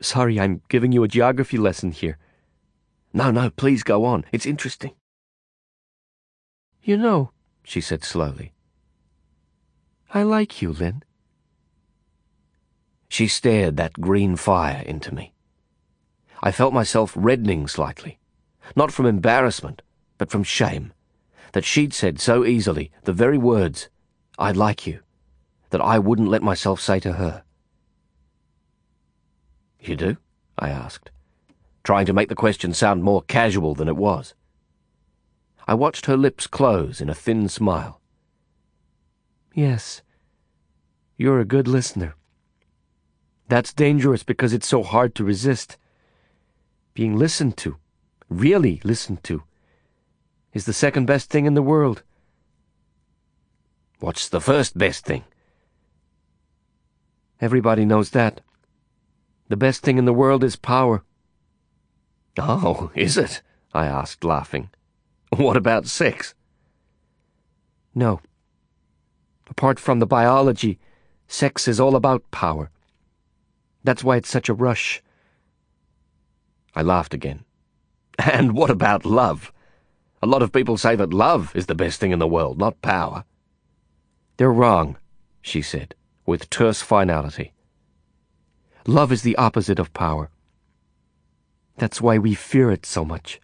[0.00, 2.18] Sorry, I'm giving you a geography lesson here.
[3.12, 4.24] No, no, please go on.
[4.30, 4.92] It's interesting.
[6.86, 7.32] You know,
[7.64, 8.52] she said slowly,
[10.14, 11.02] I like you, Lin.
[13.08, 15.32] She stared that green fire into me.
[16.44, 18.20] I felt myself reddening slightly,
[18.76, 19.82] not from embarrassment,
[20.16, 20.92] but from shame,
[21.54, 23.88] that she'd said so easily the very words,
[24.38, 25.00] I like you,
[25.70, 27.42] that I wouldn't let myself say to her.
[29.80, 30.18] You do?
[30.56, 31.10] I asked,
[31.82, 34.34] trying to make the question sound more casual than it was.
[35.66, 38.00] I watched her lips close in a thin smile.
[39.52, 40.02] Yes.
[41.16, 42.14] You're a good listener.
[43.48, 45.76] That's dangerous because it's so hard to resist.
[46.94, 47.76] Being listened to,
[48.28, 49.42] really listened to,
[50.52, 52.02] is the second best thing in the world.
[53.98, 55.24] What's the first best thing?
[57.40, 58.40] Everybody knows that.
[59.48, 61.02] The best thing in the world is power.
[62.38, 63.42] Oh, is it?
[63.72, 64.70] I asked, laughing.
[65.46, 66.34] What about sex?
[67.94, 68.20] No.
[69.50, 70.78] Apart from the biology,
[71.28, 72.70] sex is all about power.
[73.84, 75.02] That's why it's such a rush.
[76.74, 77.44] I laughed again.
[78.18, 79.52] And what about love?
[80.22, 82.80] A lot of people say that love is the best thing in the world, not
[82.80, 83.24] power.
[84.38, 84.96] They're wrong,
[85.42, 85.94] she said,
[86.24, 87.52] with terse finality.
[88.86, 90.30] Love is the opposite of power.
[91.76, 93.38] That's why we fear it so much.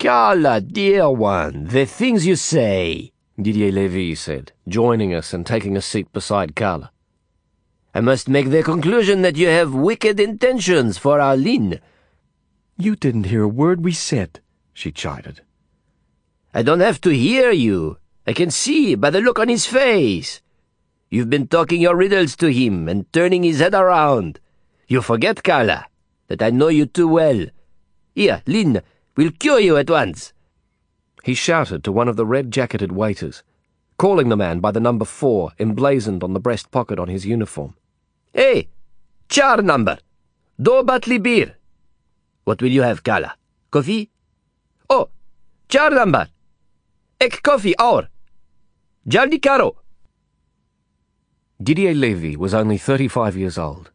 [0.00, 5.80] Karla, dear one, the things you say, Didier Levy said, joining us and taking a
[5.80, 6.90] seat beside Karla.
[7.94, 11.80] I must make the conclusion that you have wicked intentions for our Lin.
[12.76, 14.40] You didn't hear a word we said,
[14.72, 15.42] she chided.
[16.52, 17.98] I don't have to hear you.
[18.26, 20.40] I can see by the look on his face.
[21.08, 24.40] You've been talking your riddles to him and turning his head around.
[24.88, 25.86] You forget, Karla,
[26.26, 27.46] that I know you too well.
[28.14, 28.82] Here, Lin,
[29.16, 30.32] we'll cure you at once.
[31.22, 33.42] He shouted to one of the red jacketed waiters,
[33.96, 37.74] calling the man by the number four emblazoned on the breast pocket on his uniform.
[38.32, 38.68] Hey,
[39.28, 39.98] char number.
[40.60, 41.56] Do batli beer.
[42.44, 43.36] What will you have, Karla?
[43.70, 44.10] Coffee?
[44.90, 45.08] Oh,
[45.68, 46.28] char number.
[47.20, 48.08] Ek coffee or.
[49.08, 49.76] Jaldi caro.
[51.62, 53.90] Didier Levy was only 35 years old,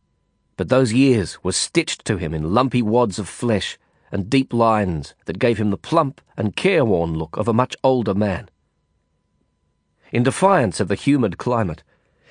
[0.56, 3.78] but those years were stitched to him in lumpy wads of flesh
[4.12, 8.14] and deep lines that gave him the plump and careworn look of a much older
[8.14, 8.50] man.
[10.12, 11.84] In defiance of the humid climate,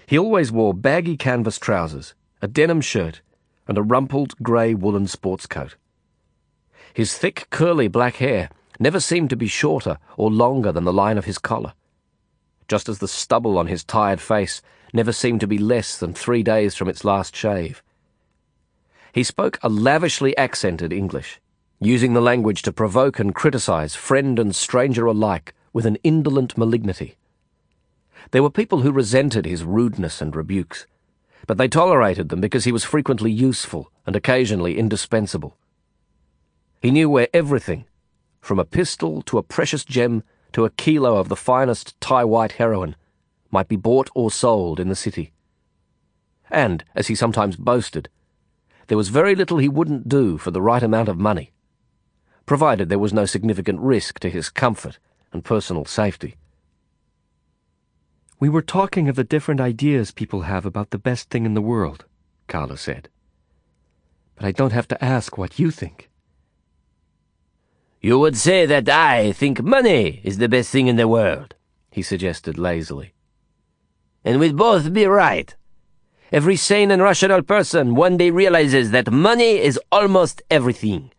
[0.07, 3.21] he always wore baggy canvas trousers, a denim shirt,
[3.67, 5.77] and a rumpled grey woolen sports coat.
[6.95, 8.51] His thick, curly black hair
[8.81, 11.75] never seemed to be shorter or longer than the line of his collar,
[12.67, 16.43] just as the stubble on his tired face never seemed to be less than three
[16.43, 17.83] days from its last shave.
[19.13, 21.41] He spoke a lavishly accented English,
[21.81, 27.17] using the language to provoke and criticize friend and stranger alike with an indolent malignity.
[28.33, 30.87] There were people who resented his rudeness and rebukes,
[31.47, 35.57] but they tolerated them because he was frequently useful and occasionally indispensable.
[36.83, 37.87] He knew where everything,
[38.41, 42.53] from a pistol to a precious gem to a kilo of the finest Thai white
[42.53, 42.97] heroin,
[43.51, 45.33] might be bought or sold in the city.
[46.51, 48.09] And, as he sometimes boasted,
[48.89, 51.53] there was very little he wouldn't do for the right amount of money,
[52.49, 54.99] provided there was no significant risk to his comfort
[55.33, 56.35] and personal safety.
[58.41, 61.61] We were talking of the different ideas people have about the best thing in the
[61.61, 62.07] world,
[62.49, 63.09] Karla said.
[64.35, 66.09] But I don't have to ask what you think.
[68.01, 71.55] You would say that I think money is the best thing in the world,
[71.91, 73.13] he suggested lazily.
[74.25, 75.55] And we'd both be right.
[76.33, 81.11] Every sane and rational person one day realizes that money is almost everything.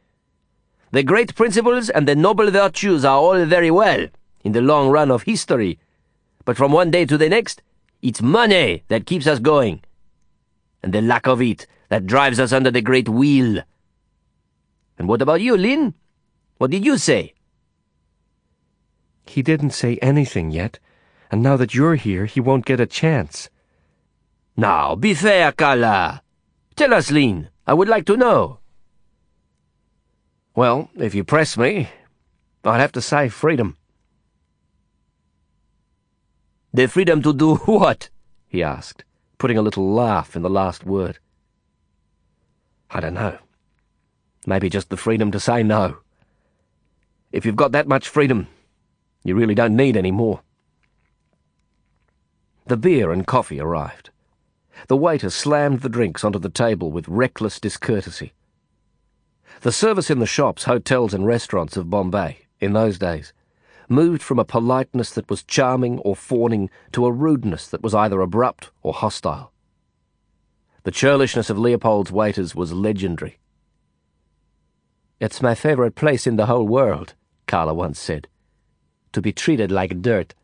[0.91, 4.07] The great principles and the noble virtues are all very well
[4.43, 5.79] in the long run of history
[6.49, 7.61] but from one day to the next,
[8.01, 9.83] it's money that keeps us going.
[10.81, 13.61] And the lack of it that drives us under the great wheel.
[14.97, 15.93] And what about you, Lin?
[16.57, 17.35] What did you say?
[19.27, 20.79] He didn't say anything yet,
[21.29, 23.51] and now that you're here, he won't get a chance.
[24.57, 26.23] Now, be fair, Karla.
[26.75, 27.49] Tell us, Lin.
[27.67, 28.57] I would like to know.
[30.55, 31.89] Well, if you press me,
[32.63, 33.77] I'd have to say freedom.
[36.73, 38.09] The freedom to do what?
[38.47, 39.03] he asked,
[39.37, 41.19] putting a little laugh in the last word.
[42.91, 43.37] I don't know.
[44.45, 45.97] Maybe just the freedom to say no.
[47.31, 48.47] If you've got that much freedom,
[49.23, 50.41] you really don't need any more.
[52.65, 54.09] The beer and coffee arrived.
[54.87, 58.33] The waiter slammed the drinks onto the table with reckless discourtesy.
[59.61, 63.33] The service in the shops, hotels, and restaurants of Bombay, in those days,
[63.89, 68.21] moved from a politeness that was charming or fawning to a rudeness that was either
[68.21, 69.51] abrupt or hostile.
[70.83, 73.39] The churlishness of Leopold's waiters was legendary.
[75.19, 77.13] It's my favorite place in the whole world,
[77.45, 78.29] Karla once said.
[79.11, 80.35] To be treated like dirt.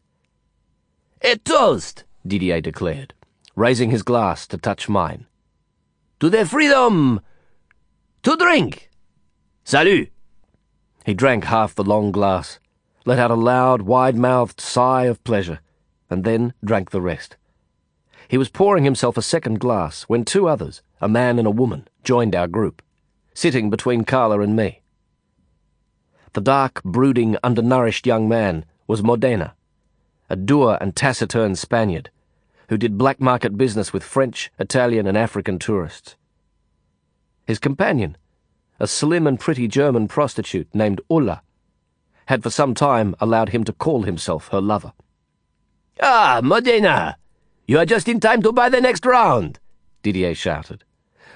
[1.22, 3.14] A toast, Didier declared,
[3.56, 5.26] raising his glass to touch mine.
[6.20, 7.22] To the freedom
[8.24, 8.90] to drink.
[9.68, 10.10] Salut!
[11.06, 12.60] He drank half the long glass,
[13.04, 15.60] let out a loud, wide mouthed sigh of pleasure,
[16.08, 17.36] and then drank the rest.
[18.28, 21.88] He was pouring himself a second glass when two others, a man and a woman,
[22.04, 22.84] joined our group,
[23.34, 24.84] sitting between Karla and me.
[26.34, 29.56] The dark, brooding, undernourished young man was Modena,
[30.30, 32.12] a dour and taciturn Spaniard
[32.70, 36.16] who did black market business with French, Italian, and African tourists.
[37.48, 38.16] His companion,
[38.80, 41.42] a slim and pretty German prostitute named Ulla,
[42.28, 44.94] had for some time allowed him to call himself her lover.
[46.02, 47.18] Ah, Modena!
[47.68, 49.60] You are just in time to buy the next round,
[50.04, 50.84] Didier shouted,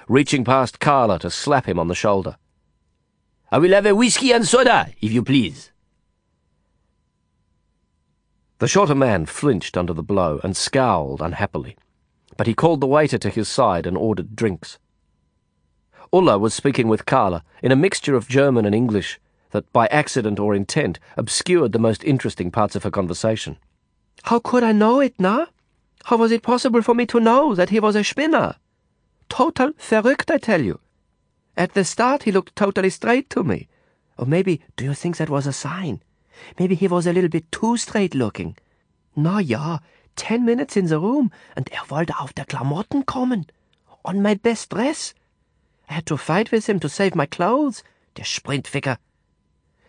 [0.08, 2.36] reaching past Karla to slap him on the shoulder.
[3.50, 5.72] I will have a whiskey and soda, if you please.
[8.58, 11.76] The shorter man flinched under the blow and scowled unhappily,
[12.36, 14.78] but he called the waiter to his side and ordered drinks.
[16.12, 19.20] Ulla was speaking with Karla in a mixture of German and English
[19.50, 23.58] that by accident or intent obscured the most interesting parts of her conversation.
[24.24, 25.46] How could I know it, na?
[26.04, 28.56] How was it possible for me to know that he was a spinner?
[29.28, 30.80] Total verrückt, I tell you.
[31.56, 33.68] At the start, he looked totally straight to me.
[34.18, 36.02] Or maybe, do you think that was a sign?
[36.58, 38.56] Maybe he was a little bit too straight looking.
[39.14, 39.78] Na ja,
[40.16, 43.46] ten minutes in the room, and er wollte auf der Klamotten kommen.
[44.04, 45.14] On my best dress.
[45.90, 47.82] I had to fight with him to save my clothes.
[48.14, 48.96] Der Sprintficker.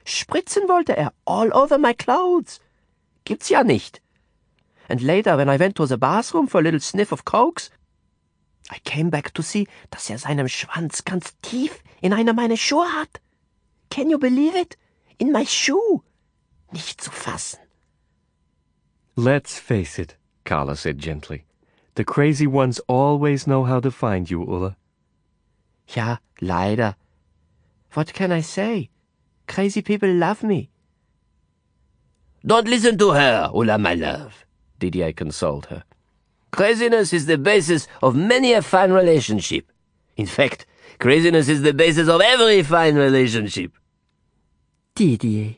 [0.04, 2.60] Spritzen wollte er all over my clothes.
[3.24, 4.02] Gibt's ja nicht.
[4.90, 7.70] And later, when I went to the bathroom for a little sniff of cokes,
[8.72, 12.92] I came back to see, dass er seinen Schwanz ganz tief in einer meiner Schuhe
[12.94, 13.22] hat.
[13.92, 14.78] Can you believe it?
[15.20, 16.02] In my shoe.
[16.72, 17.60] Nicht zu fassen.
[19.16, 20.16] Let's face it,
[20.46, 21.46] Karla said gently.
[21.94, 24.78] The crazy ones always know how to find you, Ulla.
[25.96, 26.96] Ja, leider.
[27.94, 28.90] What can I say?
[29.48, 30.70] Crazy people love me.
[32.46, 34.46] Don't listen to her, Ulla, my love,
[34.80, 35.84] Didier consoled her.
[36.52, 39.72] Craziness is the basis of many a fine relationship.
[40.18, 40.66] In fact,
[41.00, 43.74] craziness is the basis of every fine relationship.
[44.96, 45.56] Didier.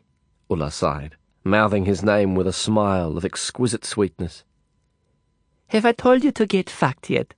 [0.49, 4.43] Ulla sighed, mouthing his name with a smile of exquisite sweetness.
[5.67, 7.33] Have I told you to get fucked yet?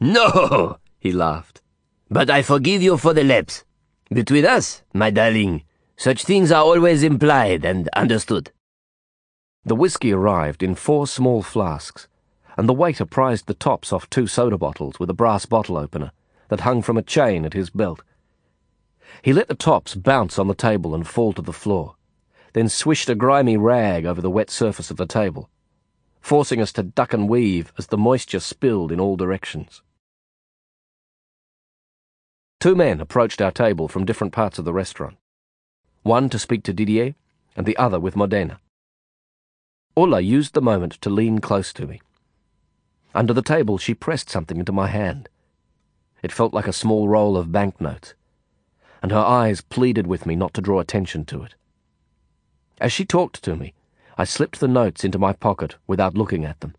[0.00, 1.62] No, he laughed.
[2.10, 3.64] But I forgive you for the lapse.
[4.10, 5.64] Between us, my darling,
[5.96, 8.52] such things are always implied and understood.
[9.64, 12.06] The whisky arrived in four small flasks,
[12.58, 16.12] and the waiter prized the tops off two soda bottles with a brass bottle opener
[16.48, 18.02] that hung from a chain at his belt.
[19.22, 21.96] He let the tops bounce on the table and fall to the floor,
[22.52, 25.48] then swished a grimy rag over the wet surface of the table,
[26.20, 29.80] forcing us to duck and weave as the moisture spilled in all directions.
[32.64, 35.18] Two men approached our table from different parts of the restaurant,
[36.02, 37.14] one to speak to Didier
[37.54, 38.58] and the other with Modena.
[39.98, 42.00] Ulla used the moment to lean close to me.
[43.14, 45.28] Under the table, she pressed something into my hand.
[46.22, 48.14] It felt like a small roll of banknotes,
[49.02, 51.56] and her eyes pleaded with me not to draw attention to it.
[52.80, 53.74] As she talked to me,
[54.16, 56.74] I slipped the notes into my pocket without looking at them.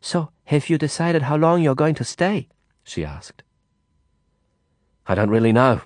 [0.00, 2.48] So, have you decided how long you're going to stay?
[2.82, 3.44] she asked.
[5.06, 5.80] I don't really know.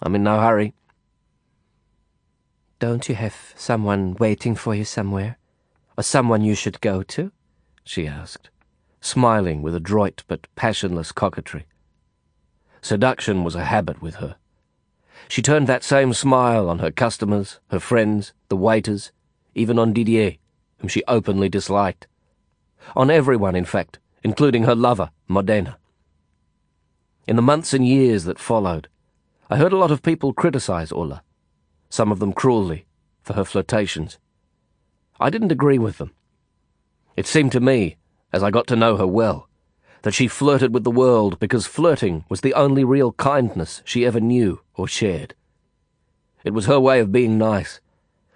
[0.00, 0.74] I'm in no hurry.
[2.78, 5.36] Don't you have someone waiting for you somewhere?
[5.98, 7.32] Or someone you should go to?
[7.84, 8.48] she asked,
[9.00, 11.66] smiling with adroit but passionless coquetry.
[12.80, 14.36] Seduction was a habit with her.
[15.28, 19.12] She turned that same smile on her customers, her friends, the waiters,
[19.54, 20.36] even on Didier,
[20.78, 22.06] whom she openly disliked.
[22.96, 25.76] On everyone, in fact, including her lover, Modena.
[27.30, 28.88] In the months and years that followed,
[29.48, 31.22] I heard a lot of people criticize Ulla,
[31.88, 32.86] some of them cruelly,
[33.22, 34.18] for her flirtations.
[35.20, 36.10] I didn't agree with them.
[37.16, 37.98] It seemed to me,
[38.32, 39.48] as I got to know her well,
[40.02, 44.18] that she flirted with the world because flirting was the only real kindness she ever
[44.18, 45.36] knew or shared.
[46.42, 47.80] It was her way of being nice,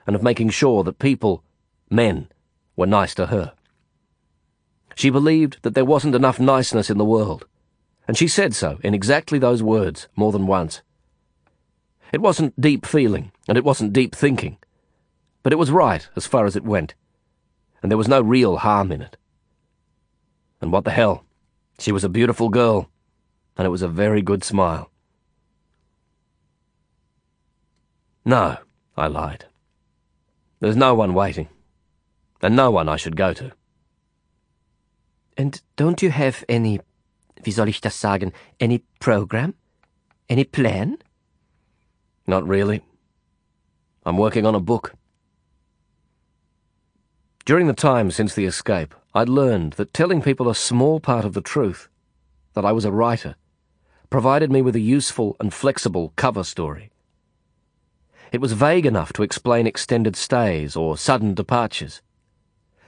[0.07, 1.43] and of making sure that people,
[1.91, 2.29] men,
[2.77, 3.55] were nice to her.
[4.95, 7.49] She believed that there wasn't enough niceness in the world,
[8.07, 10.83] and she said so in exactly those words more than once.
[12.13, 14.59] It wasn't deep feeling, and it wasn't deep thinking,
[15.43, 16.95] but it was right as far as it went,
[17.83, 19.17] and there was no real harm in it.
[20.61, 21.25] And what the hell?
[21.79, 22.89] She was a beautiful girl,
[23.57, 24.91] and it was a very good smile.
[28.25, 28.59] No,
[28.97, 29.47] I lied.
[30.61, 31.49] There's no one waiting,
[32.41, 33.53] and no one I should go to.
[35.37, 36.81] And don't you have any,
[37.45, 39.55] wie soll ich das sagen, any program?
[40.29, 40.99] Any plan?
[42.27, 42.83] Not really.
[44.07, 44.95] I'm working on a book.
[47.45, 51.35] During the time since the escape, I'd learned that telling people a small part of
[51.35, 51.89] the truth,
[52.55, 53.37] that I was a writer,
[54.09, 56.91] provided me with a useful and flexible cover story.
[58.33, 62.01] It was vague enough to explain extended stays or sudden departures,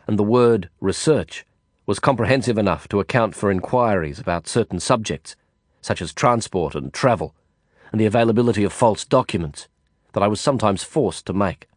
[0.07, 1.45] and the word research
[1.87, 5.37] was comprehensive enough to account for inquiries about certain subjects,
[5.81, 7.35] such as transport and travel,
[7.93, 9.69] and the availability of false documents,
[10.13, 11.69] that I was sometimes forced to make.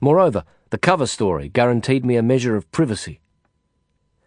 [0.00, 3.20] Moreover, the cover story guaranteed me a measure of privacy.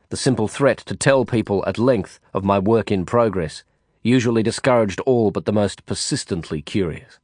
[0.09, 3.65] The simple threat to tell people at length of my work in progress
[4.01, 7.19] usually discouraged all but the most persistently curious.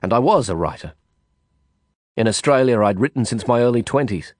[0.00, 0.92] And I was a writer.
[2.16, 4.32] In Australia, I'd written since my early twenties.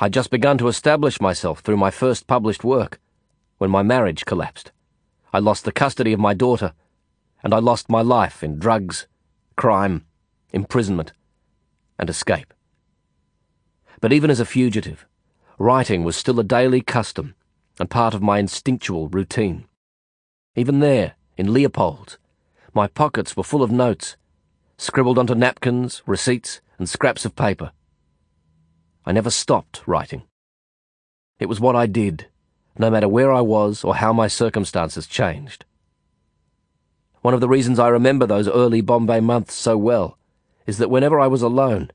[0.00, 3.00] I'd just begun to establish myself through my first published work
[3.58, 4.72] when my marriage collapsed.
[5.32, 6.72] I lost the custody of my daughter,
[7.42, 9.06] and I lost my life in drugs,
[9.56, 10.04] crime,
[10.52, 11.12] imprisonment,
[11.98, 12.52] and escape.
[14.00, 15.06] But even as a fugitive,
[15.58, 17.34] writing was still a daily custom
[17.78, 19.64] and part of my instinctual routine.
[20.56, 22.18] Even there, in Leopold's,
[22.74, 24.16] my pockets were full of notes,
[24.76, 27.72] scribbled onto napkins, receipts, and scraps of paper.
[29.04, 30.22] I never stopped writing.
[31.38, 32.28] It was what I did,
[32.78, 35.64] no matter where I was or how my circumstances changed.
[37.20, 40.18] One of the reasons I remember those early Bombay months so well
[40.66, 41.90] is that whenever I was alone,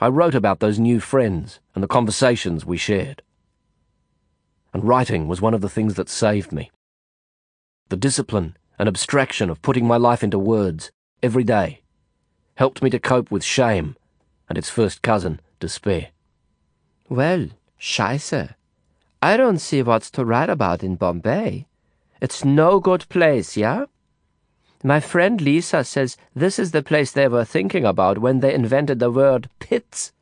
[0.00, 3.22] I wrote about those new friends and the conversations we shared.
[4.72, 6.70] And writing was one of the things that saved me.
[7.88, 10.90] The discipline and abstraction of putting my life into words
[11.22, 11.82] every day
[12.56, 13.96] helped me to cope with shame
[14.48, 16.08] and its first cousin, despair.
[17.12, 17.48] Well,
[17.78, 18.54] Scheisse.
[19.20, 21.66] I don't see what's to write about in Bombay.
[22.22, 23.84] It's no good place, yeah?
[24.82, 28.98] My friend Lisa says this is the place they were thinking about when they invented
[28.98, 30.12] the word pits.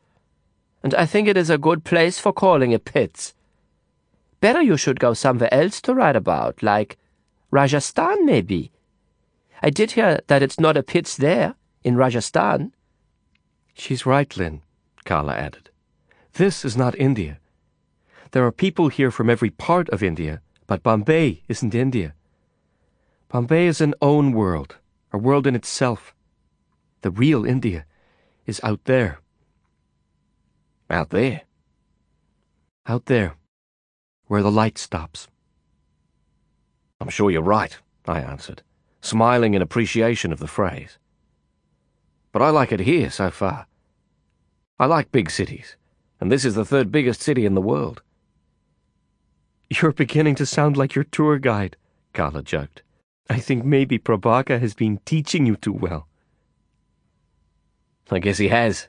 [0.82, 3.34] And I think it is a good place for calling it pits.
[4.40, 6.98] Better you should go somewhere else to write about, like
[7.52, 8.72] Rajasthan, maybe.
[9.62, 11.54] I did hear that it's not a pits there,
[11.84, 12.72] in Rajasthan.
[13.74, 14.62] She's right, Lin,
[15.04, 15.70] Karla added.
[16.34, 17.38] This is not India.
[18.30, 22.14] There are people here from every part of India, but Bombay isn't India.
[23.28, 24.76] Bombay is an own world,
[25.12, 26.14] a world in itself.
[27.02, 27.84] The real India
[28.46, 29.18] is out there.
[30.88, 31.42] Out there?
[32.86, 33.34] Out there,
[34.26, 35.28] where the light stops.
[37.00, 37.76] I'm sure you're right,
[38.06, 38.62] I answered,
[39.00, 40.98] smiling in appreciation of the phrase.
[42.32, 43.66] But I like it here so far.
[44.78, 45.76] I like big cities,
[46.20, 48.02] and this is the third biggest city in the world.
[49.70, 51.76] You're beginning to sound like your tour guide,
[52.12, 52.82] Karla joked.
[53.28, 56.06] I think maybe Prabaker has been teaching you too well.
[58.10, 58.88] I guess he has.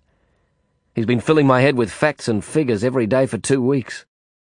[0.96, 4.06] He's been filling my head with facts and figures every day for two weeks.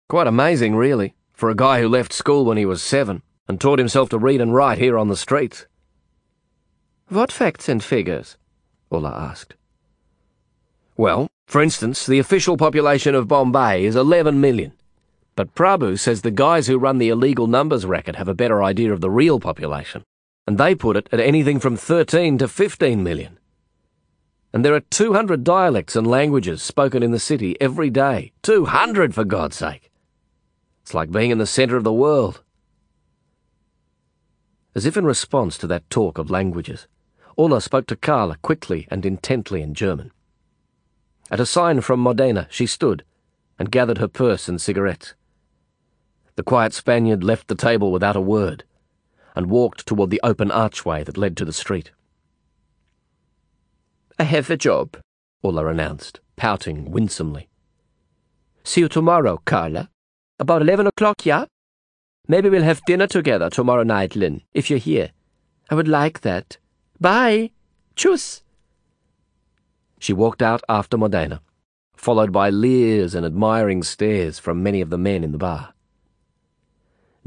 [0.07, 3.79] Quite amazing, really, for a guy who left school when he was seven and taught
[3.79, 5.65] himself to read and write here on the streets.
[7.07, 8.37] What facts and figures?
[8.91, 9.55] Ulla asked.
[10.95, 14.71] Well, for instance, the official population of Bombay is 11 million.
[15.35, 18.93] But Prabhu says the guys who run the illegal numbers racket have a better idea
[18.93, 20.03] of the real population,
[20.45, 23.39] and they put it at anything from 13 to 15 million.
[24.53, 28.31] And there are 200 dialects and languages spoken in the city every day.
[28.43, 29.89] 200, for God's sake!
[30.83, 32.43] It's like being in the centre of the world.
[34.75, 36.85] As if in response to that talk of languages,
[37.39, 40.11] Ulla spoke to Karla quickly and intently in German.
[41.31, 43.03] At a sign from Modena, she stood
[43.57, 45.13] and gathered her purse and cigarettes.
[46.35, 48.63] The quiet Spaniard left the table without a word
[49.35, 51.91] and walked toward the open archway that led to the street.
[54.17, 54.97] I have a job,
[55.43, 57.47] Ulla announced, pouting winsomely.
[58.63, 59.89] See you tomorrow, Karla.
[60.39, 61.45] About eleven o'clock, yeah?
[62.27, 65.11] Maybe we'll have dinner together tomorrow night, Lin, if you're here.
[65.69, 66.57] I would like that.
[66.99, 67.51] Bye.
[67.95, 68.41] Tschüss.
[69.99, 71.41] She walked out after Modena,
[71.95, 75.73] followed by leers and admiring stares from many of the men in the bar.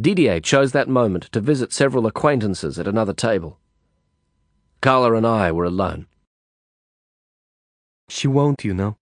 [0.01, 3.59] Didier chose that moment to visit several acquaintances at another table.
[4.81, 6.07] Karla and I were alone.
[8.09, 8.97] She won't, you know.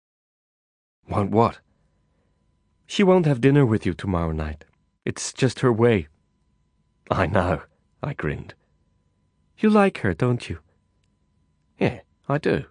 [1.09, 1.59] Won't what?
[2.87, 4.65] She won't have dinner with you tomorrow night.
[5.05, 6.07] It's just her way.
[7.11, 7.63] I know,
[8.03, 8.55] I grinned.
[9.59, 10.61] You like her, don't you?
[11.79, 12.65] Yeah, I do.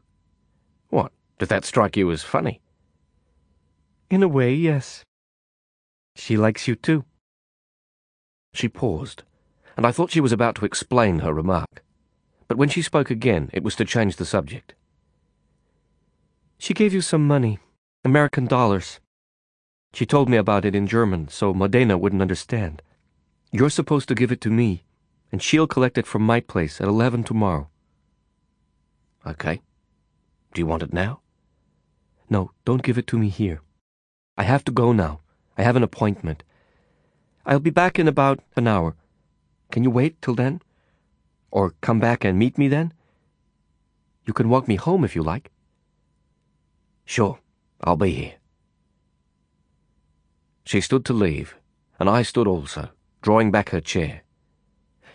[1.37, 2.61] Did that strike you as funny?
[4.09, 5.03] In a way, yes.
[6.15, 7.03] She likes you too.
[8.53, 9.23] She paused,
[9.75, 11.83] and I thought she was about to explain her remark.
[12.47, 14.75] But when she spoke again, it was to change the subject.
[16.57, 17.59] She gave you some money,
[18.05, 19.01] American dollars.
[19.93, 22.81] She told me about it in German, so Modena wouldn't understand.
[23.51, 24.83] You're supposed to give it to me,
[25.31, 27.69] and she'll collect it from my place at 11 tomorrow.
[29.25, 29.61] Okay.
[30.53, 31.19] Do you want it now?
[32.29, 33.61] No, don't give it to me here.
[34.37, 35.21] I have to go now.
[35.57, 36.43] I have an appointment.
[37.45, 38.95] I'll be back in about an hour.
[39.71, 40.61] Can you wait till then?
[41.51, 42.93] Or come back and meet me then?
[44.25, 45.51] You can walk me home if you like.
[47.05, 47.39] Sure,
[47.81, 48.33] I'll be here.
[50.65, 51.55] She stood to leave,
[51.99, 52.89] and I stood also,
[53.21, 54.23] drawing back her chair.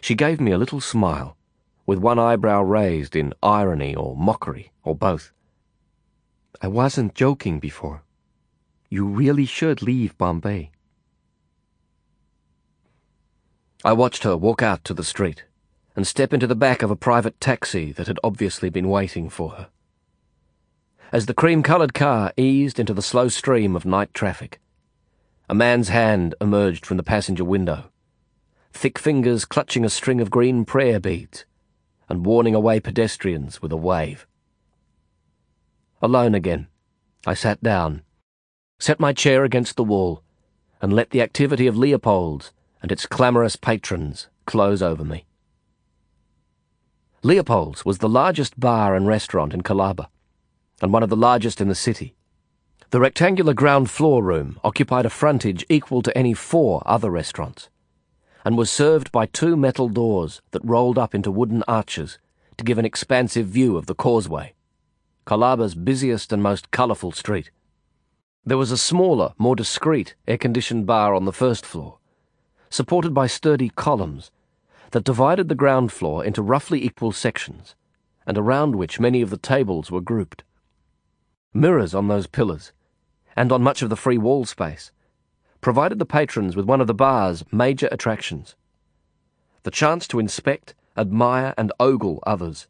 [0.01, 1.37] She gave me a little smile,
[1.85, 5.33] with one eyebrow raised in irony or mockery, or both.
[6.63, 8.03] I wasn't joking before.
[8.91, 10.71] You really should leave Bombay.
[13.83, 15.45] I watched her walk out to the street
[15.97, 19.51] and step into the back of a private taxi that had obviously been waiting for
[19.51, 19.69] her.
[21.13, 24.61] As the cream coloured car eased into the slow stream of night traffic,
[25.49, 27.91] a man's hand emerged from the passenger window,
[28.73, 31.47] thick fingers clutching a string of green prayer beads
[32.09, 34.27] and warning away pedestrians with a wave.
[36.03, 36.67] Alone again,
[37.27, 38.03] I sat down,
[38.79, 40.23] set my chair against the wall,
[40.81, 45.27] and let the activity of Leopold's and its clamorous patrons close over me.
[47.23, 50.09] Leopold's was the largest bar and restaurant in Colaba,
[50.81, 52.15] and one of the largest in the city.
[52.89, 57.69] The rectangular ground floor room occupied a frontage equal to any four other restaurants,
[58.43, 62.19] and was served by two metal doors that rolled up into wooden arches
[62.57, 64.55] to give an expansive view of the causeway,
[65.31, 67.53] Colaba's busiest and most colourful street.
[68.45, 71.99] There was a smaller, more discreet, air conditioned bar on the first floor,
[72.69, 74.33] supported by sturdy columns
[74.91, 77.77] that divided the ground floor into roughly equal sections,
[78.27, 80.43] and around which many of the tables were grouped.
[81.55, 82.73] Mirrors on those pillars,
[83.37, 84.91] and on much of the free wall space,
[85.61, 88.57] provided the patrons with one of the bar's major attractions
[89.63, 92.67] the chance to inspect, admire, and ogle others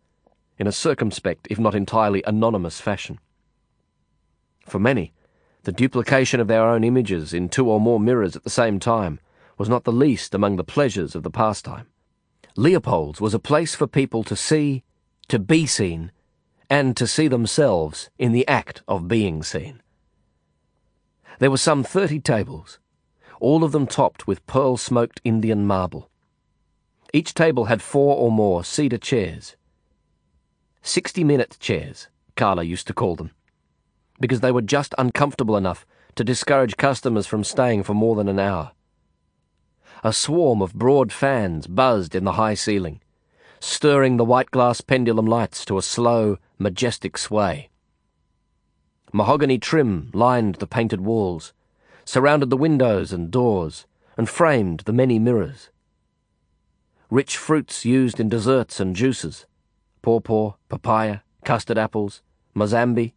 [0.60, 3.18] in a circumspect, if not entirely anonymous fashion.
[4.66, 5.14] For many,
[5.62, 9.20] the duplication of their own images in two or more mirrors at the same time
[9.56, 11.86] was not the least among the pleasures of the pastime.
[12.56, 14.84] Leopold's was a place for people to see,
[15.28, 16.12] to be seen,
[16.68, 19.80] and to see themselves in the act of being seen.
[21.38, 22.78] There were some thirty tables,
[23.40, 26.10] all of them topped with pearl smoked Indian marble.
[27.14, 29.56] Each table had four or more cedar chairs.
[30.82, 33.32] Sixty minute chairs, Karla used to call them,
[34.18, 38.38] because they were just uncomfortable enough to discourage customers from staying for more than an
[38.38, 38.72] hour.
[40.02, 43.00] A swarm of broad fans buzzed in the high ceiling,
[43.60, 47.68] stirring the white glass pendulum lights to a slow, majestic sway.
[49.12, 51.52] Mahogany trim lined the painted walls,
[52.06, 53.86] surrounded the windows and doors,
[54.16, 55.68] and framed the many mirrors.
[57.10, 59.46] Rich fruits used in desserts and juices
[60.02, 62.22] pawpaw, papaya, custard apples,
[62.54, 63.12] mazambi,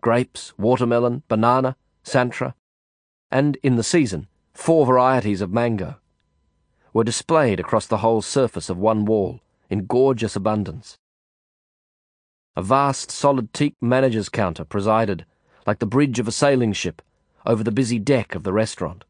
[0.00, 2.54] grapes, watermelon, banana, santra,
[3.30, 5.96] and, in the season, four varieties of mango
[6.92, 10.96] were displayed across the whole surface of one wall in gorgeous abundance.
[12.56, 15.26] A vast solid teak manager's counter presided,
[15.66, 17.02] like the bridge of a sailing ship,
[17.44, 19.04] over the busy deck of the restaurant.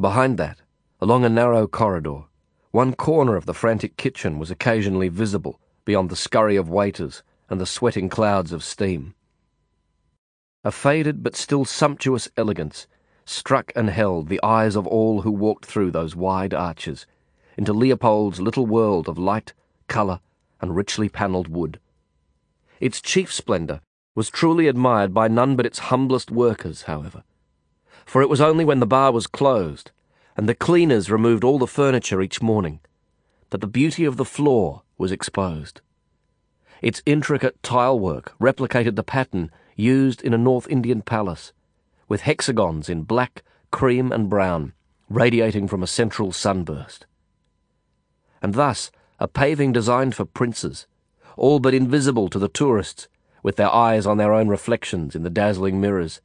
[0.00, 0.58] Behind that,
[1.00, 2.24] along a narrow corridor,
[2.72, 7.60] one corner of the frantic kitchen was occasionally visible beyond the scurry of waiters and
[7.60, 9.14] the sweating clouds of steam.
[10.64, 12.86] A faded but still sumptuous elegance
[13.24, 17.06] struck and held the eyes of all who walked through those wide arches
[17.56, 19.52] into Leopold's little world of light,
[19.88, 20.20] colour,
[20.60, 21.78] and richly panelled wood.
[22.80, 23.80] Its chief splendour
[24.14, 27.22] was truly admired by none but its humblest workers, however,
[28.04, 29.90] for it was only when the bar was closed
[30.36, 32.80] and the cleaners removed all the furniture each morning
[33.50, 35.82] that the beauty of the floor was exposed.
[36.80, 41.52] Its intricate tilework replicated the pattern used in a North Indian palace,
[42.08, 44.72] with hexagons in black, cream, and brown
[45.10, 47.04] radiating from a central sunburst
[48.42, 50.86] and thus a paving designed for princes,
[51.36, 53.08] all but invisible to the tourists,
[53.42, 56.20] with their eyes on their own reflections in the dazzling mirrors,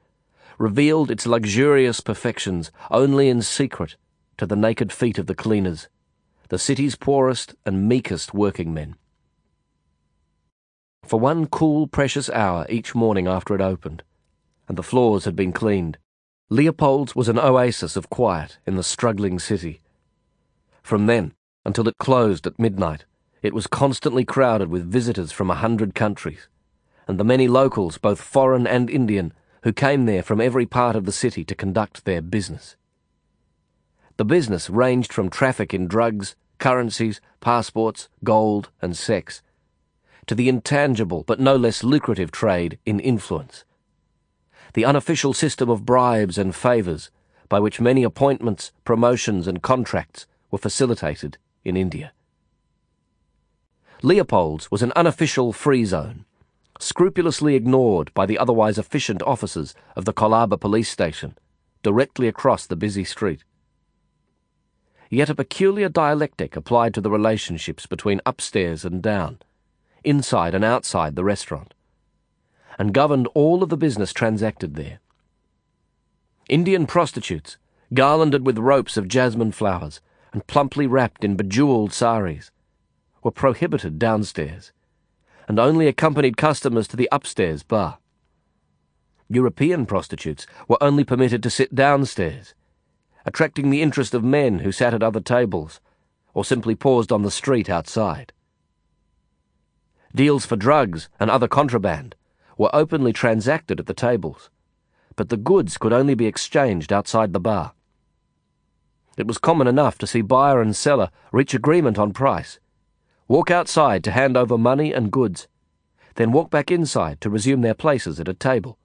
[0.58, 3.96] revealed its luxurious perfections only in secret
[4.38, 5.88] to the naked feet of the cleaners,
[6.50, 8.96] the city's poorest and meekest working men.
[11.04, 14.04] For one cool, precious hour each morning after it opened,
[14.68, 15.98] and the floors had been cleaned,
[16.50, 19.82] Leopold's was an oasis of quiet in the struggling city.
[20.82, 21.34] From then,
[21.68, 23.04] until it closed at midnight.
[23.42, 26.48] It was constantly crowded with visitors from a hundred countries,
[27.08, 29.34] and the many locals, both foreign and Indian,
[29.64, 32.78] who came there from every part of the city to conduct their business.
[34.18, 39.44] The business ranged from traffic in drugs, currencies, passports, gold, and sex,
[40.26, 43.64] to the intangible but no less lucrative trade in influence.
[44.74, 47.12] The unofficial system of bribes and favours
[47.48, 52.12] by which many appointments, promotions, and contracts were facilitated in India.
[54.02, 56.26] Leopold's was an unofficial free zone,
[56.80, 61.38] scrupulously ignored by the otherwise efficient officers of the Colaba police station,
[61.84, 63.44] directly across the busy street.
[65.10, 69.40] Yet a peculiar dialectic applied to the relationships between upstairs and down,
[70.04, 71.74] inside and outside the restaurant,
[72.78, 75.00] and governed all of the business transacted there.
[76.50, 77.58] Indian prostitutes,
[77.94, 80.02] garlanded with ropes of jasmine flowers,
[80.34, 82.52] and plumply wrapped in bejeweled saris,
[83.24, 84.72] were prohibited downstairs,
[85.48, 88.00] and only accompanied customers to the upstairs bar.
[89.30, 92.54] European prostitutes were only permitted to sit downstairs,
[93.28, 95.82] attracting the interest of men who sat at other tables
[96.34, 98.32] or simply paused on the street outside.
[100.16, 102.16] Deals for drugs and other contraband
[102.58, 104.50] were openly transacted at the tables,
[105.18, 107.74] but the goods could only be exchanged outside the bar.
[109.18, 112.60] It was common enough to see buyer and seller reach agreement on price,
[113.28, 115.50] walk outside to hand over money and goods,
[116.16, 118.78] then walk back inside to resume their places at a table.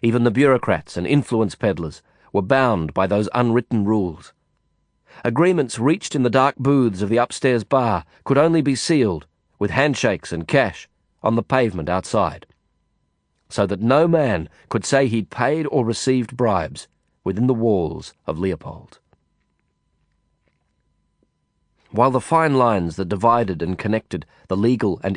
[0.00, 2.00] Even the bureaucrats and influence peddlers
[2.34, 4.34] were bound by those unwritten rules.
[5.24, 9.26] Agreements reached in the dark booths of the upstairs bar could only be sealed
[9.58, 10.88] with handshakes and cash
[11.22, 12.44] on the pavement outside,
[13.48, 16.88] so that no man could say he'd paid or received bribes
[17.22, 18.98] within the walls of Leopold.
[21.92, 25.12] While the fine lines that divided and connected the legal and